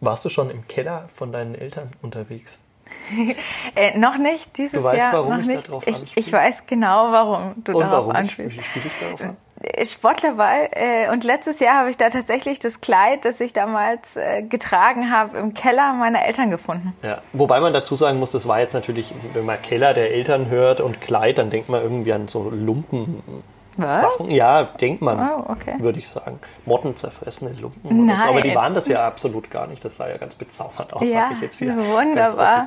Warst 0.00 0.24
du 0.24 0.28
schon 0.28 0.50
im 0.50 0.66
Keller 0.66 1.06
von 1.14 1.32
deinen 1.32 1.54
Eltern 1.54 1.90
unterwegs? 2.02 2.64
äh, 3.76 3.98
noch 3.98 4.16
nicht 4.18 4.56
dieses 4.56 4.72
Du 4.72 4.82
weißt, 4.82 4.98
Jahr. 4.98 5.12
warum 5.12 5.32
noch 5.34 5.40
ich 5.40 5.46
nicht. 5.46 5.68
darauf 5.68 5.86
ich, 5.86 5.94
anspiele? 5.94 6.26
ich 6.26 6.32
weiß 6.32 6.66
genau, 6.66 7.12
warum 7.12 7.54
du 7.64 7.72
Und 7.72 7.80
darauf 7.80 7.98
warum? 8.06 8.16
anspielst. 8.16 8.56
Spiele 8.64 8.86
ich 8.86 8.92
darauf 9.00 9.20
an? 9.22 9.36
Äh, 9.62 9.84
Sportlerball 9.84 10.68
äh, 10.72 11.10
und 11.10 11.22
letztes 11.22 11.60
Jahr 11.60 11.78
habe 11.80 11.90
ich 11.90 11.96
da 11.98 12.08
tatsächlich 12.08 12.58
das 12.60 12.80
Kleid, 12.80 13.24
das 13.24 13.40
ich 13.40 13.52
damals 13.52 14.16
äh, 14.16 14.42
getragen 14.42 15.10
habe, 15.12 15.36
im 15.38 15.54
Keller 15.54 15.92
meiner 15.92 16.24
Eltern 16.24 16.50
gefunden. 16.50 16.94
Ja. 17.02 17.20
Wobei 17.32 17.60
man 17.60 17.72
dazu 17.72 17.94
sagen 17.94 18.18
muss, 18.18 18.32
das 18.32 18.48
war 18.48 18.60
jetzt 18.60 18.72
natürlich, 18.72 19.14
wenn 19.34 19.44
man 19.44 19.60
Keller 19.60 19.92
der 19.92 20.12
Eltern 20.12 20.48
hört 20.48 20.80
und 20.80 21.00
Kleid, 21.00 21.38
dann 21.38 21.50
denkt 21.50 21.68
man 21.68 21.82
irgendwie 21.82 22.12
an 22.12 22.26
so 22.28 22.48
Lumpen. 22.50 23.22
Was? 23.76 24.00
Sachen. 24.00 24.30
Ja, 24.30 24.64
denkt 24.64 25.00
man, 25.02 25.18
Oh, 25.18 25.44
okay. 25.50 25.74
würde 25.78 25.98
ich 25.98 26.08
sagen. 26.08 26.38
Mottenzerfressene 26.66 27.52
Lumpen. 27.52 28.04
Oder 28.04 28.16
so. 28.16 28.22
Aber 28.24 28.40
die 28.40 28.48
Nein. 28.48 28.56
waren 28.56 28.74
das 28.74 28.88
ja 28.88 29.06
absolut 29.06 29.50
gar 29.50 29.66
nicht. 29.66 29.84
Das 29.84 29.96
sah 29.96 30.08
ja 30.08 30.16
ganz 30.16 30.34
bezaubert 30.34 30.92
aus, 30.92 31.02
Ja, 31.08 31.28
sag 31.28 31.32
ich 31.36 31.40
jetzt 31.42 31.58
hier. 31.58 31.76
wunderbar. 31.76 32.66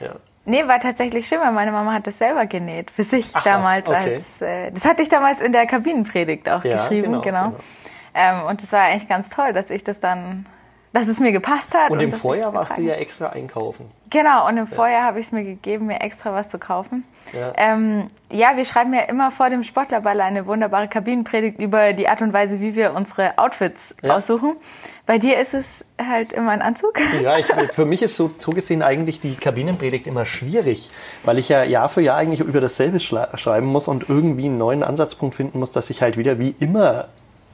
Ja. 0.00 0.10
Nee, 0.46 0.66
war 0.66 0.80
tatsächlich 0.80 1.28
schön, 1.28 1.38
weil 1.40 1.52
meine 1.52 1.70
Mama 1.70 1.92
hat 1.92 2.06
das 2.06 2.18
selber 2.18 2.46
genäht. 2.46 2.90
Für 2.90 3.02
sich 3.04 3.28
Ach 3.34 3.44
damals 3.44 3.86
okay. 3.88 4.14
als. 4.14 4.40
Äh, 4.42 4.72
das 4.72 4.84
hatte 4.84 5.02
ich 5.02 5.08
damals 5.08 5.40
in 5.40 5.52
der 5.52 5.66
Kabinenpredigt 5.66 6.48
auch 6.48 6.64
Ja, 6.64 6.76
geschrieben, 6.76 7.12
genau, 7.12 7.20
genau. 7.20 7.44
genau. 7.50 7.60
Ähm, 8.14 8.46
und 8.46 8.62
das 8.62 8.72
war 8.72 8.80
eigentlich 8.80 9.08
ganz 9.08 9.28
toll, 9.28 9.52
dass 9.52 9.70
ich 9.70 9.84
das 9.84 10.00
dann. 10.00 10.46
Dass 10.92 11.06
es 11.06 11.20
mir 11.20 11.30
gepasst 11.30 11.72
hat. 11.72 11.90
Und 11.90 12.02
im 12.02 12.10
dass 12.10 12.16
ich's 12.18 12.22
Vorjahr 12.22 12.52
warst 12.52 12.76
du 12.76 12.82
ja 12.82 12.94
extra 12.94 13.28
einkaufen. 13.28 13.88
Genau, 14.10 14.48
und 14.48 14.56
im 14.56 14.66
Vorjahr 14.66 15.04
habe 15.04 15.20
ich 15.20 15.26
es 15.26 15.32
mir 15.32 15.44
gegeben, 15.44 15.86
mir 15.86 16.00
extra 16.00 16.32
was 16.34 16.48
zu 16.48 16.58
kaufen. 16.58 17.04
Ja. 17.32 17.52
Ähm, 17.56 18.08
ja, 18.32 18.56
wir 18.56 18.64
schreiben 18.64 18.92
ja 18.92 19.02
immer 19.02 19.30
vor 19.30 19.50
dem 19.50 19.62
Sportlerball 19.62 20.20
eine 20.20 20.46
wunderbare 20.46 20.88
Kabinenpredigt 20.88 21.60
über 21.60 21.92
die 21.92 22.08
Art 22.08 22.22
und 22.22 22.32
Weise, 22.32 22.60
wie 22.60 22.74
wir 22.74 22.92
unsere 22.94 23.38
Outfits 23.38 23.94
Ja. 24.02 24.16
aussuchen. 24.16 24.56
Bei 25.06 25.18
dir 25.18 25.38
ist 25.38 25.54
es 25.54 25.64
halt 26.04 26.32
immer 26.32 26.50
ein 26.50 26.60
Anzug. 26.62 26.98
Ja, 27.22 27.38
ich, 27.38 27.46
für 27.72 27.84
mich 27.84 28.02
ist 28.02 28.16
so, 28.16 28.32
so 28.36 28.50
gesehen 28.50 28.82
eigentlich 28.82 29.20
die 29.20 29.36
Kabinenpredigt 29.36 30.08
immer 30.08 30.24
schwierig, 30.24 30.90
weil 31.24 31.38
ich 31.38 31.48
ja 31.48 31.62
Jahr 31.62 31.88
für 31.88 32.00
Jahr 32.00 32.16
eigentlich 32.16 32.40
über 32.40 32.60
dasselbe 32.60 32.98
schreiben 32.98 33.66
muss 33.66 33.86
und 33.86 34.08
irgendwie 34.08 34.46
einen 34.46 34.58
neuen 34.58 34.82
Ansatzpunkt 34.82 35.36
finden 35.36 35.60
muss, 35.60 35.70
dass 35.70 35.88
ich 35.90 36.02
halt 36.02 36.16
wieder 36.16 36.40
wie 36.40 36.56
immer 36.58 37.06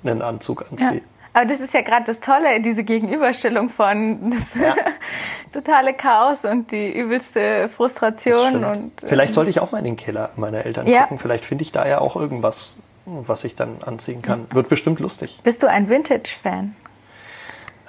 einen 0.05 0.23
Anzug 0.23 0.65
Ja. 0.71 1.01
Aber 1.37 1.45
das 1.45 1.61
ist 1.61 1.75
ja 1.75 1.83
gerade 1.83 2.05
das 2.07 2.19
Tolle, 2.21 2.63
diese 2.63 2.83
Gegenüberstellung 2.83 3.69
von 3.69 4.31
das 4.31 4.55
Ja. 4.59 4.75
totale 5.53 5.93
Chaos 5.93 6.47
und 6.47 6.73
die 6.73 6.91
übelste 6.91 7.69
Frustration. 7.69 8.65
Und, 8.65 9.03
äh, 9.03 9.07
Vielleicht 9.07 9.35
sollte 9.35 9.51
ich 9.51 9.61
auch 9.61 9.71
mal 9.71 9.79
in 9.81 9.85
den 9.85 9.97
Keller 9.97 10.31
meiner 10.37 10.65
Eltern 10.65 10.87
Ja. 10.87 11.03
gucken. 11.03 11.19
Vielleicht 11.19 11.45
finde 11.45 11.61
ich 11.61 11.73
da 11.73 11.87
ja 11.87 12.01
auch 12.01 12.17
irgendwas, 12.17 12.79
was 13.05 13.45
ich 13.45 13.55
dann 13.55 13.83
anziehen 13.85 14.23
kann. 14.23 14.47
Wird 14.51 14.71
bestimmt 14.71 14.99
lustig. 14.99 15.39
Bist 15.45 15.63
du 15.63 15.69
ein 15.69 15.91
Vintage-Fan? 15.91 16.75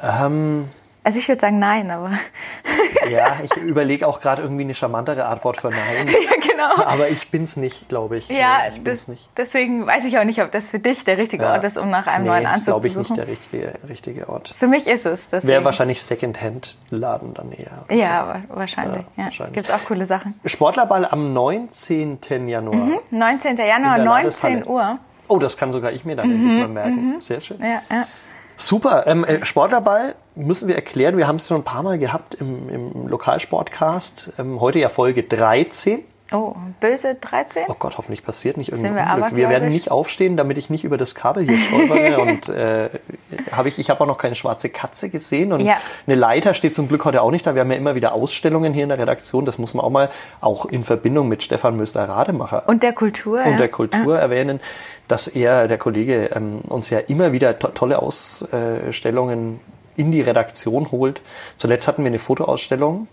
Ähm, 0.04 0.68
Also 1.08 1.20
ich 1.20 1.30
würde 1.30 1.40
sagen 1.40 1.58
nein, 1.58 1.90
aber 1.90 2.12
ja, 3.10 3.38
ich 3.42 3.56
überlege 3.56 4.06
auch 4.06 4.20
gerade 4.20 4.42
irgendwie 4.42 4.64
eine 4.64 4.74
charmantere 4.74 5.24
Antwort 5.26 5.56
für 5.56 5.70
Nein. 5.70 6.08
ja 6.08 6.32
genau. 6.52 6.84
Aber 6.86 7.08
ich 7.08 7.32
bin's 7.32 7.56
nicht, 7.56 7.88
glaube 7.88 8.18
ich. 8.18 8.28
Ja, 8.28 8.64
nee, 8.64 8.76
ich 8.76 8.84
bin's 8.84 9.08
nicht. 9.08 9.30
deswegen 9.38 9.88
weiß 9.88 10.04
ich 10.04 10.18
auch 10.20 10.26
nicht, 10.26 10.42
ob 10.42 10.52
das 10.52 10.70
für 10.70 10.80
dich 10.80 11.06
der 11.06 11.18
richtige 11.18 11.44
Ja. 11.44 11.54
Ort 11.54 11.64
ist, 11.64 11.78
um 11.78 11.90
nach 11.90 12.08
einem 12.08 12.24
nee, 12.26 12.30
neuen 12.32 12.44
das 12.44 12.58
ist, 12.64 12.70
Anzug 12.70 12.82
glaube 12.82 12.82
zu 12.82 12.88
ich, 12.88 12.94
suchen. 13.08 13.14
nicht 13.14 13.18
der 13.18 13.28
richtige, 13.28 13.74
richtige 13.88 14.28
Ort. 14.28 14.54
Für 14.58 14.68
mich 14.68 14.86
ist 14.86 15.06
es. 15.06 15.28
Wäre 15.32 15.64
wahrscheinlich 15.64 16.04
Secondhand-Laden 16.04 17.34
dann 17.36 17.54
eher. 17.54 17.86
Ja, 17.90 18.28
wa- 18.28 18.42
wahrscheinlich. 18.58 19.04
Ja, 19.04 19.08
Ja, 19.16 19.24
wahrscheinlich. 19.26 19.54
Gibt 19.56 19.70
es 19.70 19.74
auch 19.74 19.86
coole 19.88 20.06
Sachen. 20.06 20.38
Sportlerball 20.46 21.06
am 21.06 21.32
19. 21.32 22.20
Januar. 22.50 23.00
19. 23.12 23.56
Januar, 23.56 23.98
In 23.98 24.04
der 24.04 24.06
19 24.06 24.06
Landeshalle. 24.06 24.66
Uhr. 24.66 25.00
Oh, 25.30 25.40
das 25.40 25.56
kann 25.56 25.72
sogar 25.72 25.94
ich 25.94 26.04
mir 26.04 26.18
dann 26.18 26.30
endlich 26.32 26.52
mal 26.60 26.68
merken. 26.68 27.22
Sehr 27.22 27.40
schön. 27.40 27.62
Ja, 27.62 27.82
ja. 27.90 28.08
Super. 28.58 29.06
Ähm, 29.08 29.24
äh, 29.24 29.46
Sportlerball 29.46 30.16
müssen 30.38 30.68
wir 30.68 30.76
erklären. 30.76 31.18
Wir 31.18 31.28
haben 31.28 31.38
es 31.38 31.48
schon 31.48 31.58
ein 31.58 31.64
paar 31.64 31.84
Mal 31.84 31.98
gehabt 31.98 32.36
im, 32.36 32.70
im 32.70 33.08
Lokalsportcast. 33.08 34.34
Ähm, 34.40 34.62
heute 34.62 34.80
ja 34.80 34.90
Folge 34.90 35.24
13. 35.24 36.04
Oh, 36.34 36.56
böse 36.82 37.16
13? 37.16 37.64
Oh 37.70 37.76
Gott, 37.80 37.98
hoffentlich 37.98 38.22
passiert 38.22 38.58
nicht 38.58 38.70
irgendein 38.74 38.96
wir 38.96 39.14
Unglück. 39.14 39.38
Wir 39.38 39.50
werden 39.50 39.70
nicht 39.70 39.92
aufstehen, 39.92 40.36
damit 40.36 40.58
ich 40.58 40.70
nicht 40.70 40.84
über 40.84 40.98
das 40.98 41.16
Kabel 41.16 41.46
hier 41.48 41.58
stolpere. 41.58 42.20
und 42.22 42.50
äh, 42.50 42.90
habe 43.52 43.70
ich, 43.70 43.80
ich 43.80 43.90
habe 43.90 44.02
auch 44.02 44.08
noch 44.08 44.18
keine 44.18 44.36
schwarze 44.36 44.68
Katze 44.68 45.10
gesehen. 45.10 45.54
Und 45.54 45.62
Ja. 45.62 45.78
eine 46.06 46.16
Leiter 46.16 46.54
steht 46.54 46.76
zum 46.76 46.90
Glück 46.90 47.06
heute 47.06 47.22
auch 47.22 47.32
nicht 47.32 47.48
da. 47.48 47.56
Wir 47.56 47.62
haben 47.62 47.72
ja 47.72 47.78
immer 47.78 47.96
wieder 47.96 48.12
Ausstellungen 48.12 48.74
hier 48.74 48.84
in 48.84 48.90
der 48.90 49.00
Redaktion. 49.00 49.46
Das 49.46 49.58
muss 49.58 49.74
man 49.74 49.86
auch 49.86 49.90
mal 49.90 50.10
auch 50.42 50.66
in 50.66 50.84
Verbindung 50.84 51.30
mit 51.30 51.44
Stefan 51.44 51.78
Möster-Rademacher 51.78 52.64
Und 52.68 52.84
der 52.84 52.92
Kultur. 52.92 53.40
und 53.46 53.52
ja. 53.52 53.58
der 53.58 53.70
Kultur 53.70 54.20
erwähnen, 54.20 54.60
dass 55.08 55.30
er, 55.30 55.70
der 55.70 55.78
Kollege, 55.78 56.32
ähm, 56.36 56.60
uns 56.68 56.90
ja 56.90 57.00
immer 57.00 57.32
wieder 57.32 57.58
to 57.58 57.70
tolle 57.70 58.00
Ausstellungen 58.00 59.62
in 59.98 60.12
die 60.12 60.22
Redaktion 60.22 60.92
holt. 60.92 61.22
Zuletzt 61.58 61.88
hatten 61.88 62.04
wir 62.04 62.08
eine 62.08 62.20
Fotoausstellung. 62.20 63.08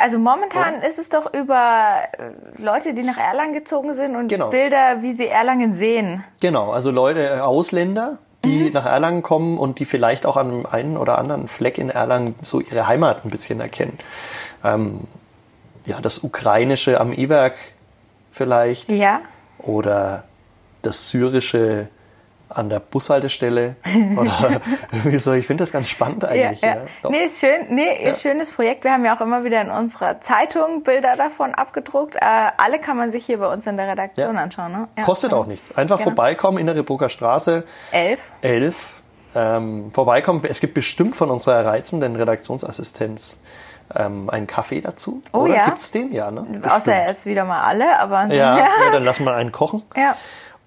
Also 0.00 0.18
momentan 0.18 0.82
ist 0.82 0.98
es 0.98 1.08
doch 1.10 1.32
über 1.32 1.98
äh, 2.12 2.60
Leute, 2.62 2.92
die 2.92 3.02
nach 3.04 3.18
Erlangen 3.18 3.52
gezogen 3.52 3.94
sind 3.94 4.16
und 4.16 4.28
Genau. 4.28 4.50
Bilder, 4.50 5.00
wie 5.02 5.12
sie 5.12 5.28
Erlangen 5.28 5.74
sehen. 5.74 6.24
Genau, 6.40 6.72
also 6.72 6.90
Leute, 6.90 7.24
äh, 7.24 7.38
Ausländer, 7.40 8.18
die 8.44 8.70
nach 8.70 8.84
Erlangen 8.86 9.22
kommen 9.22 9.56
und 9.58 9.78
die 9.78 9.84
vielleicht 9.84 10.26
auch 10.26 10.36
an 10.36 10.48
einem 10.50 10.66
einen 10.66 10.96
oder 10.96 11.18
anderen 11.18 11.46
Fleck 11.46 11.78
in 11.78 11.88
Erlangen 11.88 12.34
so 12.42 12.60
ihre 12.60 12.88
Heimat 12.88 13.24
ein 13.24 13.30
bisschen 13.30 13.60
erkennen. 13.60 13.98
Ähm, 14.64 15.02
ja, 15.86 16.00
das 16.00 16.18
Ukrainische 16.24 17.00
am 17.00 17.12
E-Werk 17.12 17.54
vielleicht 18.32 18.90
Ja. 18.90 19.20
oder 19.58 20.24
das 20.82 21.08
Syrische 21.08 21.88
an 22.50 22.68
der 22.68 22.80
Bushaltestelle 22.80 23.76
oder 24.16 24.60
so. 25.18 25.32
Ich 25.34 25.46
finde 25.46 25.62
das 25.62 25.72
ganz 25.72 25.88
spannend 25.88 26.22
Ja, 26.22 26.28
eigentlich. 26.30 26.60
ja. 26.60 26.68
Ja, 26.76 26.80
Doch. 27.02 27.10
Nee, 27.10 27.24
ist 27.24 27.40
schön. 27.40 27.66
Nee, 27.74 28.02
ist 28.08 28.22
schönes 28.22 28.50
Projekt. 28.50 28.84
Wir 28.84 28.92
haben 28.92 29.04
ja 29.04 29.16
auch 29.16 29.20
immer 29.20 29.44
wieder 29.44 29.60
in 29.60 29.70
unserer 29.70 30.20
Zeitung 30.20 30.82
Bilder 30.82 31.14
davon 31.16 31.54
abgedruckt. 31.54 32.16
Äh, 32.16 32.20
alle 32.56 32.78
kann 32.78 32.96
man 32.96 33.10
sich 33.10 33.26
hier 33.26 33.38
bei 33.38 33.52
uns 33.52 33.66
in 33.66 33.76
der 33.76 33.88
Redaktion 33.88 34.34
Ja. 34.36 34.42
anschauen. 34.42 34.72
Ne? 34.72 34.88
Ja. 34.96 35.02
Kostet 35.04 35.32
auch 35.34 35.46
nichts. 35.46 35.76
Einfach 35.76 35.98
Genau. 35.98 36.10
vorbeikommen, 36.10 36.58
Innere 36.58 36.82
Burger 36.82 37.08
Straße 37.08 37.64
Elf. 37.92 38.20
11. 38.42 38.94
Ähm, 39.34 39.90
vorbeikommen. 39.90 40.42
Es 40.48 40.60
gibt 40.60 40.74
bestimmt 40.74 41.14
von 41.14 41.30
unserer 41.30 41.64
reizenden 41.66 42.16
Redaktionsassistenz 42.16 43.40
ähm, 43.94 44.28
einen 44.30 44.46
Kaffee 44.46 44.80
dazu. 44.80 45.22
Oh 45.32 45.40
Oder 45.40 45.54
ja. 45.54 45.64
gibt's 45.66 45.90
den? 45.90 46.12
Ja, 46.12 46.30
ne? 46.30 46.60
Außer 46.68 46.94
er 46.94 47.10
ist 47.10 47.24
wieder 47.26 47.44
mal 47.44 47.62
alle, 47.62 47.98
aber 47.98 48.18
ansonsten- 48.18 48.38
Ja, 48.38 48.58
ja, 48.58 48.66
dann 48.92 49.04
lassen 49.04 49.24
wir 49.24 49.34
einen 49.34 49.52
kochen. 49.52 49.82
ja. 49.96 50.14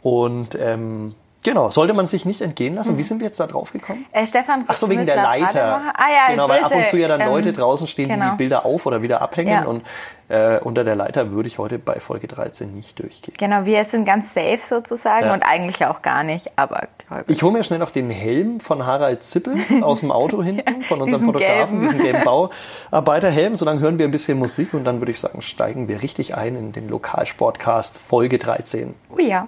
Und 0.04 0.56
ähm, 0.60 1.14
genau, 1.44 1.70
sollte 1.70 1.94
man 1.94 2.08
sich 2.08 2.26
nicht 2.26 2.42
entgehen 2.42 2.76
lassen. 2.76 2.98
Wie 2.98 3.04
sind 3.04 3.20
wir 3.20 3.28
jetzt 3.28 3.40
da 3.40 3.48
drauf 3.48 3.72
gekommen? 3.72 4.06
Äh, 4.12 4.26
Stefan 4.26 4.66
Ach 4.68 4.76
so, 4.76 4.90
wegen 4.90 5.06
der 5.06 5.16
Leiter. 5.16 5.94
Ah 5.94 6.06
ja, 6.10 6.32
genau, 6.32 6.50
weil 6.50 6.64
ab 6.64 6.74
und 6.74 6.88
zu 6.88 6.98
ja 6.98 7.08
dann 7.08 7.22
ähm, 7.22 7.30
Leute 7.30 7.54
draußen 7.54 7.88
stehen, 7.88 8.10
die 8.10 8.16
genau. 8.16 8.32
die 8.32 8.38
Bilder 8.38 8.66
auf 8.66 8.86
oder 8.86 9.02
wieder 9.02 9.22
abhängen. 9.22 9.52
Ja. 9.52 9.66
Und 9.66 9.84
äh, 10.32 10.60
unter 10.60 10.84
der 10.84 10.96
Leiter 10.96 11.32
würde 11.32 11.48
ich 11.48 11.60
heute 11.60 11.78
bei 11.78 12.00
Folge 12.00 12.28
13 12.28 12.74
nicht 12.74 12.98
durchgehen. 13.00 13.34
Genau, 13.38 13.66
wir 13.66 13.84
sind 13.84 14.06
ganz 14.06 14.34
safe 14.34 14.60
sozusagen 14.62 15.26
Ja. 15.26 15.34
und 15.34 15.44
eigentlich 15.44 15.86
auch 15.86 16.02
gar 16.02 16.24
nicht, 16.24 16.52
aber 16.56 16.88
glaube 17.08 17.26
ich. 17.28 17.38
Ich 17.38 17.44
hole 17.44 17.52
mir 17.52 17.64
schnell 17.66 17.80
noch 17.80 17.92
den 17.92 18.10
Helm 18.10 18.62
von 18.62 18.86
Harald 18.86 19.24
Zippel 19.24 19.56
aus 19.82 20.00
dem 20.00 20.12
Auto 20.12 20.42
hinten, 20.42 20.84
von 20.84 21.02
unserem 21.02 21.22
diesen 21.22 21.34
Fotografen, 21.34 21.82
gelben. 21.82 21.98
diesen 21.98 22.12
gelben 22.12 22.24
Bauarbeiterhelm. 22.24 23.56
So 23.56 23.66
lange 23.66 23.82
hören 23.82 23.98
wir 23.98 24.06
ein 24.06 24.12
bisschen 24.12 24.40
Musik 24.40 24.74
und 24.74 24.86
dann 24.86 25.02
würde 25.02 25.12
ich 25.12 25.20
sagen, 25.20 25.42
steigen 25.42 25.90
wir 25.90 26.02
richtig 26.02 26.36
ein 26.36 26.56
in 26.56 26.72
den 26.72 26.88
Lokalsportcast 26.88 27.98
Folge 27.98 28.38
13. 28.38 28.94
Oh 29.10 29.20
ja. 29.20 29.48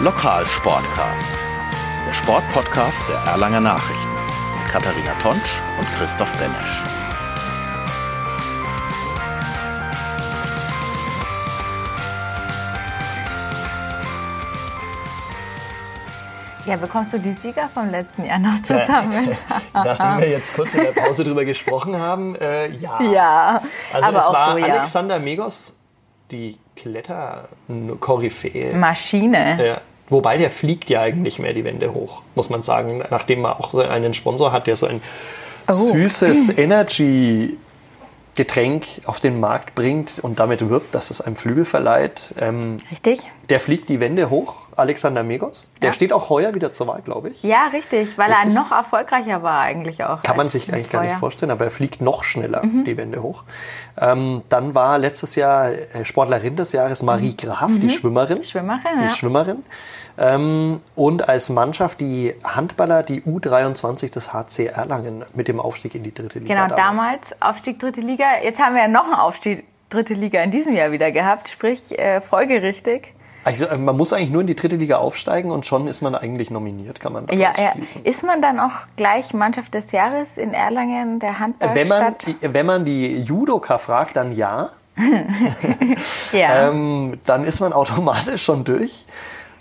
Lokalsportcast. 0.00 1.44
Der 2.06 2.14
Sportpodcast 2.14 3.04
der 3.08 3.32
Erlanger 3.32 3.60
Nachrichten. 3.60 4.08
Mit 4.62 4.72
Katharina 4.72 5.12
Tonsch 5.22 5.60
und 5.78 5.86
Christoph 5.98 6.32
Benesch. 6.38 6.93
Ja, 16.66 16.76
bekommst 16.76 17.12
du 17.12 17.18
die 17.18 17.32
Sieger 17.32 17.68
vom 17.72 17.90
letzten 17.90 18.24
Jahr 18.24 18.38
noch 18.38 18.62
zusammen? 18.62 19.28
Nachdem 19.74 20.20
wir 20.20 20.30
jetzt 20.30 20.54
kurz 20.54 20.72
in 20.74 20.84
der 20.84 20.92
Pause 20.92 21.24
drüber 21.24 21.44
gesprochen 21.44 21.98
haben, 21.98 22.34
äh, 22.36 22.68
ja. 22.68 23.00
ja, 23.02 23.62
Also 23.92 24.06
aber 24.08 24.18
es 24.18 24.24
auch 24.26 24.32
war 24.32 24.52
so, 24.52 24.58
ja. 24.58 24.66
Alexander 24.74 25.18
Megos, 25.18 25.74
die 26.30 26.58
Kletter-Koryphäe. 26.76 28.74
Maschine. 28.74 29.66
Ja. 29.66 29.80
Wobei 30.08 30.36
der 30.38 30.50
fliegt 30.50 30.88
ja 30.90 31.00
eigentlich 31.02 31.38
mehr 31.38 31.52
die 31.54 31.64
Wände 31.64 31.92
hoch, 31.94 32.22
muss 32.34 32.50
man 32.50 32.62
sagen. 32.62 33.02
Nachdem 33.10 33.42
man 33.42 33.52
auch 33.52 33.74
einen 33.74 34.12
Sponsor 34.14 34.52
hat, 34.52 34.66
der 34.66 34.76
so 34.76 34.86
ein 34.86 35.02
Oh. 35.66 35.72
süßes 35.72 36.58
Energy-Getränk 36.58 38.84
auf 39.06 39.18
den 39.20 39.40
Markt 39.40 39.74
bringt 39.74 40.18
und 40.20 40.38
damit 40.38 40.68
wirbt, 40.68 40.94
dass 40.94 41.10
es 41.10 41.22
einem 41.22 41.36
Flügel 41.36 41.64
verleiht. 41.64 42.34
Ähm, 42.38 42.76
Richtig? 42.90 43.20
der 43.48 43.60
fliegt 43.60 43.88
die 43.88 43.98
Wände 44.00 44.28
hoch. 44.28 44.63
Alexander 44.76 45.22
Megos. 45.22 45.72
Der 45.82 45.88
Ja. 45.90 45.92
steht 45.92 46.12
auch 46.12 46.30
heuer 46.30 46.54
wieder 46.54 46.72
zur 46.72 46.86
Wahl, 46.86 47.02
glaube 47.02 47.30
ich. 47.30 47.42
Ja, 47.42 47.66
richtig, 47.72 48.16
weil 48.18 48.30
er 48.30 48.46
noch 48.46 48.72
erfolgreicher 48.72 49.42
war 49.42 49.60
eigentlich 49.60 50.02
auch. 50.04 50.22
Kann 50.22 50.36
man 50.36 50.48
sich 50.48 50.72
eigentlich 50.72 50.90
gar 50.90 51.02
nicht 51.04 51.16
vorstellen, 51.16 51.50
aber 51.50 51.64
er 51.66 51.70
fliegt 51.70 52.00
noch 52.00 52.24
schneller 52.24 52.64
Mhm. 52.64 52.84
die 52.84 52.96
Wände 52.96 53.22
hoch. 53.22 53.44
Ähm, 54.00 54.42
dann 54.48 54.74
war 54.74 54.98
letztes 54.98 55.34
Jahr 55.36 55.70
äh, 55.70 56.04
Sportlerin 56.04 56.56
des 56.56 56.72
Jahres 56.72 57.02
Marie 57.02 57.36
Graf, 57.36 57.70
die 57.78 57.90
Schwimmerin. 57.90 58.38
Mhm. 58.38 58.42
Schwimmerin, 58.44 58.80
Die 58.98 59.02
ja. 59.04 59.08
Schwimmerin. 59.10 59.62
Ähm, 60.16 60.80
und 60.94 61.28
als 61.28 61.48
Mannschaft 61.48 62.00
die 62.00 62.34
Handballer, 62.44 63.02
die 63.02 63.22
U23 63.22 64.10
des 64.12 64.32
HC 64.32 64.66
Erlangen 64.66 65.24
mit 65.34 65.48
dem 65.48 65.58
Aufstieg 65.60 65.94
in 65.96 66.04
die 66.04 66.14
dritte 66.14 66.38
Liga. 66.38 66.54
Genau, 66.66 66.74
damals 66.76 67.34
Aufstieg 67.42 67.80
dritte 67.80 68.00
Liga. 68.00 68.24
Jetzt 68.42 68.60
haben 68.60 68.74
wir 68.76 68.82
ja 68.82 68.88
noch 68.88 69.04
einen 69.04 69.14
Aufstieg 69.14 69.64
dritte 69.90 70.14
Liga 70.14 70.40
in 70.42 70.50
diesem 70.52 70.74
Jahr 70.76 70.92
wieder 70.92 71.10
gehabt, 71.10 71.48
sprich 71.48 71.98
äh, 71.98 72.20
folgerichtig. 72.20 73.12
Also, 73.44 73.66
äh, 73.66 73.76
man 73.76 73.96
muss 73.96 74.12
eigentlich 74.12 74.30
nur 74.30 74.40
in 74.40 74.46
die 74.46 74.54
dritte 74.54 74.76
Liga 74.76 74.96
aufsteigen 74.96 75.50
und 75.50 75.66
schon 75.66 75.86
ist 75.86 76.00
man 76.00 76.14
eigentlich 76.14 76.50
nominiert, 76.50 76.98
kann 77.00 77.12
man 77.12 77.26
Ja, 77.28 77.50
ja. 77.56 77.74
Ist 78.02 78.24
man 78.24 78.42
dann 78.42 78.58
auch 78.58 78.72
gleich 78.96 79.34
Mannschaft 79.34 79.74
des 79.74 79.92
Jahres 79.92 80.38
in 80.38 80.54
Erlangen, 80.54 81.20
der 81.20 81.38
Handballstadt? 81.38 81.76
Wenn 81.76 81.88
man, 81.88 82.14
die, 82.18 82.36
wenn 82.40 82.66
man 82.66 82.84
die 82.84 83.20
Judoka 83.20 83.78
fragt, 83.78 84.16
dann 84.16 84.32
ja. 84.32 84.70
ja. 86.32 86.68
Ähm, 86.70 87.20
dann 87.24 87.44
ist 87.44 87.60
man 87.60 87.72
automatisch 87.72 88.44
schon 88.44 88.64
durch. 88.64 89.04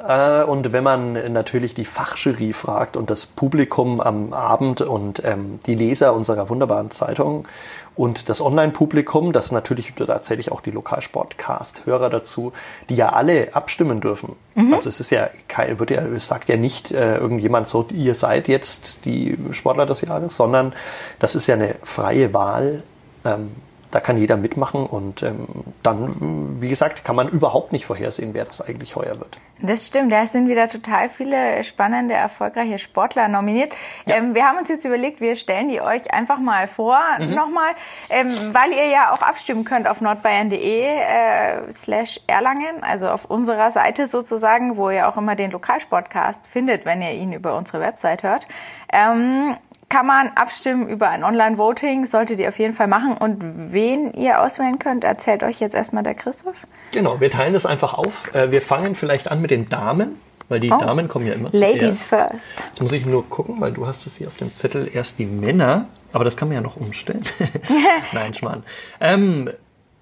Äh, 0.07 0.43
und 0.43 0.73
wenn 0.73 0.83
man 0.83 1.33
natürlich 1.33 1.73
die 1.73 1.85
Fachjury 1.85 2.53
fragt 2.53 2.97
und 2.97 3.09
das 3.09 3.25
Publikum 3.25 4.01
am 4.01 4.33
Abend 4.33 4.81
und 4.81 5.23
ähm, 5.23 5.59
die 5.65 5.75
Leser 5.75 6.13
unserer 6.13 6.49
wunderbaren 6.49 6.91
Zeitung 6.91 7.47
und 7.95 8.27
das 8.27 8.41
Online-Publikum, 8.41 9.33
das 9.33 9.51
natürlich 9.51 9.93
tatsächlich 9.93 10.51
auch 10.51 10.61
die 10.61 10.71
Lokalsportcast-Hörer 10.71 12.09
dazu, 12.09 12.53
die 12.89 12.95
ja 12.95 13.09
alle 13.09 13.55
abstimmen 13.55 14.01
dürfen. 14.01 14.35
Also 14.73 14.89
es 14.89 14.99
ist 14.99 15.11
ja 15.11 15.29
kein, 15.47 15.79
wird 15.79 15.91
ja, 15.91 16.01
es 16.01 16.27
sagt 16.27 16.49
ja 16.49 16.57
nicht 16.57 16.91
äh, 16.91 17.17
irgendjemand 17.17 17.67
so, 17.67 17.87
ihr 17.91 18.15
seid 18.15 18.47
jetzt 18.47 19.05
die 19.05 19.37
Sportler 19.51 19.85
des 19.85 20.01
Jahres, 20.01 20.35
sondern 20.35 20.73
das 21.19 21.35
ist 21.35 21.47
ja 21.47 21.55
eine 21.55 21.75
freie 21.83 22.33
Wahl. 22.33 22.83
Ähm, 23.25 23.51
da 23.93 23.99
kann 23.99 24.17
jeder 24.17 24.37
mitmachen 24.37 24.87
und 24.87 25.21
ähm, 25.21 25.47
dann, 25.83 26.59
wie 26.59 26.69
gesagt, 26.69 27.05
kann 27.05 27.15
man 27.15 27.29
überhaupt 27.29 27.71
nicht 27.71 27.85
vorhersehen, 27.85 28.33
wer 28.33 28.43
das 28.43 28.59
eigentlich 28.59 28.95
heuer 28.95 29.19
wird. 29.19 29.37
Das 29.61 29.85
stimmt, 29.85 30.11
da 30.11 30.25
sind 30.25 30.49
wieder 30.49 30.67
total 30.67 31.09
viele 31.09 31.63
spannende, 31.63 32.15
erfolgreiche 32.15 32.79
Sportler 32.79 33.27
nominiert. 33.27 33.71
Ähm, 34.07 34.33
wir 34.33 34.45
haben 34.45 34.57
uns 34.57 34.69
jetzt 34.69 34.83
überlegt, 34.83 35.21
wir 35.21 35.35
stellen 35.35 35.69
die 35.69 35.79
euch 35.79 36.11
einfach 36.11 36.39
mal 36.39 36.67
vor, 36.67 36.97
nochmal, 37.19 37.73
ähm, 38.09 38.33
weil 38.51 38.71
ihr 38.71 38.87
ja 38.87 39.13
auch 39.13 39.21
abstimmen 39.21 39.63
könnt 39.63 39.87
auf 39.87 40.01
nordbayern.de 40.01 40.85
äh, 40.85 41.71
slash 41.71 42.19
Erlangen, 42.25 42.81
also 42.83 43.07
auf 43.09 43.25
unserer 43.25 43.69
Seite 43.69 44.07
sozusagen, 44.07 44.75
wo 44.75 44.89
ihr 44.89 45.07
auch 45.07 45.17
immer 45.17 45.35
den 45.35 45.51
Lokalsportcast 45.51 46.47
findet, 46.47 46.85
wenn 46.85 47.03
ihr 47.03 47.11
ihn 47.11 47.31
über 47.31 47.55
unsere 47.55 47.79
Website 47.79 48.23
hört. 48.23 48.47
Ähm, 48.91 49.55
kann 49.93 50.07
man 50.07 50.29
abstimmen 50.29 50.87
über 50.89 51.09
ein 51.09 51.23
Online-Voting, 51.23 52.07
solltet 52.07 52.39
ihr 52.39 52.49
auf 52.49 52.57
jeden 52.57 52.73
Fall 52.73 52.87
machen. 52.87 53.15
Und 53.15 53.37
wen 53.71 54.11
ihr 54.13 54.41
auswählen 54.41 54.79
könnt, 54.79 55.03
erzählt 55.03 55.43
euch 55.43 55.59
jetzt 55.59 55.75
erstmal 55.75 56.01
der 56.01 56.15
Christoph. 56.15 56.65
Genau, 56.91 57.19
wir 57.19 57.29
teilen 57.29 57.53
das 57.53 57.67
einfach 57.67 57.93
auf. 57.93 58.33
Äh, 58.33 58.49
wir 58.49 58.63
fangen 58.63 58.95
vielleicht 58.95 59.29
an 59.29 59.39
mit 59.39 59.51
den 59.51 59.69
Damen, 59.69 60.19
weil 60.49 60.59
die 60.59 60.71
Oh. 60.71 60.79
Damen 60.79 61.07
kommen 61.09 61.27
ja 61.27 61.33
immer 61.33 61.49
Ladies 61.51 62.09
zuerst. 62.09 62.31
first. 62.31 62.65
Jetzt 62.69 62.81
muss 62.81 62.91
ich 62.91 63.05
nur 63.05 63.29
gucken, 63.29 63.61
weil 63.61 63.71
du 63.71 63.85
hast 63.85 64.07
es 64.07 64.17
hier 64.17 64.27
auf 64.29 64.37
dem 64.37 64.51
Zettel 64.55 64.89
erst 64.91 65.19
die 65.19 65.25
Männer, 65.27 65.85
aber 66.11 66.23
das 66.23 66.37
kann 66.37 66.47
man 66.47 66.55
ja 66.55 66.61
noch 66.61 66.75
umstellen. 66.77 67.21
Nein, 68.13 68.33
Schmarrn. 68.33 68.63
Ähm, 68.99 69.51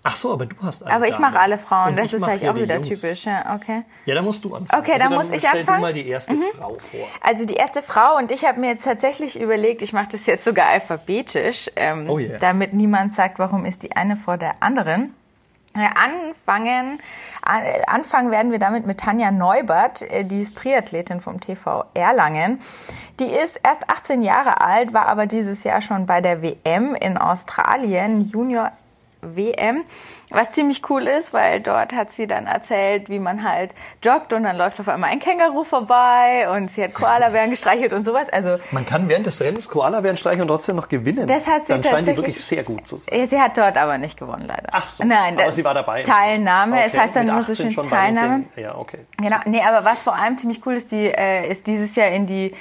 ach 0.04 0.16
so, 0.16 0.34
aber 0.34 0.46
du 0.46 0.56
hast 0.64 0.84
alle 0.84 0.94
Aber 0.96 1.08
ich 1.08 1.20
mache 1.20 1.40
alle 1.40 1.58
Frauen, 1.58 1.90
Und 1.90 1.98
das 1.98 2.14
ist 2.14 2.28
hier 2.40 2.52
auch 2.52 2.56
wieder 2.56 2.76
Jungs. 2.76 2.88
typisch. 2.88 3.26
Ja, 3.26 3.56
okay. 3.56 3.84
Ja, 4.06 4.16
da 4.16 4.22
musst 4.22 4.44
du 4.44 4.56
anfangen. 4.56 4.82
Okay, 4.82 4.98
dann 4.98 5.14
muss 5.14 5.28
dann 5.28 5.34
ich 5.36 5.48
stell 5.48 5.60
anfangen? 5.60 5.80
Mhm. 5.80 5.82
du 5.82 5.88
mal 5.88 5.94
die 5.94 6.08
erste 6.08 6.36
Frau 6.58 6.74
vor. 6.80 7.08
Also 7.22 7.46
die 7.46 7.54
erste 7.56 7.82
Frau 7.82 8.18
und 8.18 8.32
ich 8.32 8.46
habe 8.46 8.60
mir 8.60 8.70
jetzt 8.72 8.84
tatsächlich 8.86 9.40
überlegt, 9.40 9.82
ich 9.82 9.94
mache 9.94 10.10
das 10.12 10.26
jetzt 10.26 10.44
sogar 10.44 10.68
alphabetisch, 10.68 11.70
ähm, 11.76 12.10
Oh 12.10 12.18
yeah. 12.20 12.38
damit 12.40 12.74
niemand 12.74 13.14
sagt, 13.14 13.40
warum 13.40 13.66
ist 13.66 13.84
die 13.84 13.96
eine 13.96 14.16
vor 14.18 14.38
der 14.38 14.56
anderen. 14.62 15.14
Äh, 15.74 15.88
Anfangen, 15.96 17.00
an, 17.44 17.64
äh, 17.64 17.82
anfangen 17.88 18.30
werden 18.30 18.52
wir 18.52 18.60
damit 18.60 18.86
mit 18.86 19.00
Tanja 19.00 19.32
Neubert, 19.32 20.02
äh, 20.02 20.26
die 20.26 20.42
ist 20.42 20.58
Triathletin 20.58 21.22
vom 21.22 21.40
TV 21.40 21.86
Erlangen. 21.94 22.60
Die 23.22 23.26
ist 23.28 23.58
erst 23.64 23.90
18 23.90 24.22
Jahre 24.22 24.60
alt, 24.60 24.94
war 24.94 25.08
aber 25.08 25.28
dieses 25.28 25.64
Jahr 25.64 25.80
schon 25.80 26.08
bei 26.08 26.20
der 26.20 26.42
WM 26.42 26.94
in 26.96 27.18
Australien, 27.18 28.20
Junior 28.22 28.72
WM, 29.22 29.84
was 30.30 30.52
ziemlich 30.52 30.90
cool 30.90 31.04
ist, 31.08 31.34
weil 31.34 31.60
dort 31.60 31.94
hat 31.94 32.12
sie 32.12 32.26
dann 32.26 32.48
erzählt, 32.48 33.10
wie 33.10 33.20
man 33.20 33.44
halt 33.48 33.72
joggt 34.04 34.32
und 34.34 34.44
dann 34.44 34.56
läuft 34.58 34.80
auf 34.80 34.88
einmal 34.88 35.10
ein 35.10 35.20
Känguru 35.20 35.64
vorbei 35.64 36.48
und 36.56 36.70
sie 36.72 36.84
hat 36.84 36.94
Koalabären 36.94 37.50
gestreichelt 37.50 37.94
und 37.94 38.04
sowas. 38.04 38.30
Also 38.30 38.58
Man 38.72 38.86
kann 38.86 39.10
während 39.10 39.26
des 39.26 39.42
Rennens 39.42 39.68
Koala-Bären 39.70 40.18
streichen 40.18 40.42
und 40.42 40.48
trotzdem 40.48 40.76
noch 40.78 40.88
gewinnen. 40.90 41.28
Das 41.28 41.46
hat 41.48 41.66
sie 41.66 41.74
Dann 41.74 41.84
scheint 41.84 41.96
tatsächlich- 41.96 42.18
wirklich 42.18 42.44
sehr 42.46 42.64
gut 42.64 42.88
zu 42.88 42.98
sein. 42.98 43.28
sie 43.28 43.40
hat 43.40 43.58
dort 43.58 43.78
aber 43.78 43.98
nicht 43.98 44.18
gewonnen, 44.18 44.46
leider. 44.48 44.70
Ach 44.72 44.88
so, 44.88 45.04
Nein, 45.04 45.40
aber 45.40 45.52
sie 45.52 45.64
war 45.64 45.74
dabei. 45.74 46.04
Teilnahme, 46.04 46.84
es 46.84 46.94
Okay, 46.94 47.02
heißt 47.04 47.16
dann 47.16 47.28
immer 47.28 47.44
so 47.44 47.52
18 47.52 47.72
schön 47.72 47.84
Teilnahme. 47.84 48.44
Ja, 48.56 48.76
okay. 48.76 49.00
Genau, 49.18 49.38
nee, 49.46 49.62
aber 49.62 49.84
was 49.86 50.04
vor 50.04 50.16
allem 50.16 50.38
ziemlich 50.38 50.66
cool 50.66 50.74
ist, 50.74 50.92
die 50.92 51.06
äh, 51.08 51.50
ist 51.50 51.68
dieses 51.68 51.96
Jahr 51.96 52.08
in 52.08 52.26
die 52.26 52.54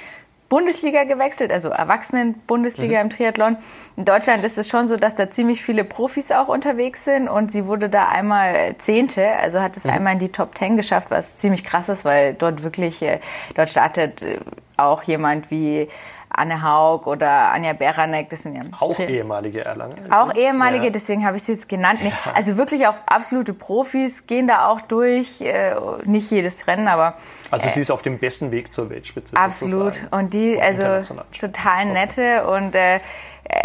Bundesliga 0.51 1.05
gewechselt, 1.05 1.49
also 1.49 1.69
Erwachsenen-Bundesliga 1.69 2.95
Mhm. 2.99 3.05
im 3.05 3.09
Triathlon. 3.09 3.57
In 3.95 4.03
Deutschland 4.03 4.43
ist 4.43 4.57
es 4.57 4.67
schon 4.67 4.85
so, 4.89 4.97
dass 4.97 5.15
da 5.15 5.31
ziemlich 5.31 5.63
viele 5.63 5.85
Profis 5.85 6.29
auch 6.33 6.49
unterwegs 6.49 7.05
sind 7.05 7.29
und 7.29 7.53
sie 7.53 7.67
wurde 7.67 7.87
da 7.87 8.09
einmal 8.09 8.75
Zehnte, 8.77 9.25
also 9.41 9.61
hat 9.61 9.77
Mhm. 9.77 9.81
es 9.85 9.85
einmal 9.89 10.13
in 10.13 10.19
die 10.19 10.27
Top 10.29 10.53
Ten 10.53 10.75
geschafft, 10.75 11.09
was 11.09 11.37
ziemlich 11.37 11.63
krass 11.63 11.87
ist, 11.87 12.03
weil 12.03 12.33
dort 12.33 12.63
wirklich, 12.63 13.01
äh, 13.01 13.21
dort 13.55 13.69
startet 13.69 14.23
äh, 14.23 14.39
auch 14.75 15.03
jemand 15.03 15.51
wie 15.51 15.87
Anne 16.33 16.61
Haug 16.63 17.07
oder 17.07 17.51
Anja 17.51 17.73
Beranek, 17.73 18.29
das 18.29 18.43
sind 18.43 18.55
ja 18.55 18.61
Auch 18.79 18.95
Tri- 18.95 19.07
ehemalige 19.07 19.65
Erlangen. 19.65 20.11
auch 20.11 20.33
ehemalige, 20.35 20.85
Ja. 20.85 20.89
deswegen 20.91 21.25
habe 21.25 21.37
ich 21.37 21.43
sie 21.43 21.53
jetzt 21.53 21.67
genannt. 21.67 21.99
Nee, 22.03 22.13
Also 22.33 22.57
wirklich 22.57 22.87
auch 22.87 22.95
absolute 23.05 23.53
Profis 23.53 24.25
gehen 24.27 24.47
da 24.47 24.67
auch 24.67 24.81
durch. 24.81 25.41
Äh, 25.41 25.75
nicht 26.05 26.31
jedes 26.31 26.67
Rennen, 26.67 26.87
aber 26.87 27.15
Also 27.49 27.67
sie 27.69 27.81
ist 27.81 27.91
auf 27.91 28.01
dem 28.01 28.17
besten 28.19 28.51
Weg 28.51 28.73
zur 28.73 28.89
Weltspitze. 28.89 29.35
absolut. 29.35 29.99
Und 30.11 30.33
die, 30.33 30.59
also 30.61 30.83
total 31.39 31.85
nette 31.85 32.45
und 32.47 32.75
äh, 32.75 32.95
äh, 32.95 32.99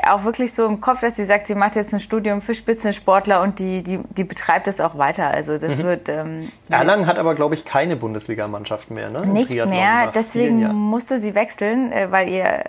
auch 0.09 0.25
wirklich 0.25 0.53
so 0.53 0.67
im 0.67 0.81
Kopf, 0.81 1.01
dass 1.01 1.17
sie 1.17 1.25
sagt, 1.25 1.47
sie 1.47 1.55
macht 1.55 1.77
jetzt 1.77 1.93
ein 1.93 2.01
Studium 2.01 2.43
für 2.43 2.55
Spitzensportler 2.55 3.43
und 3.43 3.59
die, 3.59 3.83
die, 3.83 3.99
die 4.17 4.25
betreibt 4.25 4.67
das 4.67 4.81
auch 4.81 4.99
weiter. 4.99 5.29
Also 5.29 5.53
Mhm. 5.53 5.61
das 5.61 5.79
wird 5.79 6.09
ähm, 6.09 6.51
Erlangen 6.71 7.07
hat 7.07 7.19
aber, 7.19 7.35
glaube 7.35 7.55
ich, 7.55 7.65
keine 7.65 7.97
Bundesligamannschaft 7.97 8.91
mehr. 8.91 9.11
Ne? 9.11 9.27
nicht 9.27 9.55
mehr. 9.55 10.13
Deswegen 10.15 10.67
musste 10.75 11.19
sie 11.19 11.35
wechseln, 11.35 11.93
äh, 11.93 12.11
weil 12.11 12.29
ihr 12.29 12.65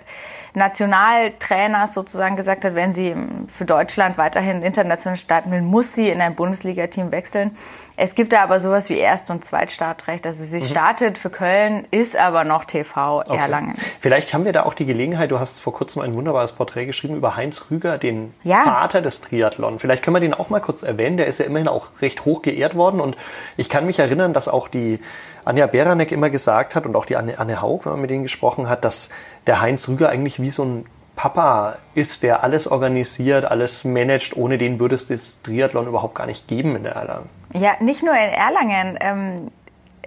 Nationaltrainer 0.54 1.86
sozusagen 1.86 2.36
gesagt 2.36 2.64
hat, 2.64 2.74
wenn 2.74 2.92
sie 2.92 3.08
ähm, 3.08 3.46
für 3.48 3.64
Deutschland 3.64 4.18
weiterhin 4.18 4.62
international 4.62 5.16
starten 5.16 5.50
will, 5.50 5.62
muss 5.62 5.94
sie 5.94 6.08
in 6.08 6.20
ein 6.20 6.34
Bundesliga-Team 6.34 7.10
wechseln. 7.10 7.56
Es 8.00 8.14
gibt 8.14 8.32
da 8.32 8.44
aber 8.44 8.60
sowas 8.60 8.90
wie 8.90 8.96
Erst- 8.96 9.28
und 9.28 9.44
Zweitstartrecht. 9.44 10.24
Also 10.24 10.44
sie 10.44 10.62
startet 10.64 11.18
für 11.18 11.30
Köln, 11.30 11.84
ist 11.90 12.16
aber 12.16 12.44
noch 12.44 12.64
TV 12.64 13.16
Mhm. 13.18 13.22
Okay. 13.28 13.36
Erlangen. 13.36 13.74
Vielleicht 13.98 14.32
haben 14.32 14.44
wir 14.44 14.52
da 14.52 14.62
auch 14.62 14.74
die 14.74 14.86
Gelegenheit, 14.86 15.32
du 15.32 15.40
hast 15.40 15.58
vor 15.60 15.72
kurzem 15.72 16.02
ein 16.02 16.14
wunderbares 16.14 16.52
Porträt 16.52 16.86
geschrieben 16.86 17.16
über 17.16 17.34
Heinz 17.34 17.66
Rüger, 17.72 17.98
den 17.98 18.34
Ja. 18.44 18.62
Vater 18.62 19.02
des 19.02 19.20
Triathlon. 19.20 19.80
Vielleicht 19.80 20.04
können 20.04 20.14
wir 20.14 20.20
den 20.20 20.32
auch 20.32 20.48
mal 20.48 20.60
kurz 20.60 20.84
erwähnen. 20.84 21.16
Der 21.16 21.26
ist 21.26 21.38
ja 21.40 21.44
immerhin 21.46 21.66
auch 21.66 21.88
recht 22.00 22.24
hoch 22.24 22.42
geehrt 22.42 22.76
worden. 22.76 23.00
Und 23.00 23.16
ich 23.56 23.68
kann 23.68 23.84
mich 23.84 23.98
erinnern, 23.98 24.32
dass 24.32 24.46
auch 24.46 24.68
die 24.68 25.00
Anja 25.44 25.66
Beranek 25.66 26.12
immer 26.12 26.30
gesagt 26.30 26.76
hat 26.76 26.86
und 26.86 26.94
auch 26.94 27.04
die 27.04 27.16
Anne, 27.16 27.40
Anne 27.40 27.60
Haug, 27.60 27.80
wenn 27.84 27.92
man 27.94 28.00
mit 28.02 28.10
denen 28.10 28.22
gesprochen 28.22 28.68
hat, 28.68 28.84
dass 28.84 29.10
der 29.48 29.60
Heinz 29.60 29.88
Rüger 29.88 30.08
eigentlich 30.08 30.40
wie 30.40 30.52
so 30.52 30.62
ein 30.64 30.86
Papa 31.16 31.78
ist, 31.94 32.22
der 32.22 32.44
alles 32.44 32.68
organisiert, 32.68 33.44
alles 33.44 33.82
managt. 33.82 34.36
Ohne 34.36 34.56
den 34.56 34.78
würde 34.78 34.94
es 34.94 35.08
das 35.08 35.42
Triathlon 35.42 35.88
überhaupt 35.88 36.14
gar 36.14 36.26
nicht 36.26 36.46
geben 36.46 36.76
in 36.76 36.84
der 36.84 36.92
Erlangen. 36.92 37.28
Ja, 37.54 37.76
nicht 37.80 38.02
nur 38.02 38.14
in 38.14 38.30
Erlangen, 38.30 38.98
ähm, 39.00 39.50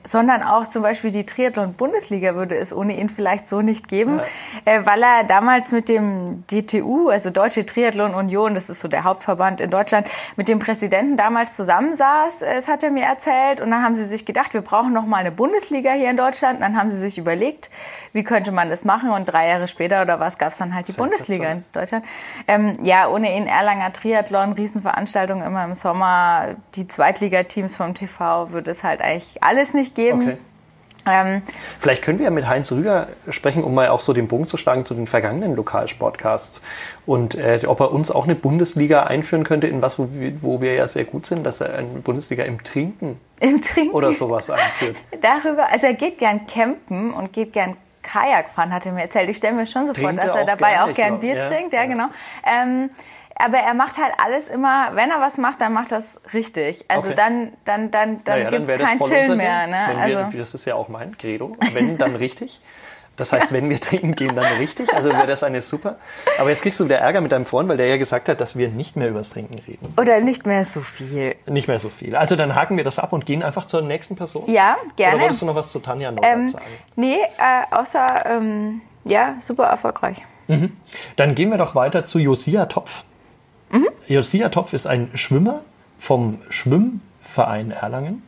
sondern 0.04 0.44
auch 0.44 0.68
zum 0.68 0.82
Beispiel 0.82 1.12
die 1.12 1.26
Triathlon-Bundesliga 1.26 2.36
würde 2.36 2.56
es 2.56 2.74
ohne 2.74 2.98
ihn 2.98 3.10
vielleicht 3.10 3.48
so 3.48 3.62
nicht 3.62 3.88
geben, 3.88 4.20
äh, 4.66 4.82
weil 4.84 5.02
er 5.04 5.24
damals 5.24 5.72
mit 5.72 5.90
dem 5.90 6.44
DTU, 6.48 7.10
also 7.10 7.30
Deutsche 7.30 7.66
Triathlon 7.66 8.14
Union, 8.14 8.56
das 8.56 8.70
ist 8.70 8.82
so 8.82 8.88
der 8.88 9.04
Hauptverband 9.04 9.62
in 9.62 9.70
Deutschland, 9.70 10.08
mit 10.36 10.48
dem 10.48 10.60
Präsidenten 10.60 11.18
damals 11.18 11.56
zusammensaß, 11.56 12.40
das 12.40 12.68
hat 12.68 12.84
er 12.84 12.92
mir 12.92 13.06
erzählt. 13.06 13.62
Und 13.62 13.72
dann 13.72 13.84
haben 13.84 13.96
sie 13.96 14.06
sich 14.06 14.26
gedacht, 14.26 14.54
wir 14.54 14.62
brauchen 14.62 14.94
noch 14.94 15.06
mal 15.06 15.18
eine 15.18 15.32
Bundesliga 15.32 15.92
hier 15.92 16.10
in 16.10 16.18
Deutschland. 16.18 16.56
Und 16.56 16.62
dann 16.62 16.78
haben 16.78 16.90
sie 16.90 16.98
sich 16.98 17.18
überlegt, 17.18 17.70
wie 18.14 18.24
könnte 18.24 18.52
man 18.52 18.70
das 18.70 18.84
machen? 18.84 19.10
Und 19.10 19.26
drei 19.26 19.48
Jahre 19.48 19.68
später 19.68 20.02
oder 20.02 20.20
was 20.20 20.38
gab 20.38 20.52
es 20.52 20.58
dann 20.58 20.76
halt 20.76 20.88
die 20.88 20.94
Bundesliga 20.94 21.52
in 21.52 21.64
Deutschland. 21.72 22.06
Ähm, 22.48 22.74
ja, 22.82 23.08
ohne 23.08 23.36
ihn 23.36 23.48
Erlanger 23.48 23.94
Triathlon, 23.94 24.54
Riesenveranstaltungen 24.54 25.46
immer 25.46 25.64
im 25.64 25.76
Sommer, 25.76 26.56
die 26.76 26.88
Zweitligateams 26.88 27.78
vom 27.78 27.94
TV 27.94 28.52
würde 28.52 28.72
es 28.72 28.84
halt 28.84 29.02
eigentlich 29.02 29.42
alles 29.42 29.74
nicht 29.74 29.91
geben. 29.96 30.22
Okay. 30.22 30.38
Ähm, 31.06 31.42
Vielleicht 31.80 32.04
können 32.04 32.20
wir 32.20 32.26
ja 32.26 32.32
mit 32.32 32.48
Heinz 32.48 32.72
Rüger 32.72 33.08
sprechen, 33.30 33.64
um 33.64 33.74
mal 33.74 33.88
auch 33.88 34.02
so 34.02 34.14
den 34.14 34.28
Bogen 34.28 34.46
zu 34.46 34.58
schlagen 34.58 34.86
zu 34.86 34.94
den 34.94 35.08
vergangenen 35.08 35.56
Lokalsportcasts. 35.56 36.62
Und 37.06 37.36
äh, 37.36 37.62
ob 37.66 37.80
er 37.80 37.92
uns 37.92 38.12
auch 38.12 38.26
eine 38.26 38.36
Bundesliga 38.36 39.04
einführen 39.04 39.44
könnte, 39.44 39.68
in 39.68 39.82
was, 39.82 39.98
wo 39.98 40.10
wir, 40.12 40.34
wo 40.44 40.62
wir 40.62 40.74
ja 40.76 40.88
sehr 40.88 41.06
gut 41.06 41.26
sind, 41.26 41.44
dass 41.44 41.62
er 41.62 41.74
eine 41.74 41.88
Bundesliga 41.88 42.44
im 42.44 42.64
Trinken, 42.64 43.20
Im 43.40 43.62
Trinken 43.62 43.96
oder 43.96 44.14
sowas 44.14 44.50
einführt. 44.50 44.96
darüber, 45.22 45.70
also 45.72 45.88
er 45.88 45.94
geht 45.94 46.20
gern 46.20 46.46
campen 46.46 47.14
und 47.14 47.34
geht 47.34 47.54
gern 47.54 47.78
Kajak 48.04 48.50
fahren, 48.50 48.74
hat 48.74 48.86
er 48.86 48.92
mir 48.92 49.02
erzählt. 49.02 49.30
Ich 49.30 49.38
stelle 49.38 49.56
mir 49.56 49.66
schon 49.66 49.88
so 49.88 49.94
vor, 49.94 50.12
dass 50.14 50.36
er 50.36 50.46
dabei 50.46 50.74
gerne, 50.74 50.92
auch 50.92 50.96
gern 50.96 51.10
glaub, 51.10 51.22
Bier 51.22 51.38
ja. 51.38 51.48
trinkt, 51.48 51.74
ja, 51.74 51.82
Ja. 51.82 51.88
genau. 51.88 52.08
Ähm, 52.46 52.90
aber 53.44 53.58
er 53.58 53.74
macht 53.74 53.98
halt 53.98 54.14
alles 54.18 54.48
immer, 54.48 54.92
wenn 54.96 55.10
er 55.12 55.20
was 55.20 55.38
macht, 55.38 55.62
dann 55.62 55.74
macht 55.74 55.92
das 55.92 56.20
richtig. 56.34 56.86
Also 56.88 57.08
Okay. 57.08 57.16
dann, 57.16 57.54
dann, 57.66 57.92
dann, 57.92 58.24
dann 58.24 58.40
Naja, 58.44 58.50
gibt 58.58 58.70
es 58.70 58.80
kein 58.82 59.00
Chill 59.00 59.36
mehr. 59.36 59.68
Ne? 59.68 59.86
Also, 60.00 60.32
wir, 60.34 60.40
das 60.40 60.54
ist 60.54 60.66
ja 60.66 60.76
auch 60.76 60.88
mein 60.90 61.18
Credo. 61.18 61.52
Wenn, 61.74 61.98
dann 61.98 62.16
richtig. 62.16 62.62
Das 63.18 63.34
heißt, 63.34 63.52
wenn 63.52 63.70
wir 63.70 63.80
trinken 63.80 64.16
gehen, 64.16 64.36
dann 64.36 64.58
richtig. 64.58 64.92
Also 64.96 65.10
wäre 65.12 65.28
das 65.28 65.44
eine 65.44 65.62
super. 65.62 65.98
Aber 66.40 66.50
jetzt 66.50 66.64
kriegst 66.64 66.80
du 66.80 66.86
wieder 66.86 66.98
Ärger 66.98 67.22
mit 67.22 67.32
deinem 67.32 67.46
Freund, 67.46 67.68
weil 67.70 67.78
der 67.78 67.86
ja 67.88 67.98
gesagt 67.98 68.30
hat, 68.30 68.42
dass 68.42 68.58
wir 68.58 68.70
nicht 68.70 68.96
mehr 68.96 69.10
übers 69.10 69.30
Trinken 69.32 69.60
reden. 69.68 69.94
oder 70.00 70.22
nicht 70.22 70.48
mehr 70.48 70.64
so 70.64 70.80
viel. 70.80 71.36
Nicht 71.46 71.68
mehr 71.68 71.80
so 71.80 71.90
viel. 71.90 72.16
Also 72.16 72.36
dann 72.36 72.56
haken 72.56 72.78
wir 72.78 72.84
das 72.84 72.98
ab 72.98 73.14
und 73.14 73.26
gehen 73.26 73.44
einfach 73.44 73.66
zur 73.68 73.82
nächsten 73.82 74.16
Person. 74.16 74.44
Ja, 74.50 74.76
Oder 74.86 74.94
gerne. 74.96 75.22
wolltest 75.22 75.42
du 75.42 75.46
noch 75.46 75.56
was 75.56 75.68
zu 75.70 75.80
Tanja 75.80 76.10
Neubert 76.10 76.32
Ähm, 76.34 76.48
sagen? 76.50 76.66
nee, 76.96 77.18
äh, 77.38 77.76
außer, 77.76 78.26
ähm, 78.28 78.82
ja, 79.04 79.36
super 79.40 79.66
erfolgreich. 79.66 80.22
Dann 81.16 81.36
gehen 81.36 81.50
wir 81.52 81.58
doch 81.58 81.76
weiter 81.76 82.06
zu 82.06 82.18
Josia 82.18 82.66
Topf. 82.66 83.04
Mhm. 83.72 83.88
Josia 84.08 84.50
Topf 84.50 84.74
ist 84.74 84.88
ein 84.88 85.10
Schwimmer 85.16 85.62
vom 86.00 86.42
Schwimmverein 86.50 87.72
Erlangen. 87.72 88.24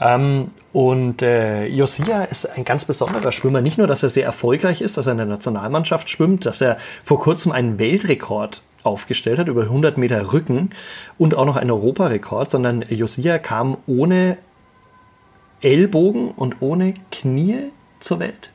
Ähm, 0.00 0.50
und 0.72 1.22
äh, 1.22 1.66
Josia 1.66 2.24
ist 2.24 2.46
ein 2.46 2.64
ganz 2.64 2.84
besonderer 2.84 3.32
Schwimmer. 3.32 3.60
Nicht 3.60 3.78
nur, 3.78 3.86
dass 3.86 4.02
er 4.02 4.08
sehr 4.08 4.24
erfolgreich 4.24 4.80
ist, 4.80 4.96
dass 4.96 5.06
er 5.06 5.12
in 5.12 5.18
der 5.18 5.26
Nationalmannschaft 5.26 6.08
schwimmt, 6.08 6.46
dass 6.46 6.60
er 6.60 6.78
vor 7.02 7.18
kurzem 7.18 7.52
einen 7.52 7.78
Weltrekord 7.78 8.62
aufgestellt 8.84 9.38
hat 9.38 9.48
über 9.48 9.62
100 9.62 9.98
Meter 9.98 10.32
Rücken 10.32 10.70
und 11.18 11.34
auch 11.34 11.44
noch 11.44 11.56
einen 11.56 11.70
Europarekord, 11.70 12.50
sondern 12.50 12.82
Josia 12.88 13.38
kam 13.38 13.76
ohne 13.86 14.38
Ellbogen 15.60 16.30
und 16.30 16.56
ohne 16.60 16.94
Knie 17.10 17.70
zur 17.98 18.20
Welt. 18.20 18.50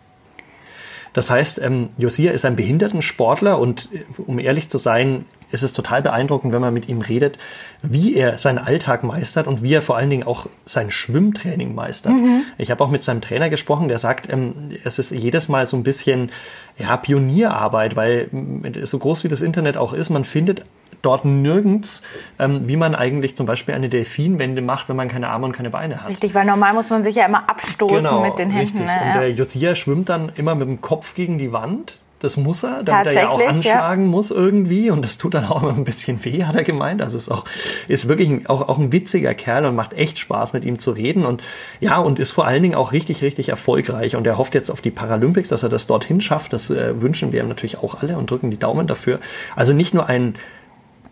Das 1.11 1.29
heißt, 1.29 1.61
ähm, 1.61 1.89
Josia 1.97 2.31
ist 2.31 2.45
ein 2.45 2.55
Behindertensportler 2.55 3.59
und 3.59 3.89
äh, 3.93 4.03
um 4.21 4.39
ehrlich 4.39 4.69
zu 4.69 4.77
sein, 4.77 5.25
ist 5.53 5.61
es 5.61 5.71
total 5.71 6.01
beeindruckend, 6.01 6.51
wenn 6.53 6.61
man 6.61 6.73
mit 6.73 6.89
ihm 6.89 7.01
redet, 7.01 7.37
wie 7.81 8.15
er 8.15 8.37
seinen 8.37 8.57
Alltag 8.57 9.03
meistert 9.03 9.47
und 9.47 9.61
wie 9.61 9.73
er 9.73 9.81
vor 9.81 9.95
allen 9.95 10.09
Dingen 10.09 10.23
auch 10.23 10.47
sein 10.65 10.89
Schwimmtraining 10.89 11.75
meistert. 11.75 12.13
Ich 12.57 12.71
habe 12.71 12.83
auch 12.83 12.89
mit 12.89 13.03
seinem 13.03 13.21
Trainer 13.21 13.49
gesprochen, 13.49 13.87
der 13.87 13.99
sagt, 13.99 14.29
ähm, 14.31 14.71
es 14.83 14.99
ist 14.99 15.11
jedes 15.11 15.47
Mal 15.49 15.65
so 15.65 15.77
ein 15.77 15.83
bisschen 15.83 16.31
ja, 16.77 16.97
Pionierarbeit, 16.97 17.95
weil 17.95 18.27
mm, 18.31 18.83
so 18.83 18.97
groß 18.97 19.23
wie 19.23 19.27
das 19.27 19.41
Internet 19.41 19.77
auch 19.77 19.93
ist, 19.93 20.09
man 20.09 20.25
findet 20.25 20.63
dort 21.03 21.25
nirgends, 21.25 22.01
ähm, 22.39 22.67
wie 22.67 22.77
man 22.77 22.95
eigentlich 22.95 23.35
zum 23.35 23.45
Beispiel 23.45 23.75
eine 23.75 23.89
Delfinwende 23.89 24.61
macht, 24.61 24.89
wenn 24.89 24.95
man 24.95 25.09
keine 25.09 25.29
Arme 25.29 25.45
und 25.45 25.51
keine 25.51 25.69
Beine 25.69 26.01
hat. 26.01 26.09
Richtig, 26.09 26.33
weil 26.33 26.45
normal 26.45 26.73
muss 26.73 26.89
man 26.89 27.03
sich 27.03 27.15
ja 27.15 27.25
immer 27.25 27.49
abstoßen 27.49 28.21
mit 28.21 28.39
den 28.39 28.49
Händen. 28.49 28.79
Genau, 28.79 28.83
Richtig. 28.83 28.85
Ne? 28.85 29.01
Und 29.01 29.15
Ja. 29.15 29.19
der 29.19 29.31
Josia 29.31 29.75
schwimmt 29.75 30.09
dann 30.09 30.31
immer 30.35 30.55
mit 30.55 30.67
dem 30.67 30.81
Kopf 30.81 31.13
gegen 31.13 31.37
die 31.37 31.51
Wand. 31.51 31.99
Das 32.23 32.37
muss 32.37 32.63
er, 32.63 32.83
damit 32.83 33.07
er 33.07 33.23
ja 33.23 33.27
auch 33.27 33.37
Tatsächlich, 33.37 33.65
ja. 33.65 33.73
anschlagen 33.73 34.07
muss 34.07 34.31
irgendwie. 34.31 34.89
Und 34.89 35.03
das 35.03 35.17
tut 35.17 35.33
dann 35.33 35.43
auch 35.43 35.61
immer 35.61 35.73
ein 35.73 35.83
bisschen 35.83 36.23
weh, 36.23 36.45
hat 36.45 36.55
er 36.55 36.63
gemeint. 36.63 37.01
Also 37.01 37.17
ist 37.17 37.29
auch, 37.29 37.43
ist 37.89 38.07
wirklich 38.07 38.29
ein, 38.29 38.47
auch, 38.47 38.69
auch 38.69 38.77
ein 38.77 38.93
witziger 38.93 39.33
Kerl 39.33 39.65
und 39.65 39.75
macht 39.75 39.91
echt 39.91 40.19
Spaß, 40.19 40.53
mit 40.53 40.63
ihm 40.63 40.79
zu 40.79 40.91
reden. 40.91 41.25
Und 41.25 41.43
ja, 41.81 41.97
und 41.97 42.19
ist 42.19 42.31
vor 42.31 42.45
allen 42.45 42.63
Dingen 42.63 42.75
auch 42.75 42.93
richtig, 42.93 43.23
richtig 43.23 43.49
erfolgreich. 43.49 44.15
Und 44.15 44.25
er 44.25 44.37
hofft 44.37 44.55
jetzt 44.55 44.71
auf 44.71 44.79
die 44.79 44.89
Paralympics, 44.89 45.49
dass 45.49 45.63
er 45.63 45.69
das 45.69 45.85
dorthin 45.85 46.21
schafft. 46.21 46.53
Das 46.53 46.69
äh, 46.69 47.01
wünschen 47.01 47.33
wir 47.33 47.41
ihm 47.41 47.49
natürlich 47.49 47.79
auch 47.79 48.01
alle 48.01 48.17
und 48.17 48.31
drücken 48.31 48.49
die 48.49 48.57
Daumen 48.57 48.87
dafür. 48.87 49.19
Also 49.57 49.73
nicht 49.73 49.93
nur 49.93 50.07
ein 50.07 50.35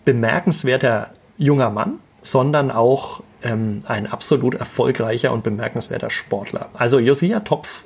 bemerkenswerter 0.06 1.10
junger 1.38 1.72
Mann, 1.72 2.00
sondern 2.22 2.72
auch 2.72 3.22
ähm, 3.44 3.82
ein 3.86 4.08
absolut 4.08 4.56
erfolgreicher 4.56 5.34
und 5.34 5.44
bemerkenswerter 5.44 6.10
Sportler. 6.10 6.70
Also 6.74 7.00
Josia 7.00 7.42
Topf 7.42 7.84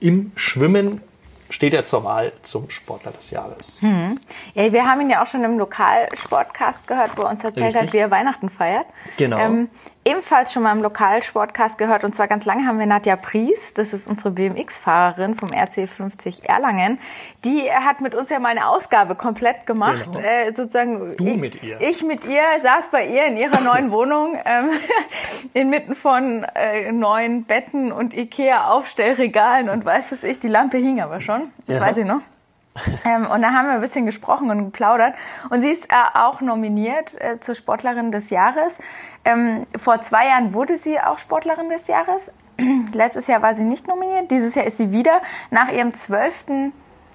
im 0.00 0.32
Schwimmen 0.34 1.02
steht 1.50 1.74
er 1.74 1.86
zur 1.86 2.04
Wahl 2.04 2.32
zum 2.42 2.70
Sportler 2.70 3.12
des 3.12 3.30
Jahres. 3.30 3.78
Ja, 4.54 4.72
wir 4.72 4.86
haben 4.86 5.00
ihn 5.00 5.10
ja 5.10 5.22
auch 5.22 5.26
schon 5.26 5.44
im 5.44 5.58
Lokalsportcast 5.58 6.86
gehört, 6.86 7.16
wo 7.16 7.22
er 7.22 7.30
uns 7.30 7.44
erzählt 7.44 7.74
Richtig. 7.74 7.82
hat, 7.82 7.92
wie 7.92 7.98
er 7.98 8.10
Weihnachten 8.10 8.50
feiert. 8.50 8.86
Genau. 9.16 9.38
Ähm, 9.38 9.68
ebenfalls 10.08 10.52
schon 10.52 10.62
mal 10.62 10.72
im 10.72 10.82
Lokalsportcast 10.82 11.76
gehört 11.76 12.02
und 12.02 12.14
zwar 12.14 12.28
ganz 12.28 12.46
lange 12.46 12.66
haben 12.66 12.78
wir 12.78 12.86
Nadja 12.86 13.16
Pries, 13.16 13.74
das 13.74 13.92
ist 13.92 14.08
unsere 14.08 14.30
BMX-Fahrerin 14.30 15.34
vom 15.34 15.50
RC50 15.50 16.44
Erlangen. 16.44 16.98
Die 17.44 17.70
hat 17.70 18.00
mit 18.00 18.14
uns 18.14 18.30
ja 18.30 18.38
mal 18.38 18.48
eine 18.48 18.68
Ausgabe 18.68 19.16
komplett 19.16 19.66
gemacht. 19.66 20.10
Genau. 20.12 20.26
Äh, 20.26 20.54
sozusagen 20.54 21.14
Du 21.16 21.26
ich, 21.26 21.36
mit 21.36 21.62
ihr. 21.62 21.80
Ich 21.80 22.02
mit 22.02 22.24
ihr, 22.24 22.42
saß 22.60 22.90
bei 22.90 23.06
ihr 23.06 23.26
in 23.26 23.36
ihrer 23.36 23.60
neuen 23.60 23.90
Wohnung 23.90 24.38
ähm, 24.44 24.70
inmitten 25.52 25.94
von 25.94 26.44
äh, 26.54 26.90
neuen 26.90 27.44
Betten 27.44 27.92
und 27.92 28.14
Ikea-Aufstellregalen 28.14 29.68
und 29.68 29.84
weiß 29.84 30.12
was 30.12 30.22
ich, 30.24 30.38
die 30.38 30.48
Lampe 30.48 30.78
hing 30.78 31.02
aber 31.02 31.20
schon, 31.20 31.37
das 31.66 31.76
Ja. 31.76 31.82
weiß 31.82 31.96
ich 31.98 32.04
noch. 32.06 32.20
Ähm, 33.04 33.26
und 33.26 33.42
da 33.42 33.50
haben 33.52 33.66
wir 33.66 33.74
ein 33.74 33.80
bisschen 33.80 34.06
gesprochen 34.06 34.50
und 34.50 34.66
geplaudert. 34.66 35.14
Und 35.50 35.60
sie 35.62 35.70
ist 35.70 35.86
äh, 35.86 35.94
auch 36.14 36.40
nominiert 36.40 37.20
äh, 37.20 37.40
zur 37.40 37.56
Sportlerin 37.56 38.12
des 38.12 38.30
Jahres. 38.30 38.78
Ähm, 39.24 39.66
vor 39.76 40.00
zwei 40.00 40.28
Jahren 40.28 40.54
wurde 40.54 40.76
sie 40.78 41.00
auch 41.00 41.18
Sportlerin 41.18 41.68
des 41.70 41.88
Jahres. 41.88 42.30
Letztes 42.92 43.26
Jahr 43.26 43.42
war 43.42 43.56
sie 43.56 43.64
nicht 43.64 43.88
nominiert. 43.88 44.30
Dieses 44.30 44.54
Jahr 44.54 44.64
ist 44.64 44.76
sie 44.76 44.92
wieder 44.92 45.20
nach 45.50 45.68
ihrem 45.70 45.92
zwölften 45.92 46.72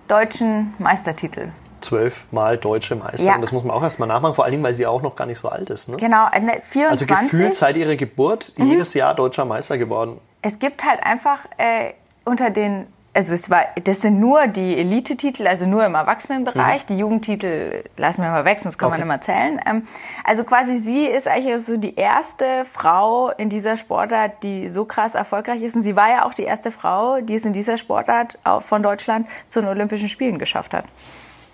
deutschen 0.09 0.73
Meistertitel. 0.79 1.49
Zwölfmal 1.79 2.57
deutsche 2.57 2.95
Meisterin, 2.95 3.25
Ja. 3.33 3.37
das 3.37 3.51
muss 3.51 3.63
man 3.63 3.75
auch 3.75 3.83
erstmal 3.83 4.07
nachmachen, 4.07 4.35
vor 4.35 4.45
allen 4.45 4.51
Dingen, 4.53 4.63
weil 4.63 4.73
sie 4.75 4.85
auch 4.87 5.01
noch 5.01 5.15
gar 5.15 5.25
nicht 5.25 5.39
so 5.39 5.49
alt 5.49 5.69
ist. 5.69 5.89
Ne? 5.89 5.97
Genau, 5.97 6.27
äh, 6.31 6.39
ne, 6.39 6.59
24. 6.61 6.89
Also 6.89 7.05
gefühlt 7.25 7.55
seit 7.55 7.75
ihrer 7.75 7.95
Geburt 7.97 8.53
Mhm. 8.57 8.67
jedes 8.67 8.93
Jahr 8.93 9.13
deutscher 9.15 9.45
Meister 9.45 9.77
geworden. 9.77 10.19
es 10.41 10.59
gibt 10.59 10.83
halt 10.85 11.01
einfach 11.03 11.39
äh, 11.57 11.93
unter 12.25 12.49
den, 12.49 12.87
also 13.15 13.34
es 13.34 13.50
war, 13.50 13.65
das 13.84 14.01
sind 14.01 14.20
nur 14.20 14.48
die 14.48 14.77
Elite-Titel, 14.77 15.46
also 15.48 15.65
nur 15.67 15.86
im 15.86 15.93
Erwachsenenbereich. 15.96 16.86
Die 16.88 16.98
Jugendtitel 16.98 17.84
lassen 17.96 18.24
wir 18.24 18.32
mal 18.32 18.43
weg, 18.46 18.60
sonst 18.60 18.77
kann 18.77 18.89
Mhm. 18.89 18.93
Okay. 18.93 19.00
man 19.01 19.08
immer 19.10 19.22
zählen. 19.22 19.62
Ähm, 19.67 19.84
also 20.24 20.43
quasi 20.43 20.77
sie 20.77 21.05
ist 21.05 21.27
eigentlich 21.27 21.63
so 21.63 21.77
die 21.77 21.96
erste 21.96 22.65
Frau 22.65 23.29
in 23.29 23.50
dieser 23.50 23.77
Sportart, 23.77 24.41
die 24.41 24.70
so 24.70 24.86
krass 24.86 25.13
erfolgreich 25.15 25.62
ist. 25.62 25.75
Und 25.75 25.84
sie 25.84 25.96
war 25.96 26.10
ja 26.10 26.25
auch 26.25 26.34
die 26.34 26.43
erste 26.43 26.72
Frau, 26.72 27.22
die 27.22 27.36
es 27.36 27.46
in 27.46 27.53
dieser 27.53 27.77
Sportart 27.77 28.39
auch 28.43 28.62
von 28.63 28.82
Deutschland 28.82 29.27
zu 29.48 29.62
den 29.62 29.70
Olympischen 29.70 30.10
Spielen 30.10 30.39
geschafft 30.39 30.74
hat. 30.74 30.86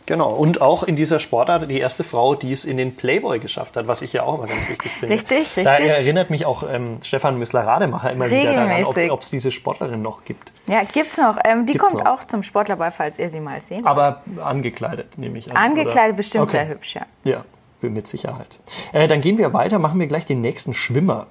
Genau. 0.10 0.32
Und 0.32 0.60
auch 0.60 0.82
in 0.82 0.96
dieser 0.96 1.20
Sportart 1.20 1.70
die 1.70 1.80
erste 1.80 2.04
Frau, 2.04 2.34
die 2.34 2.51
es 2.51 2.66
in 2.66 2.78
den 2.78 2.96
Playboy 2.96 3.38
geschafft 3.38 3.78
hat, 3.78 3.88
was 3.88 4.01
ich 4.01 4.12
ja 4.12 4.24
auch 4.24 4.39
immer 4.39 4.48
ganz 4.48 4.68
wichtig 4.68 4.92
finde. 4.92 5.13
Richtig, 5.13 5.54
Da 5.63 5.74
richtig. 5.74 5.92
erinnert 5.92 6.32
mich 6.32 6.48
auch 6.48 6.63
ähm, 6.68 6.98
Stefan 7.04 7.38
Müssler-Rademacher 7.38 8.12
immer 8.12 8.25
wieder 8.32 8.54
daran, 8.56 8.84
ob 8.86 8.96
Regelmäßig. 8.98 9.20
es 9.22 9.30
diese 9.30 9.51
Sportlerin 9.51 10.01
noch 10.01 10.25
gibt. 10.25 10.51
Ja, 10.66 10.82
gibt's 10.82 11.18
noch. 11.20 11.38
Ähm, 11.46 11.68
die 11.68 11.74
Gibt's 11.74 11.92
kommt 11.92 12.04
noch. 12.04 12.12
auch 12.12 12.24
zum 12.24 12.42
Sportlerball, 12.42 12.89
falls 12.89 13.20
ihr 13.20 13.30
sie 13.30 13.39
mal 13.39 13.62
sehen. 13.62 13.86
Aber 13.86 14.24
angekleidet, 14.44 15.16
nehme 15.20 15.38
ich 15.38 15.51
an. 15.51 15.58
Angekleidet 15.58 16.10
oder? 16.10 16.13
bestimmt 16.13 16.44
Okay. 16.46 16.58
sehr 16.58 16.68
hübsch, 16.70 16.96
ja. 16.96 17.06
Ja, 17.24 17.46
mit 17.82 18.08
Sicherheit. 18.08 18.58
Äh, 18.94 19.08
dann 19.08 19.22
gehen 19.22 19.38
wir 19.38 19.54
weiter, 19.54 19.78
machen 19.78 20.00
wir 20.00 20.08
gleich 20.08 20.25
den 20.25 20.42
nächsten 20.42 20.74
Schwimmer. 20.74 21.28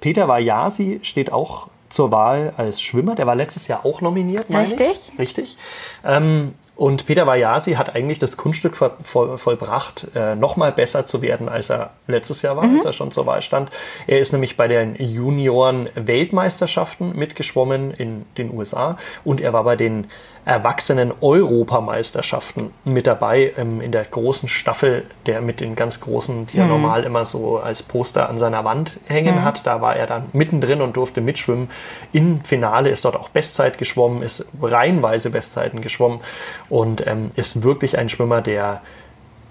Peter 0.00 0.26
Vajasi 0.26 0.98
steht 1.04 1.32
auch 1.32 1.68
zur 1.88 2.10
Wahl 2.10 2.52
als 2.56 2.82
Schwimmer. 2.82 3.14
Der 3.14 3.28
war 3.28 3.36
letztes 3.36 3.68
Jahr 3.68 3.86
auch 3.86 4.00
nominiert, 4.00 4.50
meine 4.50 4.64
Richtig. 4.64 5.10
ich. 5.12 5.18
Richtig. 5.20 5.56
Ähm, 6.04 6.54
und 6.78 7.04
Peter 7.06 7.26
Vajasi 7.26 7.74
hat 7.74 7.94
eigentlich 7.96 8.20
das 8.20 8.36
Kunststück 8.36 8.76
voll, 8.76 8.92
voll, 9.02 9.36
vollbracht, 9.36 10.06
äh, 10.14 10.36
nochmal 10.36 10.70
besser 10.70 11.08
zu 11.08 11.22
werden, 11.22 11.48
als 11.48 11.70
er 11.70 11.90
letztes 12.06 12.42
Jahr 12.42 12.56
war, 12.56 12.70
als 12.70 12.84
er 12.84 12.92
schon 12.92 13.10
zur 13.10 13.26
Wahl 13.26 13.42
stand. 13.42 13.70
Er 14.06 14.20
ist 14.20 14.32
nämlich 14.32 14.56
bei 14.56 14.68
den 14.68 14.94
Junioren-Weltmeisterschaften 14.94 17.16
mitgeschwommen 17.16 17.90
in 17.90 18.26
den 18.36 18.56
USA 18.56 18.96
und 19.24 19.40
er 19.40 19.52
war 19.52 19.64
bei 19.64 19.74
den 19.74 20.06
Erwachsenen-Europameisterschaften 20.48 22.72
mit 22.84 23.06
dabei 23.06 23.52
ähm, 23.58 23.82
in 23.82 23.92
der 23.92 24.04
großen 24.04 24.48
Staffel, 24.48 25.04
der 25.26 25.42
mit 25.42 25.60
den 25.60 25.76
ganz 25.76 26.00
großen, 26.00 26.46
die 26.46 26.56
er 26.56 26.64
normal 26.66 27.04
immer 27.04 27.26
so 27.26 27.58
als 27.58 27.82
Poster 27.82 28.30
an 28.30 28.38
seiner 28.38 28.64
Wand 28.64 28.92
hängen 29.06 29.44
hat. 29.44 29.66
Da 29.66 29.82
war 29.82 29.94
er 29.94 30.06
dann 30.06 30.30
mittendrin 30.32 30.80
und 30.80 30.96
durfte 30.96 31.20
mitschwimmen. 31.20 31.68
Im 32.12 32.42
Finale 32.44 32.88
ist 32.88 33.04
dort 33.04 33.16
auch 33.16 33.28
Bestzeit 33.28 33.76
geschwommen, 33.76 34.22
ist 34.22 34.48
reihenweise 34.62 35.28
Bestzeiten 35.28 35.82
geschwommen 35.82 36.20
und 36.70 37.06
ähm, 37.06 37.30
ist 37.36 37.62
wirklich 37.62 37.98
ein 37.98 38.08
Schwimmer, 38.08 38.40
der 38.40 38.80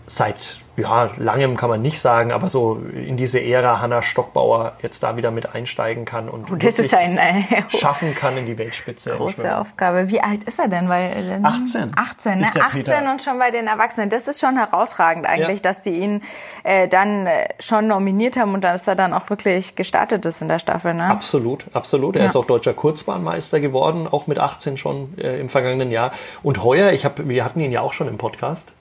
seit 0.08 0.60
ja, 0.78 1.10
langem 1.18 1.58
kann 1.58 1.70
man 1.70 1.82
nicht 1.82 2.00
sagen, 2.00 2.32
aber 2.32 2.50
so 2.50 2.80
in 2.94 3.18
diese 3.18 3.42
Ära 3.42 3.82
Hanna 3.82 4.02
Stockbauer 4.02 4.74
jetzt 4.82 5.02
da 5.02 5.18
wieder 5.18 5.32
mit 5.32 5.54
einsteigen 5.54 6.06
kann 6.06 6.30
und, 6.30 6.50
und 6.50 6.64
das 6.64 6.80
ist 6.80 6.94
ein, 6.94 7.18
äh, 7.18 7.64
schaffen 7.76 8.16
kann 8.16 8.38
in 8.38 8.46
die 8.46 8.58
Weltspitze. 8.58 9.12
Große 9.12 9.58
Aufgabe. 9.58 10.10
Wie 10.12 10.22
alt 10.22 10.44
ist 10.46 10.60
er 10.60 10.68
denn? 10.68 10.88
Weil, 10.88 11.42
18. 11.44 11.92
18, 11.96 12.40
ne? 12.40 12.48
18 12.58 13.08
und 13.08 13.22
schon 13.24 13.40
bei 13.40 13.50
den 13.50 13.68
Erwachsenen. 13.68 14.10
Das 14.10 14.28
ist 14.28 14.40
schon 14.40 14.56
herausragend 14.56 15.26
eigentlich, 15.26 15.58
ja. 15.58 15.64
dass 15.64 15.82
die 15.82 15.98
ihn 16.00 16.22
äh, 16.64 16.88
dann 16.88 17.26
äh, 17.26 17.50
schon 17.60 17.88
nominiert 17.88 18.38
haben 18.38 18.54
und 18.54 18.64
dass 18.64 18.88
er 18.88 18.96
dann 18.96 19.14
auch 19.14 19.30
wirklich 19.32 19.76
gestartet 19.76 20.26
ist 20.26 20.42
in 20.42 20.48
der 20.48 20.60
Staffel. 20.60 20.94
Ne? 20.94 21.06
Absolut, 21.06 21.66
absolut. 21.74 22.16
Er 22.16 22.22
ja. 22.22 22.28
ist 22.28 22.36
auch 22.36 22.46
deutscher 22.46 22.76
Kurzbahnmeister 22.76 23.60
geworden, 23.60 24.08
auch 24.08 24.28
mit 24.28 24.38
18 24.38 24.78
schon 24.78 25.18
äh, 25.18 25.40
im 25.40 25.50
vergangenen 25.50 25.92
Jahr. 25.92 26.12
Und 26.44 26.64
heuer, 26.64 26.92
ich 26.92 27.04
hab, 27.04 27.28
wir 27.28 27.44
hatten 27.44 27.60
ihn 27.60 27.72
ja 27.72 27.82
auch 27.82 27.94
schon 27.94 28.08
im 28.08 28.18
Podcast. 28.18 28.74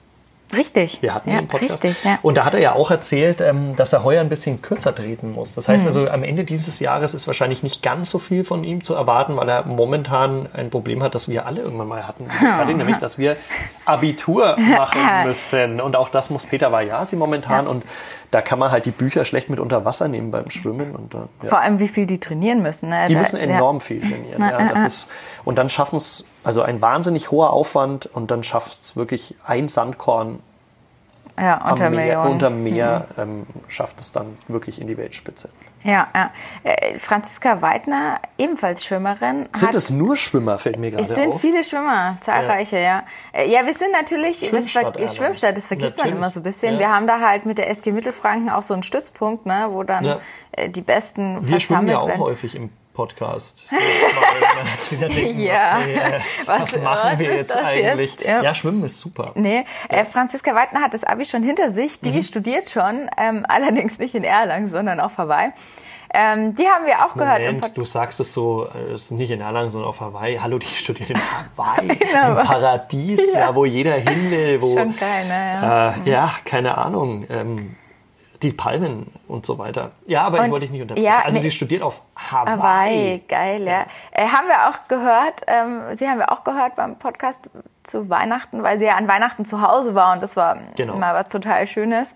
Richtig. 0.55 1.01
Wir 1.01 1.13
hatten 1.13 1.29
ja, 1.29 1.37
den 1.37 1.47
Podcast. 1.47 1.83
Richtig, 1.83 2.03
ja. 2.05 2.19
Und 2.21 2.35
da 2.35 2.45
hat 2.45 2.53
er 2.53 2.61
ja 2.61 2.73
auch 2.73 2.89
erzählt, 2.89 3.41
ähm, 3.41 3.75
dass 3.75 3.91
er 3.91 4.03
heuer 4.03 4.21
ein 4.21 4.29
bisschen 4.29 4.61
kürzer 4.61 4.95
treten 4.95 5.33
muss. 5.33 5.53
Das 5.53 5.67
heißt 5.67 5.83
mhm. 5.83 5.87
also, 5.87 6.09
am 6.09 6.23
Ende 6.23 6.45
dieses 6.45 6.79
Jahres 6.79 7.13
ist 7.13 7.27
wahrscheinlich 7.27 7.63
nicht 7.63 7.83
ganz 7.83 8.09
so 8.09 8.19
viel 8.19 8.45
von 8.45 8.63
ihm 8.63 8.81
zu 8.83 8.93
erwarten, 8.93 9.35
weil 9.35 9.49
er 9.49 9.65
momentan 9.65 10.47
ein 10.53 10.69
Problem 10.69 11.03
hat, 11.03 11.15
das 11.15 11.27
wir 11.27 11.45
alle 11.45 11.61
irgendwann 11.61 11.87
mal 11.87 12.07
hatten. 12.07 12.27
Oh. 12.41 12.65
Nämlich, 12.65 12.97
dass 12.97 13.17
wir 13.17 13.35
Abitur 13.85 14.57
machen 14.77 15.01
müssen. 15.25 15.81
Und 15.81 15.95
auch 15.95 16.09
das 16.09 16.29
muss 16.29 16.45
Peter 16.45 16.71
Vajasi 16.71 17.17
momentan. 17.17 17.65
Ja. 17.65 17.71
Und 17.71 17.83
da 18.31 18.41
kann 18.41 18.59
man 18.59 18.71
halt 18.71 18.85
die 18.85 18.91
Bücher 18.91 19.23
schlecht 19.25 19.49
mit 19.49 19.59
unter 19.59 19.85
Wasser 19.85 20.07
nehmen 20.07 20.31
beim 20.31 20.49
Schwimmen. 20.49 20.95
Und, 20.95 21.13
ja. 21.13 21.27
Vor 21.45 21.59
allem, 21.59 21.79
wie 21.79 21.87
viel 21.87 22.05
die 22.05 22.19
trainieren 22.19 22.61
müssen. 22.61 22.89
Ne? 22.89 23.05
Die 23.07 23.15
müssen 23.15 23.37
enorm 23.37 23.79
viel 23.79 24.01
trainieren. 24.01 24.41
Ja, 24.41 24.73
das 24.73 24.83
ist, 24.83 25.09
und 25.45 25.57
dann 25.57 25.69
schaffen 25.69 25.95
es, 25.95 26.25
also 26.43 26.61
ein 26.61 26.81
wahnsinnig 26.81 27.31
hoher 27.31 27.51
Aufwand 27.51 28.05
und 28.07 28.29
dann 28.31 28.43
schafft 28.43 28.73
es 28.73 28.95
wirklich 28.95 29.35
ein 29.45 29.67
Sandkorn 29.69 30.39
ja, 31.39 31.69
unter 31.69 31.89
Meer, 31.89 32.21
unter 32.23 32.49
Meer 32.49 33.05
mhm. 33.15 33.21
ähm, 33.21 33.45
schafft 33.67 33.99
es 33.99 34.11
dann 34.11 34.37
wirklich 34.47 34.81
in 34.81 34.87
die 34.87 34.97
Weltspitze. 34.97 35.49
Ja, 35.83 36.07
ja. 36.13 36.31
Äh, 36.63 36.97
Franziska 36.97 37.61
Weidner, 37.61 38.19
ebenfalls 38.37 38.83
Schwimmerin. 38.83 39.47
Sind 39.53 39.75
es 39.75 39.89
nur 39.89 40.15
Schwimmer, 40.15 40.57
fällt 40.57 40.77
mir 40.77 40.91
gerade 40.91 41.03
auf. 41.03 41.09
Es 41.09 41.15
sind 41.15 41.35
viele 41.35 41.63
Schwimmer, 41.63 42.17
zahlreiche, 42.21 42.77
ja. 42.77 43.03
Ja, 43.33 43.41
äh, 43.41 43.49
ja 43.49 43.65
wir 43.65 43.73
sind 43.73 43.91
natürlich 43.91 44.39
Schwimmstadt, 44.39 44.99
das, 44.99 45.15
Schwimmstadt, 45.15 45.55
das 45.55 45.67
vergisst 45.67 45.97
natürlich. 45.97 46.13
man 46.13 46.17
immer 46.19 46.29
so 46.29 46.39
ein 46.39 46.43
bisschen. 46.43 46.73
Ja. 46.73 46.79
Wir 46.79 46.89
haben 46.89 47.07
da 47.07 47.19
halt 47.19 47.45
mit 47.45 47.57
der 47.57 47.69
SG 47.69 47.91
Mittelfranken 47.91 48.49
auch 48.49 48.63
so 48.63 48.73
einen 48.73 48.83
Stützpunkt, 48.83 49.45
ne, 49.45 49.67
wo 49.69 49.83
dann 49.83 50.05
ja. 50.05 50.19
Äh, 50.51 50.69
die 50.69 50.81
Besten 50.81 51.47
Wir 51.47 51.59
schwimmen 51.59 51.89
ja 51.89 51.99
auch 51.99 52.07
werden. 52.07 52.21
häufig 52.21 52.55
im 52.55 52.69
Podcast. 52.97 53.69
denken, 54.89 55.39
ja, 55.39 55.77
okay, 55.77 55.93
äh, 55.93 56.19
was, 56.47 56.73
was, 56.73 56.81
machen 56.81 57.19
wir 57.19 57.35
jetzt 57.35 57.55
eigentlich? 57.55 58.13
Jetzt? 58.13 58.25
Ja. 58.25 58.41
ja. 58.41 58.55
Schwimmen 58.55 58.83
ist 58.83 58.99
super. 58.99 59.33
Nee, 59.35 59.65
äh, 59.87 60.03
Franziska 60.03 60.55
Weidner 60.55 60.81
hat 60.81 60.95
das 60.95 61.03
Abi 61.03 61.25
schon 61.25 61.43
hinter 61.43 61.71
sich. 61.71 61.99
Die 62.01 62.09
mhm. 62.09 62.23
studiert 62.23 62.71
schon, 62.71 63.07
ähm, 63.15 63.45
allerdings 63.49 63.99
nicht 63.99 64.15
in 64.15 64.23
Erlangen, 64.23 64.65
sondern 64.65 64.99
auf 64.99 65.19
Hawaii. 65.19 65.51
Ähm, 66.11 66.55
die 66.55 66.65
haben 66.65 66.87
wir 66.87 67.05
auch 67.05 67.15
Moment, 67.15 67.59
gehört. 67.59 67.77
du 67.77 67.83
sagst 67.83 68.19
es 68.19 68.33
so, 68.33 68.67
äh, 68.73 68.93
es 68.93 69.03
ist 69.03 69.11
nicht 69.11 69.29
in 69.29 69.41
Erlangen, 69.41 69.69
sondern 69.69 69.89
auf 69.89 70.01
Hawaii. 70.01 70.39
Hallo, 70.39 70.57
die 70.57 70.65
studiert 70.75 71.11
in 71.11 71.17
Hawaii, 71.17 71.89
im 71.91 72.45
Paradies, 72.47 73.21
ja. 73.31 73.39
ja. 73.39 73.55
wo 73.55 73.63
jeder 73.63 73.93
hin 73.93 74.31
will. 74.31 74.59
Wo, 74.59 74.75
Schon 74.75 74.95
keiner, 74.95 75.35
ja. 75.35 75.89
Äh, 75.91 76.09
ja, 76.09 76.31
keine 76.45 76.79
Ahnung. 76.79 77.25
Ähm, 77.29 77.75
die 78.41 78.51
Palmen 78.51 79.07
und 79.27 79.45
so 79.45 79.57
weiter. 79.57 79.91
Ja, 80.05 80.23
aber 80.23 80.39
und, 80.39 80.45
ich 80.45 80.51
wollte 80.51 80.61
dich 80.61 80.71
nicht 80.71 80.81
unterbrechen. 80.81 81.05
Ja, 81.05 81.21
also 81.23 81.39
sie 81.39 81.51
studiert 81.51 81.81
auf 81.81 82.01
Hawaii. 82.15 82.57
Hawaii, 82.57 83.23
geil, 83.27 83.63
ja. 83.63 83.85
Äh, 84.11 84.27
haben 84.27 84.47
wir 84.47 84.69
auch 84.69 84.87
gehört, 84.87 85.41
ähm, 85.47 85.95
sie 85.95 86.07
haben 86.07 86.19
wir 86.19 86.31
auch 86.31 86.43
gehört 86.43 86.75
beim 86.75 86.97
Podcast 86.97 87.49
zu 87.83 88.09
Weihnachten, 88.09 88.63
weil 88.63 88.79
sie 88.79 88.85
ja 88.85 88.95
an 88.95 89.07
Weihnachten 89.07 89.45
zu 89.45 89.61
Hause 89.61 89.95
war 89.95 90.13
und 90.13 90.21
das 90.21 90.35
war 90.35 90.57
genau. 90.75 90.95
mal 90.95 91.13
was 91.13 91.29
total 91.29 91.65
Schönes. 91.67 92.15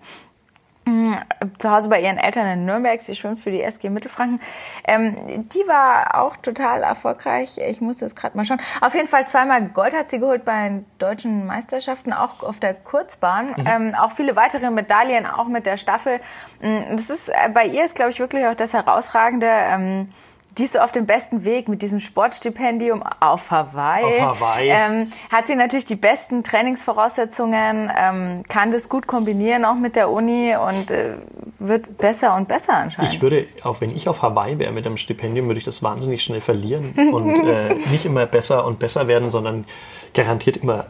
Mm, 0.84 1.14
zu 1.58 1.70
Hause 1.70 1.88
bei 1.88 2.00
ihren 2.00 2.18
Eltern 2.18 2.46
in 2.46 2.64
Nürnberg. 2.64 3.00
Sie 3.00 3.14
schwimmt 3.14 3.38
für 3.38 3.50
die 3.50 3.62
SG 3.62 3.88
Mittelfranken. 3.88 4.40
Ähm, 4.84 5.48
die 5.48 5.66
war 5.68 6.20
auch 6.20 6.36
total 6.36 6.82
erfolgreich. 6.82 7.58
Ich 7.58 7.80
muss 7.80 7.98
das 7.98 8.16
gerade 8.16 8.36
mal 8.36 8.44
schauen. 8.44 8.60
Auf 8.80 8.94
jeden 8.94 9.06
Fall 9.06 9.26
zweimal 9.26 9.62
Gold 9.68 9.94
hat 9.94 10.10
sie 10.10 10.18
geholt 10.18 10.44
bei 10.44 10.68
den 10.68 10.86
deutschen 10.98 11.46
Meisterschaften, 11.46 12.12
auch 12.12 12.42
auf 12.42 12.58
der 12.58 12.74
Kurzbahn. 12.74 13.54
Mhm. 13.56 13.66
Ähm, 13.66 13.94
auch 13.94 14.10
viele 14.10 14.34
weitere 14.34 14.70
Medaillen, 14.70 15.26
auch 15.26 15.46
mit 15.46 15.66
der 15.66 15.76
Staffel. 15.76 16.18
Mm, 16.60 16.96
das 16.96 17.10
ist 17.10 17.28
äh, 17.28 17.48
bei 17.52 17.66
ihr 17.66 17.84
ist, 17.84 17.94
glaube 17.94 18.10
ich, 18.10 18.18
wirklich 18.18 18.44
auch 18.46 18.54
das 18.54 18.72
Herausragende. 18.72 19.48
Ähm, 19.48 20.12
die 20.58 20.64
ist 20.64 20.74
so 20.74 20.80
auf 20.80 20.92
dem 20.92 21.06
besten 21.06 21.44
Weg 21.44 21.68
mit 21.68 21.82
diesem 21.82 22.00
Sportstipendium 22.00 23.02
auf 23.20 23.50
Hawaii. 23.50 24.04
Auf 24.04 24.40
Hawaii. 24.40 24.68
Ähm, 24.68 25.12
hat 25.30 25.46
sie 25.46 25.54
natürlich 25.54 25.86
die 25.86 25.96
besten 25.96 26.42
Trainingsvoraussetzungen, 26.42 27.90
ähm, 27.96 28.42
kann 28.48 28.70
das 28.70 28.88
gut 28.88 29.06
kombinieren 29.06 29.64
auch 29.64 29.76
mit 29.76 29.96
der 29.96 30.10
Uni 30.10 30.54
und 30.54 30.90
äh, 30.90 31.16
wird 31.58 31.96
besser 31.96 32.36
und 32.36 32.48
besser 32.48 32.74
anscheinend. 32.74 33.12
Ich 33.12 33.22
würde, 33.22 33.46
auch 33.62 33.80
wenn 33.80 33.94
ich 33.94 34.08
auf 34.08 34.22
Hawaii 34.22 34.58
wäre 34.58 34.72
mit 34.72 34.86
einem 34.86 34.98
Stipendium, 34.98 35.46
würde 35.46 35.58
ich 35.58 35.64
das 35.64 35.82
wahnsinnig 35.82 36.22
schnell 36.22 36.40
verlieren 36.40 36.92
und 37.12 37.48
äh, 37.48 37.74
nicht 37.90 38.04
immer 38.04 38.26
besser 38.26 38.66
und 38.66 38.78
besser 38.78 39.08
werden, 39.08 39.30
sondern 39.30 39.64
garantiert 40.12 40.58
immer 40.58 40.86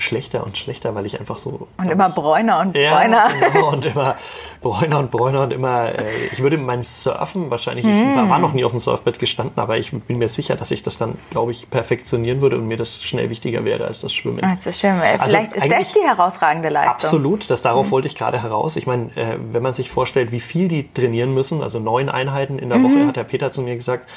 schlechter 0.00 0.44
und 0.44 0.58
schlechter, 0.58 0.94
weil 0.94 1.06
ich 1.06 1.18
einfach 1.18 1.38
so. 1.38 1.68
Und 1.78 1.90
immer 1.90 2.10
bräuner 2.10 2.60
und 2.60 2.74
ja, 2.76 2.98
bräuner. 2.98 3.28
Genau, 3.52 3.70
und 3.72 3.84
immer 3.84 4.16
bräuner 4.60 4.98
und 4.98 5.10
bräuner 5.10 5.42
und 5.42 5.52
immer. 5.52 5.94
Äh, 5.98 6.26
ich 6.32 6.42
würde 6.42 6.58
mein 6.58 6.82
Surfen 6.82 7.50
wahrscheinlich, 7.50 7.84
mm. 7.84 7.88
ich 7.88 8.28
war 8.28 8.38
noch 8.38 8.52
nie 8.52 8.64
auf 8.64 8.70
dem 8.70 8.80
Surfbrett 8.80 9.18
gestanden, 9.18 9.58
aber 9.58 9.78
ich 9.78 9.92
bin 9.92 10.18
mir 10.18 10.28
sicher, 10.28 10.56
dass 10.56 10.70
ich 10.70 10.82
das 10.82 10.98
dann, 10.98 11.16
glaube 11.30 11.52
ich, 11.52 11.70
perfektionieren 11.70 12.40
würde 12.40 12.56
und 12.56 12.66
mir 12.66 12.76
das 12.76 13.02
schnell 13.02 13.30
wichtiger 13.30 13.64
wäre 13.64 13.86
als 13.86 14.00
das 14.00 14.12
Schwimmen. 14.12 14.42
Als 14.44 14.64
das 14.64 14.78
Schwimmen. 14.78 15.00
Also 15.00 15.36
Vielleicht 15.36 15.56
ist 15.56 15.70
das 15.70 15.92
die 15.92 16.06
herausragende 16.06 16.68
Leistung. 16.68 16.94
Absolut, 16.94 17.50
das, 17.50 17.62
darauf 17.62 17.88
mm. 17.88 17.90
wollte 17.90 18.08
ich 18.08 18.14
gerade 18.14 18.42
heraus. 18.42 18.76
Ich 18.76 18.86
meine, 18.86 19.10
äh, 19.16 19.36
wenn 19.52 19.62
man 19.62 19.74
sich 19.74 19.90
vorstellt, 19.90 20.32
wie 20.32 20.40
viel 20.40 20.68
die 20.68 20.92
trainieren 20.92 21.34
müssen, 21.34 21.62
also 21.62 21.78
neun 21.78 22.08
Einheiten 22.08 22.58
in 22.58 22.68
der 22.68 22.78
mm. 22.78 22.84
Woche, 22.84 23.06
hat 23.06 23.16
der 23.16 23.24
Peter 23.24 23.52
zu 23.52 23.62
mir 23.62 23.76
gesagt, 23.76 24.08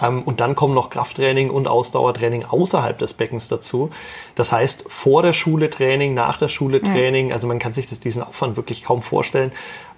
ähm, 0.00 0.22
und 0.22 0.40
dann 0.40 0.54
kommen 0.54 0.74
noch 0.74 0.90
Krafttraining 0.90 1.50
und 1.50 1.68
Ausdauertraining 1.68 2.44
außerhalb 2.44 2.98
des 2.98 3.14
Beckens 3.14 3.48
dazu. 3.48 3.90
Das 4.34 4.52
heißt, 4.52 4.84
vor 4.88 5.22
der 5.22 5.29
Schule 5.32 5.70
Training, 5.70 6.14
nach 6.14 6.36
der 6.36 6.48
Schule 6.48 6.82
Training, 6.82 7.32
also 7.32 7.46
man 7.46 7.58
kann 7.58 7.72
sich 7.72 7.88
das, 7.88 8.00
diesen 8.00 8.22
Aufwand 8.22 8.56
wirklich 8.56 8.84
kaum 8.84 9.02
vorstellen. 9.02 9.52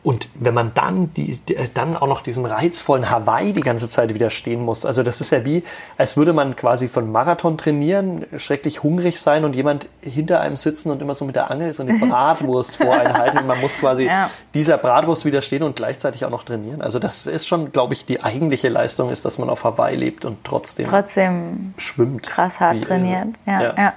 Und 0.05 0.29
wenn 0.35 0.53
man 0.53 0.73
dann, 0.75 1.15
die, 1.15 1.39
äh, 1.55 1.69
dann 1.73 1.97
auch 1.97 2.09
noch 2.09 2.23
diesem 2.23 2.45
reizvollen 2.45 3.09
Hawaii 3.09 3.53
die 3.53 3.61
ganze 3.61 3.89
Zeit 3.89 4.13
widerstehen 4.13 4.61
muss, 4.61 4.85
also 4.85 5.05
das 5.05 5.21
ist 5.21 5.31
ja 5.31 5.45
wie, 5.45 5.63
als 5.97 6.17
würde 6.17 6.33
man 6.33 6.57
quasi 6.57 6.89
von 6.89 7.13
Marathon 7.13 7.57
trainieren, 7.57 8.27
schrecklich 8.37 8.83
hungrig 8.83 9.21
sein 9.21 9.45
und 9.45 9.55
jemand 9.55 9.87
hinter 10.01 10.41
einem 10.41 10.57
sitzen 10.57 10.91
und 10.91 11.01
immer 11.01 11.15
so 11.15 11.25
mit 11.25 11.37
der 11.37 11.53
Angel 11.53 11.73
so 11.73 11.85
eine 11.85 11.95
Bratwurst 12.01 12.79
voreinhalten 12.79 13.39
und 13.39 13.47
man 13.47 13.61
muss 13.61 13.79
quasi 13.79 14.07
ja. 14.07 14.29
dieser 14.55 14.77
Bratwurst 14.77 15.25
widerstehen 15.25 15.63
und 15.63 15.77
gleichzeitig 15.77 16.25
auch 16.25 16.31
noch 16.31 16.43
trainieren. 16.43 16.83
Also 16.83 16.99
das 16.99 17.27
ist 17.27 17.47
schon, 17.47 17.71
glaube 17.71 17.95
ich, 17.95 18.05
die 18.05 18.25
eigentliche 18.25 18.71
Leistung 18.71 19.11
ist, 19.11 19.25
dass 19.25 19.39
man 19.39 19.49
auf 19.51 19.63
Hawaii 19.63 19.95
lebt 19.95 20.25
und 20.25 20.39
trotzdem, 20.43 20.87
trotzdem 20.87 21.75
schwimmt. 21.79 22.25
Krass 22.25 22.59
hart 22.59 22.83
trainiert. 22.83 23.29
ja. 23.47 23.63
ja. 23.63 23.75
ja. 23.77 23.93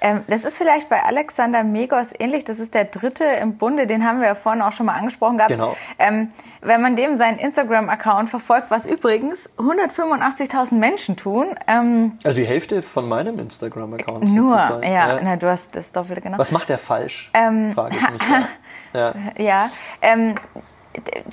Ähm, 0.00 0.22
das 0.28 0.44
ist 0.44 0.58
vielleicht 0.58 0.88
bei 0.88 1.02
Alexander 1.02 1.64
Megos 1.64 2.12
ähnlich. 2.18 2.44
Das 2.44 2.58
ist 2.58 2.74
der 2.74 2.84
dritte 2.84 3.24
im 3.24 3.56
Bunde, 3.56 3.86
den 3.86 4.06
haben 4.06 4.20
wir 4.20 4.28
ja 4.28 4.34
vorhin 4.34 4.62
auch 4.62 4.72
schon 4.72 4.86
mal 4.86 4.94
angesprochen 4.94 5.38
gehabt. 5.38 5.52
Genau. 5.52 5.76
Ähm, 5.98 6.28
wenn 6.60 6.82
man 6.82 6.96
dem 6.96 7.16
seinen 7.16 7.38
Instagram-Account 7.38 8.28
verfolgt, 8.28 8.70
was 8.70 8.86
übrigens 8.86 9.50
185.000 9.56 10.74
Menschen 10.74 11.16
tun. 11.16 11.56
Ähm, 11.66 12.18
also 12.24 12.40
die 12.40 12.46
Hälfte 12.46 12.82
von 12.82 13.08
meinem 13.08 13.38
Instagram-Account. 13.38 14.24
Nur, 14.24 14.56
ja, 14.56 14.80
ja. 14.82 15.20
Na, 15.22 15.36
du 15.36 15.48
hast 15.48 15.74
das 15.74 15.92
Doppelte 15.92 16.20
genau. 16.20 16.38
Was 16.38 16.52
macht 16.52 16.68
der 16.68 16.78
falsch? 16.78 17.30
Ähm, 17.34 17.72
Frage 17.72 17.96
ich 17.96 18.10
mich. 18.10 18.22
Ja. 18.94 19.14
ja 19.36 19.70
ähm, 20.00 20.36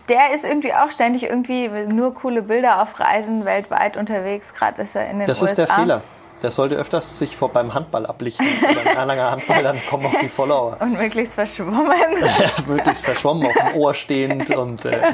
der 0.10 0.34
ist 0.34 0.44
irgendwie 0.44 0.74
auch 0.74 0.92
ständig 0.92 1.24
irgendwie 1.24 1.70
nur 1.70 2.14
coole 2.14 2.42
Bilder 2.42 2.82
auf 2.82 3.00
Reisen 3.00 3.46
weltweit 3.46 3.96
unterwegs. 3.96 4.54
Gerade 4.54 4.82
ist 4.82 4.96
er 4.96 5.10
in 5.10 5.20
den 5.20 5.28
das 5.28 5.42
USA. 5.42 5.56
Das 5.56 5.70
ist 5.70 5.70
der 5.70 5.84
Fehler. 5.84 6.02
Der 6.44 6.52
sollte 6.52 6.76
öfters 6.76 7.18
sich 7.18 7.38
vor, 7.38 7.50
beim 7.50 7.74
Handball 7.74 8.06
ablichten. 8.06 8.46
beim 8.62 8.98
Erlanger 8.98 9.32
Handball, 9.32 9.64
dann 9.64 9.80
kommen 9.90 10.06
auch 10.06 10.20
die 10.20 10.28
Follower. 10.28 10.78
Und 10.82 11.00
möglichst 11.00 11.36
verschwommen. 11.36 11.88
möglichst 12.68 13.06
verschwommen, 13.06 13.48
auf 13.48 13.54
dem 13.54 13.82
Ohr 13.82 13.94
stehend 13.94 14.50
und 14.52 14.84
äh, 14.84 15.14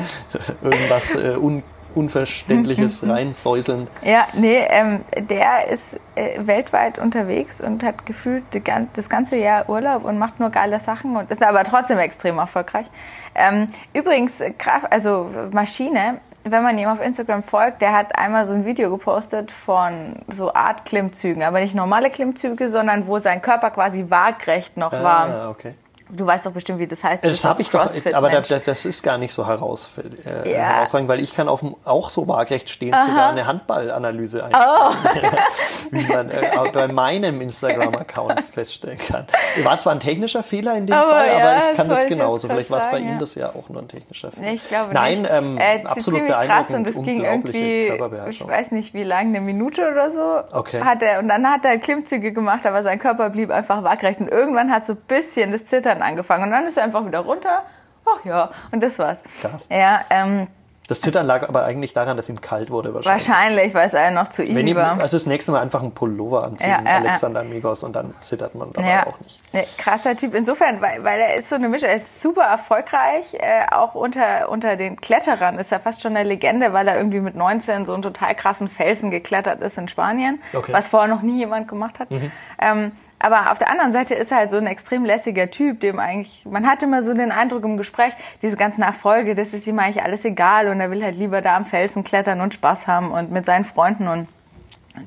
irgendwas 0.61 1.15
äh, 1.15 1.37
un 1.37 1.63
Unverständliches 1.95 3.03
reinsäuseln. 3.07 3.87
Ja, 4.03 4.27
nee, 4.33 4.59
ähm, 4.69 5.03
der 5.17 5.67
ist 5.69 5.99
äh, 6.15 6.39
weltweit 6.45 6.99
unterwegs 6.99 7.61
und 7.61 7.83
hat 7.83 8.05
gefühlt 8.05 8.43
die, 8.53 8.61
das 8.93 9.09
ganze 9.09 9.37
Jahr 9.37 9.67
Urlaub 9.67 10.05
und 10.05 10.19
macht 10.19 10.39
nur 10.39 10.51
geile 10.51 10.79
Sachen 10.79 11.15
und 11.15 11.31
ist 11.31 11.43
aber 11.43 11.63
trotzdem 11.63 11.97
extrem 11.97 12.37
erfolgreich. 12.37 12.85
Ähm, 13.33 13.67
übrigens, 13.93 14.41
Kraft, 14.59 14.91
also 14.91 15.29
Maschine, 15.51 16.21
wenn 16.51 16.63
man 16.63 16.77
ihm 16.77 16.87
auf 16.87 17.01
Instagram 17.01 17.43
folgt, 17.43 17.81
der 17.81 17.93
hat 17.93 18.17
einmal 18.17 18.45
so 18.45 18.53
ein 18.53 18.65
Video 18.65 18.89
gepostet 18.89 19.51
von 19.51 20.17
so 20.27 20.53
Art 20.53 20.85
Klimmzügen, 20.85 21.43
aber 21.43 21.59
nicht 21.59 21.75
normale 21.75 22.09
Klimmzüge, 22.09 22.69
sondern 22.69 23.07
wo 23.07 23.19
sein 23.19 23.41
Körper 23.41 23.71
quasi 23.71 24.05
waagrecht 24.09 24.77
noch 24.77 24.93
ah, 24.93 25.03
war. 25.03 25.49
Okay. 25.49 25.73
Du 26.11 26.25
weißt 26.25 26.47
doch 26.47 26.51
bestimmt, 26.51 26.79
wie 26.79 26.87
das 26.87 27.03
heißt. 27.03 27.23
Das 27.23 27.45
habe 27.45 27.61
ich 27.61 27.69
doch, 27.69 27.87
aber 28.13 28.29
das, 28.29 28.47
das, 28.65 28.85
ist 28.85 29.03
gar 29.03 29.19
nicht 29.19 29.31
so 29.31 29.45
heraus, 29.45 29.91
äh, 30.25 30.51
ja. 30.51 30.57
herausragend, 30.59 31.07
weil 31.07 31.19
ich 31.19 31.35
kann 31.35 31.47
auf 31.47 31.63
auch 31.85 32.09
so 32.09 32.27
waagrecht 32.27 32.69
stehen 32.69 32.93
Aha. 32.93 33.03
sogar 33.03 33.29
eine 33.29 33.45
Handballanalyse 33.45 34.43
einstellen, 34.45 34.67
oh. 34.67 35.91
wie 35.91 36.07
man 36.07 36.31
äh, 36.31 36.49
bei 36.73 36.87
meinem 36.87 37.41
Instagram-Account 37.41 38.41
feststellen 38.53 38.97
kann. 38.97 39.27
War 39.63 39.77
zwar 39.77 39.93
ein 39.93 39.99
technischer 39.99 40.41
Fehler 40.41 40.75
in 40.75 40.87
dem 40.87 40.95
aber 40.95 41.09
Fall, 41.09 41.27
ja, 41.27 41.37
aber 41.37 41.71
ich 41.71 41.77
kann 41.77 41.89
das, 41.89 42.01
das 42.01 42.09
genauso. 42.09 42.47
Vielleicht 42.47 42.71
war 42.71 42.79
es 42.79 42.87
bei 42.87 42.97
ja. 42.97 43.11
ihm 43.11 43.19
das 43.19 43.35
ja 43.35 43.49
auch 43.49 43.69
nur 43.69 43.81
ein 43.83 43.87
technischer 43.87 44.31
Fehler. 44.31 44.53
Ich 44.53 44.67
glaube 44.67 44.93
Nein, 44.93 45.21
nicht. 45.21 45.31
Ähm, 45.31 45.57
äh, 45.59 45.83
absolut 45.85 46.27
krass 46.27 46.71
und 46.71 46.87
das 46.87 46.95
ging 46.95 47.23
irgendwie, 47.23 47.93
ich 48.29 48.47
weiß 48.47 48.71
nicht 48.71 48.95
wie 48.95 49.03
lange, 49.03 49.29
eine 49.29 49.41
Minute 49.41 49.87
oder 49.91 50.09
so. 50.09 50.57
Okay. 50.57 50.81
Hat 50.81 51.03
er, 51.03 51.19
und 51.19 51.27
dann 51.27 51.47
hat 51.47 51.65
er 51.65 51.77
Klimmzüge 51.77 52.33
gemacht, 52.33 52.65
aber 52.65 52.81
sein 52.81 52.97
Körper 52.97 53.29
blieb 53.29 53.51
einfach 53.51 53.83
waagrecht 53.83 54.19
und 54.21 54.27
irgendwann 54.29 54.71
hat 54.71 54.87
so 54.87 54.93
ein 54.93 55.01
bisschen 55.07 55.51
das 55.51 55.65
Zittern 55.65 55.98
angefangen 56.01 56.43
und 56.43 56.51
dann 56.51 56.65
ist 56.65 56.77
er 56.77 56.83
einfach 56.83 57.05
wieder 57.05 57.19
runter. 57.19 57.63
Ach 58.05 58.25
ja, 58.25 58.51
und 58.71 58.81
das 58.81 58.97
war's. 58.99 59.23
Krass. 59.41 59.67
Ja, 59.69 60.01
ähm, 60.09 60.47
das 60.89 61.01
Zittern 61.01 61.27
lag 61.27 61.47
aber 61.47 61.65
eigentlich 61.65 61.93
daran, 61.93 62.17
dass 62.17 62.29
ihm 62.29 62.41
kalt 62.41 62.71
wurde 62.71 62.95
wahrscheinlich. 62.95 63.27
Wahrscheinlich, 63.29 63.73
weil 63.75 63.85
es 63.85 63.93
einem 63.93 64.15
noch 64.15 64.29
zu 64.29 64.43
easy 64.43 64.61
ihm, 64.61 64.75
war. 64.75 64.99
Also 64.99 65.17
das 65.17 65.27
nächste 65.27 65.51
Mal 65.51 65.61
einfach 65.61 65.83
einen 65.83 65.91
Pullover 65.91 66.43
anziehen, 66.43 66.67
ja, 66.67 66.81
ja, 66.83 66.97
Alexander. 66.97 67.43
Migos, 67.43 67.83
und 67.83 67.95
dann 67.95 68.15
zittert 68.21 68.55
man 68.55 68.71
dabei 68.71 68.89
ja. 68.89 69.05
auch 69.05 69.19
nicht. 69.19 69.77
Krasser 69.77 70.15
Typ. 70.15 70.33
Insofern, 70.33 70.81
weil, 70.81 71.03
weil 71.03 71.19
er 71.19 71.35
ist 71.35 71.49
so 71.49 71.55
eine 71.55 71.69
Mischung, 71.69 71.89
er 71.89 71.95
ist 71.95 72.19
super 72.21 72.41
erfolgreich, 72.41 73.35
äh, 73.35 73.67
auch 73.69 73.93
unter, 73.93 74.49
unter 74.49 74.77
den 74.77 74.99
Kletterern 74.99 75.59
ist 75.59 75.71
er 75.71 75.79
fast 75.79 76.01
schon 76.01 76.17
eine 76.17 76.27
Legende, 76.27 76.73
weil 76.73 76.87
er 76.87 76.97
irgendwie 76.97 77.19
mit 77.19 77.35
19 77.35 77.85
so 77.85 77.93
einen 77.93 78.01
total 78.01 78.33
krassen 78.33 78.67
Felsen 78.67 79.11
geklettert 79.11 79.61
ist 79.61 79.77
in 79.77 79.87
Spanien, 79.89 80.41
okay. 80.55 80.73
was 80.73 80.87
vorher 80.87 81.07
noch 81.07 81.21
nie 81.21 81.37
jemand 81.37 81.67
gemacht 81.67 81.99
hat. 81.99 82.09
Mhm. 82.09 82.31
Ähm, 82.59 82.91
aber 83.19 83.51
auf 83.51 83.57
der 83.57 83.69
anderen 83.69 83.93
Seite 83.93 84.15
ist 84.15 84.31
er 84.31 84.37
halt 84.37 84.51
so 84.51 84.57
ein 84.57 84.67
extrem 84.67 85.05
lässiger 85.05 85.51
Typ, 85.51 85.79
dem 85.81 85.99
eigentlich, 85.99 86.45
man 86.45 86.65
hat 86.65 86.81
immer 86.83 87.03
so 87.03 87.13
den 87.13 87.31
Eindruck 87.31 87.63
im 87.63 87.77
Gespräch, 87.77 88.13
diese 88.41 88.55
ganzen 88.55 88.81
Erfolge, 88.81 89.35
das 89.35 89.53
ist 89.53 89.67
ihm 89.67 89.79
eigentlich 89.79 90.03
alles 90.03 90.25
egal 90.25 90.69
und 90.69 90.79
er 90.79 90.89
will 90.89 91.03
halt 91.03 91.17
lieber 91.17 91.41
da 91.41 91.55
am 91.55 91.65
Felsen 91.65 92.03
klettern 92.03 92.41
und 92.41 92.53
Spaß 92.53 92.87
haben 92.87 93.11
und 93.11 93.31
mit 93.31 93.45
seinen 93.45 93.65
Freunden 93.65 94.07
und 94.07 94.27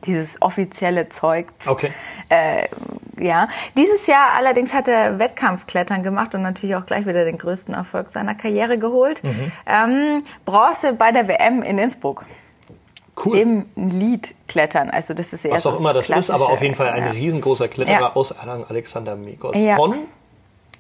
dieses 0.05 0.41
offizielle 0.41 1.09
Zeug. 1.09 1.49
Okay. 1.67 1.93
Äh, 2.29 2.69
ja. 3.19 3.49
Dieses 3.77 4.07
Jahr 4.07 4.33
allerdings 4.37 4.73
hat 4.73 4.89
er 4.89 5.19
Wettkampfklettern 5.19 6.03
gemacht 6.03 6.35
und 6.35 6.43
natürlich 6.43 6.77
auch 6.77 6.87
gleich 6.87 7.07
wieder 7.07 7.25
den 7.25 7.39
größten 7.39 7.75
Erfolg 7.75 8.11
seiner 8.11 8.35
Karriere 8.35 8.79
geholt. 8.79 9.23
Mhm. 9.23 9.53
Ähm, 9.67 10.23
Bronze 10.45 10.95
bei 10.95 11.13
der 11.13 11.29
WM 11.29 11.63
in 11.63 11.79
Innsbruck. 11.79 12.25
Cool. 13.25 13.39
Im 13.39 13.67
Lied 13.77 14.35
klettern. 14.49 14.91
Also 14.91 15.13
das 15.15 15.33
ist 15.33 15.45
eher 15.45 15.53
Was 15.53 15.67
auch 15.67 15.79
immer 15.79 15.93
das 15.93 16.09
ist, 16.09 16.31
aber 16.31 16.49
auf 16.49 16.63
jeden 16.63 16.75
Fall 16.75 16.91
ein 16.91 17.05
ja. 17.05 17.11
riesengroßer 17.11 17.69
Kletterer 17.69 18.01
ja. 18.01 18.17
aus 18.17 18.31
Erlangen, 18.31 18.65
Alexander 18.69 19.17
Megos. 19.17 19.57
Ja. 19.57 19.77
Von 19.77 19.95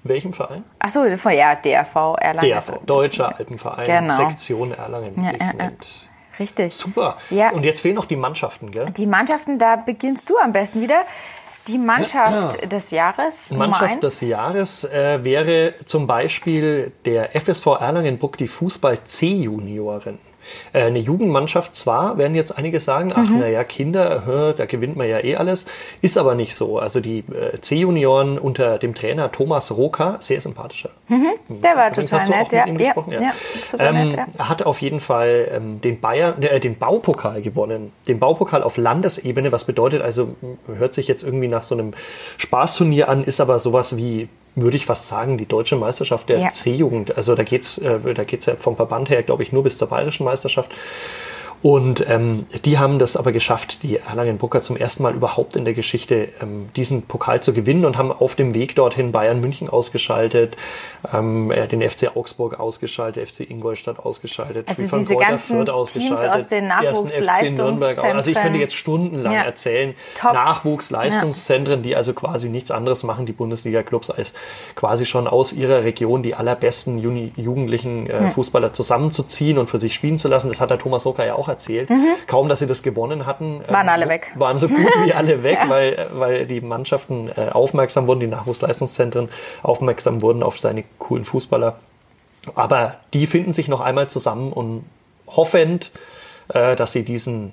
welchem 0.04 0.32
Verein? 0.32 0.64
Achso, 0.78 1.16
von 1.16 1.32
ja, 1.32 1.54
DRV 1.54 2.16
Erlangen. 2.18 2.50
DRV, 2.50 2.68
also, 2.70 2.82
Deutscher 2.86 3.38
Alpenverein, 3.38 3.86
genau. 3.86 4.16
Sektion 4.16 4.72
Erlangen, 4.72 5.12
wie 5.16 5.24
ja, 5.24 5.52
nennt. 5.52 6.08
Richtig. 6.38 6.74
Super. 6.74 7.18
Ja. 7.30 7.50
Und 7.50 7.64
jetzt 7.64 7.80
fehlen 7.80 7.94
noch 7.94 8.06
die 8.06 8.16
Mannschaften, 8.16 8.70
gell? 8.70 8.90
Die 8.90 9.06
Mannschaften, 9.06 9.58
da 9.58 9.76
beginnst 9.76 10.28
du 10.30 10.38
am 10.38 10.52
besten 10.52 10.80
wieder. 10.80 11.04
Die 11.68 11.78
Mannschaft 11.78 12.72
des 12.72 12.90
Jahres. 12.90 13.52
Mannschaft 13.52 14.02
des 14.02 14.20
Jahres 14.20 14.82
äh, 14.84 15.22
wäre 15.22 15.74
zum 15.84 16.08
Beispiel 16.08 16.92
der 17.04 17.36
FSV 17.40 17.66
Erlangenbruck, 17.78 18.36
die 18.36 18.48
Fußball-C-Junioren. 18.48 20.14
Äh, 20.14 20.31
eine 20.72 20.98
Jugendmannschaft 20.98 21.74
zwar, 21.76 22.18
werden 22.18 22.34
jetzt 22.34 22.56
einige 22.56 22.80
sagen, 22.80 23.12
ach 23.14 23.28
mhm. 23.28 23.40
naja, 23.40 23.64
Kinder, 23.64 24.24
hör, 24.24 24.52
da 24.52 24.66
gewinnt 24.66 24.96
man 24.96 25.08
ja 25.08 25.22
eh 25.22 25.36
alles, 25.36 25.66
ist 26.00 26.18
aber 26.18 26.34
nicht 26.34 26.54
so. 26.54 26.78
Also 26.78 27.00
die 27.00 27.18
äh, 27.20 27.60
C-Junioren 27.60 28.38
unter 28.38 28.78
dem 28.78 28.94
Trainer 28.94 29.30
Thomas 29.32 29.76
Roka, 29.76 30.16
sehr 30.18 30.40
sympathischer. 30.40 30.90
Mhm. 31.08 31.60
Der 31.62 31.76
war 31.76 31.92
total 31.92 32.20
hast 32.20 32.28
du 32.28 32.32
nett, 32.32 32.52
ja. 32.52 32.64
Gesprochen? 32.64 33.12
Ja, 33.12 33.20
ja. 33.20 33.32
Ähm, 33.78 34.08
nett, 34.08 34.16
ja. 34.38 34.48
Hat 34.48 34.62
auf 34.64 34.82
jeden 34.82 35.00
Fall 35.00 35.48
ähm, 35.52 35.80
den 35.80 36.00
Bayern, 36.00 36.42
äh, 36.42 36.60
den 36.60 36.78
Baupokal 36.78 37.42
gewonnen. 37.42 37.92
Den 38.08 38.18
Baupokal 38.18 38.62
auf 38.62 38.76
Landesebene, 38.76 39.52
was 39.52 39.64
bedeutet, 39.64 40.02
also 40.02 40.34
hört 40.66 40.94
sich 40.94 41.08
jetzt 41.08 41.22
irgendwie 41.22 41.48
nach 41.48 41.62
so 41.62 41.74
einem 41.74 41.92
Spaßturnier 42.38 43.08
an, 43.08 43.24
ist 43.24 43.40
aber 43.40 43.58
sowas 43.58 43.96
wie 43.96 44.28
würde 44.54 44.76
ich 44.76 44.86
fast 44.86 45.06
sagen, 45.06 45.38
die 45.38 45.46
deutsche 45.46 45.76
Meisterschaft 45.76 46.28
der 46.28 46.38
ja. 46.38 46.50
C-Jugend. 46.50 47.16
Also 47.16 47.34
da 47.34 47.42
geht's, 47.42 47.78
äh, 47.78 48.14
da 48.14 48.24
geht's 48.24 48.46
ja 48.46 48.56
vom 48.56 48.76
Verband 48.76 49.08
her, 49.10 49.22
glaube 49.22 49.42
ich, 49.42 49.52
nur 49.52 49.62
bis 49.62 49.78
zur 49.78 49.88
bayerischen 49.88 50.24
Meisterschaft. 50.24 50.70
Und 51.62 52.04
ähm, 52.08 52.46
die 52.64 52.78
haben 52.78 52.98
das 52.98 53.16
aber 53.16 53.30
geschafft, 53.30 53.84
die 53.84 53.98
Erlangen-Brucker 53.98 54.62
zum 54.62 54.76
ersten 54.76 55.04
Mal 55.04 55.14
überhaupt 55.14 55.54
in 55.54 55.64
der 55.64 55.74
Geschichte 55.74 56.28
ähm, 56.42 56.68
diesen 56.74 57.02
Pokal 57.02 57.40
zu 57.40 57.52
gewinnen 57.52 57.84
und 57.84 57.96
haben 57.96 58.10
auf 58.10 58.34
dem 58.34 58.52
Weg 58.52 58.74
dorthin 58.74 59.12
Bayern 59.12 59.40
München 59.40 59.68
ausgeschaltet, 59.68 60.56
ähm, 61.12 61.52
äh, 61.52 61.68
den 61.68 61.88
FC 61.88 62.16
Augsburg 62.16 62.58
ausgeschaltet, 62.58 63.28
FC 63.28 63.48
Ingolstadt 63.48 64.00
ausgeschaltet, 64.00 64.68
also 64.68 64.86
Spiel 64.86 64.98
diese 64.98 65.14
ganzen 65.14 65.56
Fürth 65.56 65.70
ausgeschaltet, 65.70 66.18
Teams 66.18 66.34
aus 66.34 66.48
den 66.48 66.66
Nachwuchsleistungszentren. 66.66 68.16
Also 68.16 68.30
ich 68.32 68.36
könnte 68.36 68.58
jetzt 68.58 68.74
stundenlang 68.74 69.32
ja. 69.32 69.42
erzählen, 69.42 69.94
Top. 70.16 70.32
Nachwuchsleistungszentren, 70.32 71.82
die 71.84 71.94
also 71.94 72.12
quasi 72.12 72.48
nichts 72.48 72.72
anderes 72.72 73.04
machen, 73.04 73.24
die 73.24 73.32
Bundesliga-Clubs, 73.32 74.10
als 74.10 74.34
quasi 74.74 75.06
schon 75.06 75.28
aus 75.28 75.52
ihrer 75.52 75.84
Region 75.84 76.24
die 76.24 76.34
allerbesten 76.34 76.98
Juni 76.98 77.32
jugendlichen 77.36 78.10
äh, 78.10 78.30
Fußballer 78.30 78.72
zusammenzuziehen 78.72 79.58
und 79.58 79.70
für 79.70 79.78
sich 79.78 79.94
spielen 79.94 80.18
zu 80.18 80.26
lassen. 80.26 80.48
Das 80.48 80.60
hat 80.60 80.70
der 80.70 80.78
Thomas 80.78 81.06
Rocker 81.06 81.24
ja 81.24 81.36
auch 81.36 81.51
erzählt. 81.52 81.90
Mhm. 81.90 82.14
Kaum, 82.26 82.48
dass 82.48 82.58
sie 82.58 82.66
das 82.66 82.82
gewonnen 82.82 83.26
hatten, 83.26 83.60
waren 83.68 83.86
ähm, 83.86 83.92
alle 83.92 84.08
weg. 84.08 84.32
Waren 84.34 84.58
so 84.58 84.68
gut 84.68 84.90
wie 85.04 85.12
alle 85.12 85.42
weg, 85.42 85.58
ja. 85.62 85.68
weil, 85.68 86.08
weil 86.12 86.46
die 86.46 86.60
Mannschaften 86.60 87.30
äh, 87.36 87.50
aufmerksam 87.50 88.06
wurden, 88.06 88.20
die 88.20 88.26
Nachwuchsleistungszentren 88.26 89.28
aufmerksam 89.62 90.22
wurden 90.22 90.42
auf 90.42 90.58
seine 90.58 90.84
coolen 90.98 91.24
Fußballer. 91.24 91.76
Aber 92.54 92.96
die 93.12 93.26
finden 93.26 93.52
sich 93.52 93.68
noch 93.68 93.80
einmal 93.80 94.08
zusammen 94.08 94.52
und 94.52 94.84
hoffend, 95.28 95.92
äh, 96.48 96.74
dass 96.74 96.92
sie 96.92 97.04
diesen 97.04 97.52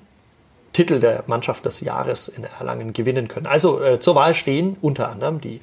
Titel 0.74 1.00
der 1.00 1.24
Mannschaft 1.28 1.66
des 1.66 1.82
Jahres 1.82 2.28
in 2.28 2.44
Erlangen 2.44 2.94
gewinnen 2.94 3.28
können. 3.28 3.48
Also 3.48 3.82
äh, 3.82 4.00
zur 4.00 4.16
Wahl 4.16 4.36
stehen 4.36 4.78
unter 4.82 5.10
anderem 5.10 5.42
die 5.42 5.62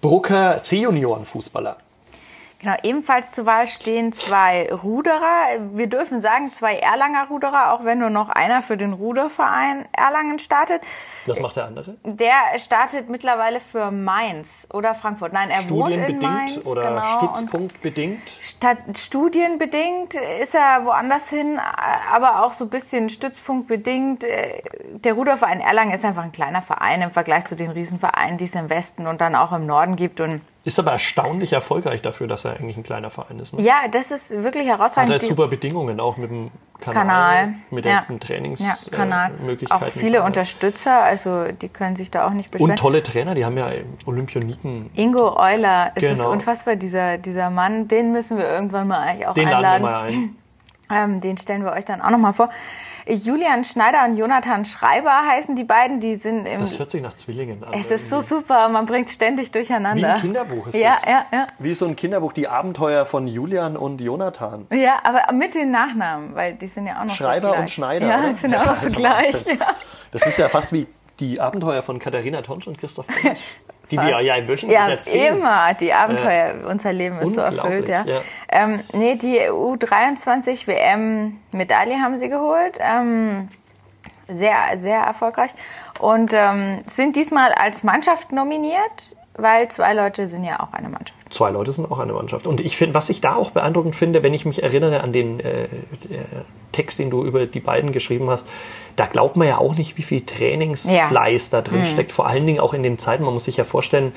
Brucker 0.00 0.62
C-Junioren-Fußballer. 0.62 1.76
Genau, 2.64 2.76
ebenfalls 2.82 3.32
zur 3.32 3.44
Wahl 3.44 3.68
stehen 3.68 4.14
zwei 4.14 4.72
Ruderer. 4.72 5.70
Wir 5.74 5.86
dürfen 5.86 6.18
sagen, 6.18 6.50
zwei 6.54 6.76
Erlanger 6.76 7.26
Ruderer, 7.28 7.74
auch 7.74 7.84
wenn 7.84 7.98
nur 7.98 8.08
noch 8.08 8.30
einer 8.30 8.62
für 8.62 8.78
den 8.78 8.94
Ruderverein 8.94 9.84
Erlangen 9.92 10.38
startet. 10.38 10.80
Was 11.26 11.40
macht 11.40 11.56
der 11.56 11.66
andere? 11.66 11.98
Der 12.04 12.58
startet 12.58 13.10
mittlerweile 13.10 13.60
für 13.60 13.90
Mainz 13.90 14.66
oder 14.72 14.94
Frankfurt. 14.94 15.34
Nein, 15.34 15.50
er 15.50 15.68
wohnt 15.68 15.92
in 15.92 16.18
Mainz. 16.20 16.56
oder 16.64 16.88
genau, 16.88 17.18
stützpunktbedingt? 17.18 18.30
Statt 18.30 18.78
studienbedingt 18.96 20.14
ist 20.40 20.54
er 20.54 20.86
woanders 20.86 21.28
hin, 21.28 21.60
aber 22.10 22.44
auch 22.44 22.54
so 22.54 22.64
ein 22.64 22.70
bisschen 22.70 23.10
stützpunktbedingt. 23.10 24.24
Der 24.24 25.12
Ruderverein 25.12 25.60
Erlangen 25.60 25.92
ist 25.92 26.06
einfach 26.06 26.22
ein 26.22 26.32
kleiner 26.32 26.62
Verein 26.62 27.02
im 27.02 27.10
Vergleich 27.10 27.44
zu 27.44 27.56
den 27.56 27.70
Riesenvereinen, 27.70 28.38
die 28.38 28.44
es 28.44 28.54
im 28.54 28.70
Westen 28.70 29.06
und 29.06 29.20
dann 29.20 29.34
auch 29.34 29.52
im 29.52 29.66
Norden 29.66 29.96
gibt 29.96 30.20
und 30.20 30.40
ist 30.64 30.78
aber 30.78 30.92
erstaunlich 30.92 31.52
erfolgreich 31.52 32.00
dafür, 32.00 32.26
dass 32.26 32.44
er 32.46 32.56
eigentlich 32.56 32.76
ein 32.76 32.82
kleiner 32.82 33.10
Verein 33.10 33.38
ist. 33.38 33.52
Ne? 33.52 33.62
Ja, 33.62 33.82
das 33.90 34.10
ist 34.10 34.42
wirklich 34.42 34.66
herausragend. 34.66 35.12
Hat 35.12 35.22
er 35.22 35.28
super 35.28 35.48
Bedingungen 35.48 36.00
auch 36.00 36.16
mit 36.16 36.30
dem 36.30 36.50
Kanal, 36.80 37.04
Kanal. 37.04 37.54
mit 37.70 37.84
ja. 37.84 38.04
den 38.08 38.18
Trainingsmöglichkeiten. 38.18 39.10
Ja, 39.68 39.76
auch 39.76 39.90
viele. 39.90 40.22
Unterstützer, 40.22 41.02
also 41.02 41.52
die 41.52 41.68
können 41.68 41.96
sich 41.96 42.10
da 42.10 42.26
auch 42.26 42.30
nicht 42.30 42.50
beschweren. 42.50 42.70
Und 42.70 42.78
tolle 42.78 43.02
Trainer, 43.02 43.34
die 43.34 43.44
haben 43.44 43.58
ja 43.58 43.70
Olympioniken. 44.06 44.90
Ingo 44.94 45.36
Euler, 45.36 45.92
es 45.94 46.00
genau. 46.00 46.24
ist 46.24 46.28
unfassbar, 46.28 46.76
dieser, 46.76 47.18
dieser 47.18 47.50
Mann, 47.50 47.86
den 47.88 48.12
müssen 48.12 48.38
wir 48.38 48.48
irgendwann 48.48 48.88
mal 48.88 49.00
eigentlich 49.00 49.26
auch 49.26 49.34
den 49.34 49.48
einladen. 49.48 49.82
Den 49.82 49.92
laden 49.92 50.14
wir 50.14 50.20
mal 50.20 51.02
ein. 51.02 51.14
Ähm, 51.14 51.20
den 51.20 51.38
stellen 51.38 51.64
wir 51.64 51.72
euch 51.72 51.84
dann 51.84 52.00
auch 52.00 52.10
nochmal 52.10 52.32
vor. 52.32 52.50
Julian 53.06 53.64
Schneider 53.64 54.04
und 54.06 54.16
Jonathan 54.16 54.64
Schreiber 54.64 55.26
heißen 55.26 55.56
die 55.56 55.64
beiden. 55.64 56.00
Die 56.00 56.14
sind 56.14 56.46
im. 56.46 56.58
Das 56.58 56.78
hört 56.78 56.90
sich 56.90 57.02
nach 57.02 57.14
Zwillingen 57.14 57.62
an. 57.62 57.74
Es 57.74 57.90
ist 57.90 58.08
so 58.08 58.20
super, 58.20 58.68
man 58.68 58.86
bringt 58.86 59.08
es 59.08 59.14
ständig 59.14 59.50
durcheinander. 59.50 60.02
Wie 60.02 60.06
ein 60.06 60.20
Kinderbuch 60.20 60.68
ist 60.68 60.76
ja, 60.76 60.92
das. 60.92 61.04
Ja, 61.04 61.26
ja. 61.32 61.46
Wie 61.58 61.74
so 61.74 61.86
ein 61.86 61.96
Kinderbuch, 61.96 62.32
die 62.32 62.48
Abenteuer 62.48 63.04
von 63.04 63.26
Julian 63.26 63.76
und 63.76 64.00
Jonathan. 64.00 64.66
Ja, 64.72 65.00
aber 65.04 65.32
mit 65.32 65.54
den 65.54 65.70
Nachnamen, 65.70 66.34
weil 66.34 66.54
die 66.54 66.66
sind 66.66 66.86
ja 66.86 67.00
auch 67.00 67.04
noch 67.04 67.14
Schreiber 67.14 67.48
so 67.48 67.52
gleich. 67.52 67.60
und 67.60 67.70
Schneider. 67.70 68.06
Ja, 68.06 68.28
die 68.28 68.34
sind 68.34 68.52
ja, 68.52 68.62
auch 68.62 68.66
noch 68.66 68.76
so 68.76 68.88
gleich. 68.90 69.46
Ja. 69.46 69.66
Das 70.10 70.26
ist 70.26 70.38
ja 70.38 70.48
fast 70.48 70.72
wie 70.72 70.86
die 71.20 71.40
Abenteuer 71.40 71.82
von 71.82 71.98
Katharina 71.98 72.40
Tonsch 72.40 72.66
und 72.66 72.78
Christoph 72.78 73.06
Bench. 73.06 73.38
Die 73.90 73.96
wir 73.96 74.20
ja 74.20 74.48
wöchentlich 74.48 74.72
ja, 74.78 74.88
erzählen. 74.88 75.36
immer. 75.36 75.74
Die 75.74 75.92
Abenteuer, 75.92 76.54
äh, 76.62 76.66
unser 76.66 76.92
Leben 76.92 77.18
ist 77.20 77.34
so 77.34 77.40
erfüllt. 77.40 77.88
Ja. 77.88 78.04
ja. 78.04 78.20
Ähm, 78.48 78.80
nee, 78.92 79.16
die 79.16 79.40
U23 79.40 80.66
WM-Medaille 80.66 82.00
haben 82.00 82.16
sie 82.16 82.28
geholt. 82.28 82.78
Ähm, 82.80 83.48
sehr, 84.28 84.56
sehr 84.76 85.00
erfolgreich. 85.00 85.50
Und 86.00 86.32
ähm, 86.34 86.80
sind 86.86 87.16
diesmal 87.16 87.52
als 87.52 87.84
Mannschaft 87.84 88.32
nominiert, 88.32 89.16
weil 89.34 89.68
zwei 89.68 89.92
Leute 89.92 90.28
sind 90.28 90.44
ja 90.44 90.60
auch 90.60 90.72
eine 90.72 90.88
Mannschaft. 90.88 91.23
Zwei 91.34 91.50
Leute 91.50 91.72
sind 91.72 91.90
auch 91.90 91.98
eine 91.98 92.12
Mannschaft. 92.12 92.46
Und 92.46 92.60
ich 92.60 92.76
finde, 92.76 92.94
was 92.94 93.08
ich 93.08 93.20
da 93.20 93.34
auch 93.34 93.50
beeindruckend 93.50 93.96
finde, 93.96 94.22
wenn 94.22 94.32
ich 94.32 94.46
mich 94.46 94.62
erinnere 94.62 95.00
an 95.00 95.12
den 95.12 95.40
äh, 95.40 95.66
Text, 96.70 97.00
den 97.00 97.10
du 97.10 97.24
über 97.24 97.44
die 97.46 97.58
beiden 97.58 97.90
geschrieben 97.90 98.30
hast, 98.30 98.46
da 98.94 99.06
glaubt 99.06 99.34
man 99.34 99.48
ja 99.48 99.58
auch 99.58 99.74
nicht, 99.74 99.98
wie 99.98 100.02
viel 100.02 100.20
Trainingsfleiß 100.20 101.50
ja. 101.50 101.60
da 101.60 101.68
drin 101.68 101.80
mhm. 101.80 101.86
steckt. 101.86 102.12
Vor 102.12 102.28
allen 102.28 102.46
Dingen 102.46 102.60
auch 102.60 102.72
in 102.72 102.84
den 102.84 102.98
Zeiten, 102.98 103.24
man 103.24 103.32
muss 103.32 103.46
sich 103.46 103.56
ja 103.56 103.64
vorstellen, 103.64 104.12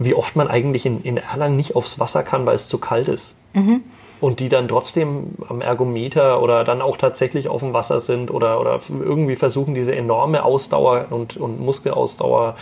wie 0.00 0.14
oft 0.14 0.34
man 0.34 0.48
eigentlich 0.48 0.84
in, 0.84 1.00
in 1.04 1.16
Erlangen 1.16 1.54
nicht 1.54 1.76
aufs 1.76 2.00
Wasser 2.00 2.24
kann, 2.24 2.44
weil 2.44 2.56
es 2.56 2.66
zu 2.66 2.78
kalt 2.78 3.06
ist. 3.06 3.38
Mhm. 3.52 3.84
Und 4.20 4.40
die 4.40 4.48
dann 4.48 4.66
trotzdem 4.66 5.28
am 5.48 5.60
Ergometer 5.60 6.42
oder 6.42 6.64
dann 6.64 6.82
auch 6.82 6.96
tatsächlich 6.96 7.46
auf 7.46 7.60
dem 7.60 7.72
Wasser 7.72 8.00
sind 8.00 8.32
oder, 8.32 8.60
oder 8.60 8.80
irgendwie 8.88 9.36
versuchen, 9.36 9.76
diese 9.76 9.94
enorme 9.94 10.42
Ausdauer 10.42 11.06
und, 11.10 11.36
und 11.36 11.60
Muskelausdauer 11.60 12.56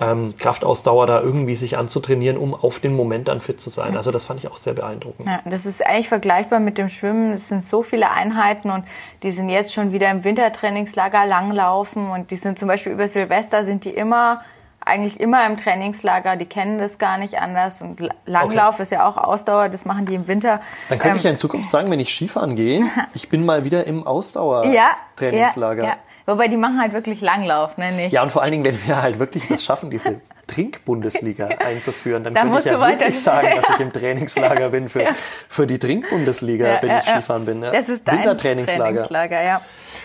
ähm, 0.00 0.34
Kraftausdauer 0.38 1.06
da 1.06 1.20
irgendwie 1.20 1.56
sich 1.56 1.76
anzutrainieren, 1.76 2.36
um 2.36 2.54
auf 2.54 2.78
den 2.78 2.94
Moment 2.96 3.28
dann 3.28 3.40
fit 3.40 3.60
zu 3.60 3.70
sein. 3.70 3.96
Also 3.96 4.10
das 4.10 4.24
fand 4.24 4.40
ich 4.40 4.50
auch 4.50 4.56
sehr 4.56 4.74
beeindruckend. 4.74 5.26
Ja, 5.26 5.40
das 5.44 5.66
ist 5.66 5.86
eigentlich 5.86 6.08
vergleichbar 6.08 6.60
mit 6.60 6.78
dem 6.78 6.88
Schwimmen. 6.88 7.32
Es 7.32 7.48
sind 7.48 7.62
so 7.62 7.82
viele 7.82 8.10
Einheiten 8.10 8.70
und 8.70 8.84
die 9.22 9.30
sind 9.30 9.48
jetzt 9.48 9.72
schon 9.72 9.92
wieder 9.92 10.10
im 10.10 10.24
Wintertrainingslager 10.24 11.26
langlaufen 11.26 12.10
und 12.10 12.30
die 12.30 12.36
sind 12.36 12.58
zum 12.58 12.68
Beispiel 12.68 12.92
über 12.92 13.08
Silvester 13.08 13.64
sind 13.64 13.84
die 13.84 13.90
immer 13.90 14.40
eigentlich 14.86 15.18
immer 15.18 15.46
im 15.46 15.56
Trainingslager, 15.56 16.36
die 16.36 16.46
kennen 16.46 16.78
das 16.78 16.98
gar 16.98 17.18
nicht 17.18 17.38
anders. 17.38 17.80
Und 17.82 18.00
Langlauf 18.26 18.74
okay. 18.74 18.82
ist 18.82 18.92
ja 18.92 19.08
auch 19.08 19.16
Ausdauer, 19.16 19.68
das 19.68 19.84
machen 19.84 20.06
die 20.06 20.14
im 20.14 20.28
Winter. 20.28 20.60
Dann 20.88 20.98
könnte 20.98 21.12
ähm, 21.12 21.16
ich 21.16 21.22
ja 21.24 21.30
in 21.30 21.38
Zukunft 21.38 21.70
sagen, 21.70 21.90
wenn 21.90 22.00
ich 22.00 22.14
Skifahren 22.14 22.54
gehe, 22.54 22.86
ich 23.14 23.28
bin 23.28 23.46
mal 23.46 23.64
wieder 23.64 23.86
im 23.86 24.06
Ausdauer-Trainingslager. 24.06 25.82
Ja, 25.82 25.88
ja, 25.88 25.94
ja. 25.94 25.98
Wobei 26.26 26.48
die 26.48 26.56
machen 26.56 26.80
halt 26.80 26.92
wirklich 26.92 27.20
Langlauf, 27.20 27.76
ne? 27.76 27.92
Nicht. 27.92 28.12
Ja, 28.12 28.22
und 28.22 28.32
vor 28.32 28.42
allen 28.42 28.52
Dingen, 28.52 28.64
wenn 28.64 28.86
wir 28.86 29.02
halt 29.02 29.18
wirklich 29.18 29.46
das 29.46 29.62
schaffen, 29.62 29.90
diese 29.90 30.20
Trinkbundesliga 30.46 31.46
einzuführen, 31.58 32.24
dann 32.24 32.34
da 32.34 32.42
könnte 32.42 32.58
ich 32.60 32.64
ja 32.66 32.80
wirklich 32.80 33.22
sagen, 33.22 33.48
dass 33.56 33.68
ich 33.70 33.80
im 33.80 33.92
Trainingslager 33.92 34.70
bin 34.70 34.88
für, 34.88 35.02
ja. 35.02 35.10
für 35.48 35.66
die 35.66 35.78
Trinkbundesliga, 35.78 36.66
ja, 36.66 36.82
wenn 36.82 36.88
ja, 36.88 36.98
ich 36.98 37.04
Skifahren 37.04 37.44
bin. 37.44 37.62
Ja. 37.62 37.70
Das 37.70 37.88
ist 37.88 38.08
dein 38.08 38.38
Trainingslager, 38.38 39.42
ja. 39.42 39.60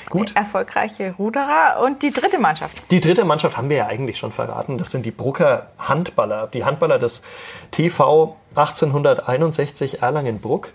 Gut. 0.09 0.35
Erfolgreiche 0.35 1.13
Ruderer 1.17 1.81
und 1.83 2.01
die 2.01 2.11
dritte 2.11 2.39
Mannschaft. 2.39 2.89
Die 2.91 2.99
dritte 2.99 3.25
Mannschaft 3.25 3.57
haben 3.57 3.69
wir 3.69 3.77
ja 3.77 3.87
eigentlich 3.87 4.17
schon 4.17 4.31
verraten. 4.31 4.77
Das 4.77 4.91
sind 4.91 5.05
die 5.05 5.11
Brucker 5.11 5.67
Handballer. 5.77 6.47
Die 6.47 6.65
Handballer 6.65 6.97
des 6.97 7.21
TV 7.71 8.35
1861 8.55 10.01
Erlangen-Bruck, 10.01 10.73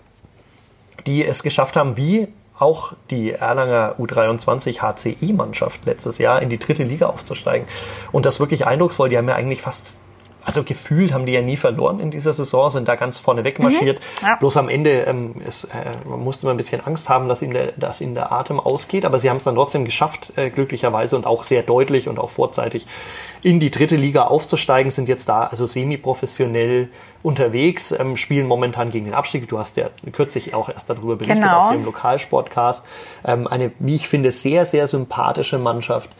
die 1.05 1.25
es 1.25 1.43
geschafft 1.43 1.75
haben, 1.75 1.97
wie 1.97 2.29
auch 2.57 2.93
die 3.09 3.31
Erlanger 3.31 3.95
U23 3.99 4.81
HCI-Mannschaft 4.81 5.85
letztes 5.85 6.17
Jahr 6.17 6.41
in 6.41 6.49
die 6.49 6.57
dritte 6.57 6.83
Liga 6.83 7.07
aufzusteigen. 7.07 7.67
Und 8.11 8.25
das 8.25 8.39
wirklich 8.39 8.65
eindrucksvoll. 8.65 9.09
Die 9.09 9.17
haben 9.17 9.27
ja 9.27 9.35
eigentlich 9.35 9.61
fast 9.61 9.97
also 10.45 10.63
gefühlt 10.63 11.11
haben 11.11 11.25
die 11.25 11.31
ja 11.31 11.41
nie 11.41 11.57
verloren 11.57 11.99
in 11.99 12.11
dieser 12.11 12.31
Saison, 12.31 12.69
sind 12.69 12.87
da 12.87 12.95
ganz 12.95 13.19
vorne 13.19 13.43
wegmarschiert. 13.43 13.99
Mhm. 13.99 14.27
Ja. 14.27 14.35
Bloß 14.35 14.57
am 14.57 14.69
Ende 14.69 15.01
ähm, 15.01 15.41
ist, 15.45 15.65
äh, 15.65 16.07
man 16.07 16.23
musste 16.23 16.45
man 16.45 16.53
ein 16.53 16.57
bisschen 16.57 16.85
Angst 16.85 17.09
haben, 17.09 17.27
dass 17.27 17.41
ihnen, 17.41 17.53
der, 17.53 17.71
dass 17.73 17.99
ihnen 17.99 18.13
der 18.13 18.31
Atem 18.31 18.59
ausgeht, 18.59 19.05
aber 19.05 19.19
sie 19.19 19.29
haben 19.29 19.37
es 19.37 19.43
dann 19.43 19.55
trotzdem 19.55 19.85
geschafft, 19.85 20.33
äh, 20.37 20.51
glücklicherweise 20.51 21.15
und 21.15 21.25
auch 21.25 21.43
sehr 21.43 21.63
deutlich 21.63 22.07
und 22.07 22.19
auch 22.19 22.29
vorzeitig 22.29 22.85
in 23.41 23.59
die 23.59 23.71
dritte 23.71 23.95
Liga 23.95 24.23
aufzusteigen, 24.23 24.91
sind 24.91 25.09
jetzt 25.09 25.27
da 25.27 25.45
also 25.45 25.65
semi-professionell 25.65 26.89
unterwegs, 27.23 27.91
ähm, 27.91 28.15
spielen 28.15 28.45
momentan 28.45 28.91
gegen 28.91 29.05
den 29.05 29.15
Abstieg. 29.15 29.47
Du 29.47 29.57
hast 29.57 29.77
ja 29.77 29.89
kürzlich 30.11 30.53
auch 30.53 30.69
erst 30.69 30.91
darüber 30.91 31.15
berichtet 31.15 31.41
genau. 31.41 31.65
auf 31.65 31.71
dem 31.71 31.85
Lokalsportcast. 31.85 32.85
Ähm, 33.25 33.47
eine, 33.47 33.71
wie 33.79 33.95
ich 33.95 34.07
finde, 34.07 34.29
sehr, 34.29 34.65
sehr 34.65 34.87
sympathische 34.87 35.57
Mannschaft, 35.57 36.11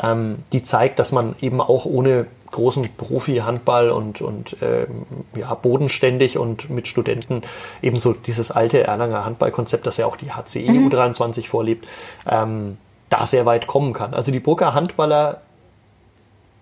ähm, 0.00 0.44
die 0.52 0.62
zeigt, 0.62 1.00
dass 1.00 1.10
man 1.10 1.34
eben 1.40 1.60
auch 1.60 1.84
ohne 1.84 2.26
großen 2.52 2.88
Profi-Handball 2.96 3.90
und, 3.90 4.20
und 4.20 4.56
ähm, 4.62 5.06
ja, 5.34 5.52
bodenständig 5.54 6.38
und 6.38 6.70
mit 6.70 6.86
Studenten 6.86 7.42
ebenso 7.82 8.12
dieses 8.12 8.50
alte 8.50 8.84
Erlanger 8.84 9.24
Handballkonzept, 9.24 9.86
das 9.86 9.96
ja 9.96 10.06
auch 10.06 10.16
die 10.16 10.32
HCE 10.32 10.70
mhm. 10.70 10.88
U23 10.88 11.48
vorlebt, 11.48 11.88
ähm, 12.30 12.78
da 13.08 13.26
sehr 13.26 13.44
weit 13.44 13.66
kommen 13.66 13.92
kann. 13.92 14.14
Also 14.14 14.30
die 14.30 14.40
Brucker 14.40 14.74
Handballer 14.74 15.40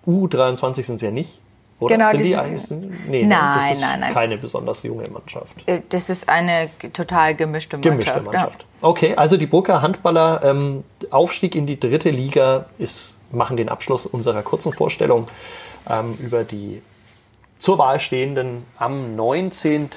U23 0.07 0.85
sind 0.85 0.95
es 0.97 1.03
ja 1.03 1.11
nicht. 1.11 1.39
Oder 1.81 1.97
genau, 1.97 2.11
sind 2.11 2.25
die, 2.25 2.37
eigentlich? 2.37 2.63
Sind, 2.63 3.09
nee, 3.09 3.25
nein, 3.25 3.59
das 3.59 3.73
ist 3.73 3.81
nein, 3.81 4.01
nein. 4.01 4.13
keine 4.13 4.37
besonders 4.37 4.83
junge 4.83 5.09
Mannschaft. 5.09 5.67
Äh, 5.67 5.81
das 5.89 6.11
ist 6.11 6.29
eine 6.29 6.69
total 6.93 7.35
gemischte 7.35 7.79
Mannschaft. 7.79 7.93
Gemischte 7.93 8.21
Mannschaft. 8.21 8.67
Ja. 8.83 8.89
Okay, 8.89 9.15
also 9.17 9.39
die 9.39 9.47
Brucker 9.47 9.81
Handballer, 9.81 10.43
ähm, 10.45 10.85
Aufstieg 11.11 11.55
in 11.55 11.67
die 11.67 11.81
dritte 11.81 12.11
Liga 12.11 12.67
ist, 12.79 13.19
machen 13.33 13.57
den 13.57 13.71
Abschluss 13.71 14.05
unserer 14.05 14.43
kurzen 14.43 14.75
Vorstellung 14.75 15.29
ähm, 15.89 16.17
über 16.21 16.45
die 16.45 16.83
zur 17.59 17.79
Wahl 17.79 18.01
stehenden 18.01 18.65
am 18.79 19.15
19. 19.17 19.91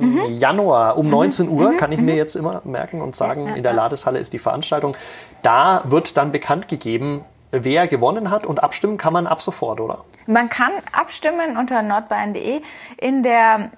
Mhm. 0.00 0.20
Januar 0.38 0.96
um 0.96 1.10
19 1.10 1.46
mhm. 1.46 1.52
Uhr, 1.52 1.72
mhm. 1.72 1.76
kann 1.76 1.92
ich 1.92 1.98
mir 1.98 2.12
mhm. 2.12 2.18
jetzt 2.18 2.36
immer 2.36 2.62
merken 2.64 3.00
und 3.02 3.16
sagen, 3.16 3.54
in 3.56 3.62
der 3.62 3.72
Ladeshalle 3.72 4.20
ist 4.20 4.32
die 4.32 4.38
Veranstaltung. 4.38 4.96
Da 5.42 5.82
wird 5.84 6.16
dann 6.16 6.30
bekannt 6.30 6.68
gegeben, 6.68 7.24
wer 7.50 7.88
gewonnen 7.88 8.30
hat 8.30 8.46
und 8.46 8.62
abstimmen 8.62 8.96
kann 8.96 9.12
man 9.12 9.26
ab 9.26 9.42
sofort, 9.42 9.80
oder? 9.80 10.04
Man 10.26 10.48
kann 10.48 10.72
abstimmen 10.92 11.56
unter 11.56 11.82
nordbayern.de 11.82 12.60
in 12.98 13.22
der 13.22 13.70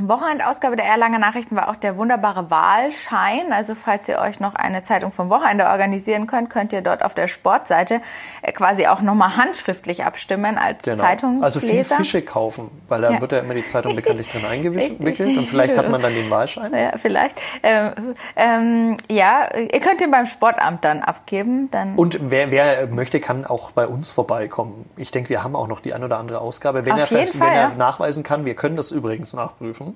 Wochenendausgabe 0.00 0.76
der 0.76 0.84
Erlanger 0.84 1.18
Nachrichten 1.18 1.56
war 1.56 1.68
auch 1.68 1.76
der 1.76 1.96
wunderbare 1.96 2.50
Wahlschein. 2.50 3.52
Also 3.52 3.74
falls 3.74 4.08
ihr 4.08 4.18
euch 4.18 4.38
noch 4.38 4.54
eine 4.54 4.82
Zeitung 4.82 5.10
vom 5.10 5.28
Wochenende 5.28 5.66
organisieren 5.66 6.26
könnt, 6.26 6.50
könnt 6.50 6.72
ihr 6.72 6.82
dort 6.82 7.04
auf 7.04 7.14
der 7.14 7.26
Sportseite 7.26 8.00
äh, 8.42 8.52
quasi 8.52 8.86
auch 8.86 9.00
nochmal 9.00 9.36
handschriftlich 9.36 10.04
abstimmen 10.04 10.56
als 10.56 10.82
genau. 10.82 10.98
Zeitungsleser. 10.98 11.44
Also 11.44 11.60
viel 11.60 11.84
Fische 11.84 12.22
kaufen, 12.22 12.70
weil 12.88 13.00
da 13.00 13.10
ja. 13.10 13.20
wird 13.20 13.32
ja 13.32 13.38
immer 13.40 13.54
die 13.54 13.66
Zeitung 13.66 13.96
bekanntlich 13.96 14.28
drin 14.28 14.44
eingewickelt 14.48 15.36
und 15.36 15.48
vielleicht 15.48 15.76
hat 15.76 15.90
man 15.90 16.00
dann 16.00 16.14
den 16.14 16.30
Wahlschein. 16.30 16.72
Ja, 16.72 16.92
vielleicht. 16.96 17.40
Ähm, 17.62 18.14
ähm, 18.36 18.96
ja, 19.10 19.48
ihr 19.56 19.80
könnt 19.80 20.00
ihn 20.00 20.10
beim 20.10 20.26
Sportamt 20.26 20.84
dann 20.84 21.02
abgeben. 21.02 21.70
Dann 21.70 21.96
und 21.96 22.18
wer, 22.30 22.50
wer 22.50 22.86
möchte, 22.86 23.18
kann 23.20 23.44
auch 23.44 23.72
bei 23.72 23.86
uns 23.86 24.10
vorbeikommen. 24.10 24.88
Ich 24.96 25.10
denke, 25.10 25.30
wir 25.30 25.42
haben 25.42 25.56
auch 25.56 25.66
noch 25.66 25.80
die 25.80 25.92
ein 25.92 26.04
oder 26.04 26.18
andere 26.18 26.40
Ausgabe. 26.40 26.84
Wenn, 26.84 26.96
er, 26.96 27.06
Fall, 27.06 27.26
wenn 27.34 27.48
er 27.48 27.54
ja. 27.54 27.68
nachweisen 27.70 28.22
kann, 28.22 28.44
wir 28.44 28.54
können 28.54 28.76
das 28.76 28.92
übrigens 28.92 29.32
nachprüfen 29.32 29.87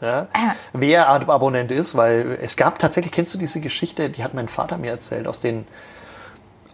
ja, 0.00 0.28
wer 0.72 1.08
Abonnent 1.08 1.72
ist, 1.72 1.96
weil 1.96 2.38
es 2.40 2.56
gab 2.56 2.78
tatsächlich, 2.78 3.12
kennst 3.12 3.34
du 3.34 3.38
diese 3.38 3.60
Geschichte, 3.60 4.10
die 4.10 4.22
hat 4.22 4.34
mein 4.34 4.48
Vater 4.48 4.78
mir 4.78 4.90
erzählt, 4.90 5.26
aus 5.26 5.40
den 5.40 5.66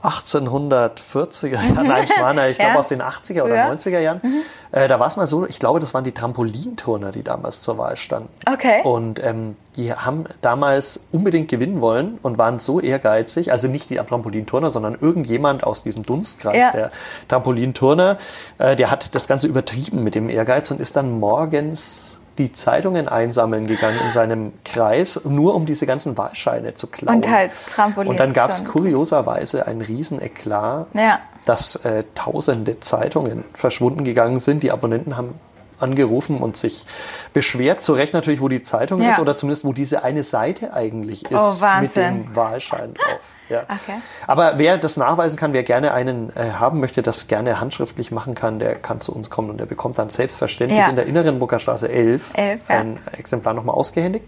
1840er 0.04 1.48
Jahren, 1.74 1.86
nein, 1.86 2.06
Schwaner, 2.06 2.48
ich 2.48 2.58
glaube 2.58 2.78
aus 2.78 2.88
den 2.88 3.00
80er 3.00 3.42
oder 3.42 3.54
ja. 3.54 3.70
90er 3.70 3.98
Jahren. 3.98 4.20
Mhm. 4.22 4.42
Äh, 4.70 4.86
da 4.86 5.00
war 5.00 5.08
es 5.08 5.16
mal 5.16 5.26
so, 5.26 5.46
ich 5.46 5.58
glaube, 5.58 5.80
das 5.80 5.94
waren 5.94 6.04
die 6.04 6.12
Trampolinturner, 6.12 7.10
die 7.10 7.22
damals 7.22 7.62
zur 7.62 7.78
Wahl 7.78 7.96
standen. 7.96 8.28
Okay. 8.46 8.82
Und 8.82 9.22
ähm, 9.22 9.56
die 9.76 9.94
haben 9.94 10.26
damals 10.42 11.06
unbedingt 11.10 11.48
gewinnen 11.48 11.80
wollen 11.80 12.18
und 12.22 12.36
waren 12.36 12.58
so 12.58 12.80
ehrgeizig, 12.80 13.50
also 13.50 13.66
nicht 13.66 13.88
die 13.88 13.96
Trampolinturner, 13.96 14.70
sondern 14.70 14.98
irgendjemand 15.00 15.64
aus 15.64 15.82
diesem 15.82 16.02
Dunstkreis 16.02 16.56
ja. 16.56 16.70
der 16.72 16.90
Trampolinturner, 17.28 18.18
äh, 18.58 18.76
der 18.76 18.90
hat 18.90 19.14
das 19.14 19.26
Ganze 19.26 19.46
übertrieben 19.46 20.04
mit 20.04 20.14
dem 20.14 20.28
Ehrgeiz 20.28 20.70
und 20.70 20.80
ist 20.80 20.96
dann 20.96 21.18
morgens 21.18 22.20
die 22.38 22.52
Zeitungen 22.52 23.08
einsammeln 23.08 23.66
gegangen 23.66 23.98
in 24.04 24.10
seinem 24.10 24.52
Kreis, 24.64 25.20
nur 25.24 25.54
um 25.54 25.66
diese 25.66 25.86
ganzen 25.86 26.18
Wahlscheine 26.18 26.74
zu 26.74 26.86
klauen. 26.86 27.16
Und 27.16 27.30
halt 27.30 27.52
Trampolin. 27.68 28.10
Und 28.10 28.18
dann 28.18 28.32
gab 28.32 28.50
es 28.50 28.64
kurioserweise 28.64 29.66
ein 29.66 29.80
Rieseneklat, 29.80 30.88
ja. 30.94 31.20
dass 31.44 31.76
äh, 31.76 32.04
tausende 32.14 32.80
Zeitungen 32.80 33.44
verschwunden 33.54 34.04
gegangen 34.04 34.38
sind. 34.38 34.62
Die 34.62 34.72
Abonnenten 34.72 35.16
haben 35.16 35.38
angerufen 35.78 36.38
und 36.38 36.56
sich 36.56 36.86
beschwert, 37.32 37.82
zu 37.82 37.92
Recht 37.92 38.14
natürlich, 38.14 38.40
wo 38.40 38.48
die 38.48 38.62
Zeitung 38.62 39.02
ja. 39.02 39.10
ist 39.10 39.18
oder 39.18 39.36
zumindest 39.36 39.64
wo 39.64 39.72
diese 39.72 40.02
eine 40.02 40.22
Seite 40.22 40.72
eigentlich 40.72 41.24
oh, 41.30 41.36
ist 41.36 41.62
oh, 41.62 41.80
mit 41.80 41.96
dem 41.96 42.34
Wahlschein 42.34 42.94
drauf. 42.94 43.20
Ja. 43.48 43.62
Okay. 43.62 44.00
Aber 44.26 44.58
wer 44.58 44.78
das 44.78 44.96
nachweisen 44.96 45.38
kann, 45.38 45.52
wer 45.52 45.62
gerne 45.62 45.92
einen 45.92 46.34
äh, 46.34 46.52
haben 46.52 46.80
möchte, 46.80 47.02
das 47.02 47.26
gerne 47.26 47.60
handschriftlich 47.60 48.10
machen 48.10 48.34
kann, 48.34 48.58
der 48.58 48.74
kann 48.74 49.00
zu 49.00 49.14
uns 49.14 49.28
kommen 49.30 49.50
und 49.50 49.58
der 49.58 49.66
bekommt 49.66 49.98
dann 49.98 50.08
selbstverständlich 50.08 50.80
ja. 50.80 50.88
in 50.88 50.96
der 50.96 51.06
inneren 51.06 51.38
Burgerstraße 51.38 51.88
11, 51.88 52.32
11 52.36 52.60
ja. 52.68 52.76
ein 52.76 52.98
Exemplar 53.12 53.54
nochmal 53.54 53.74
ausgehändigt. 53.74 54.26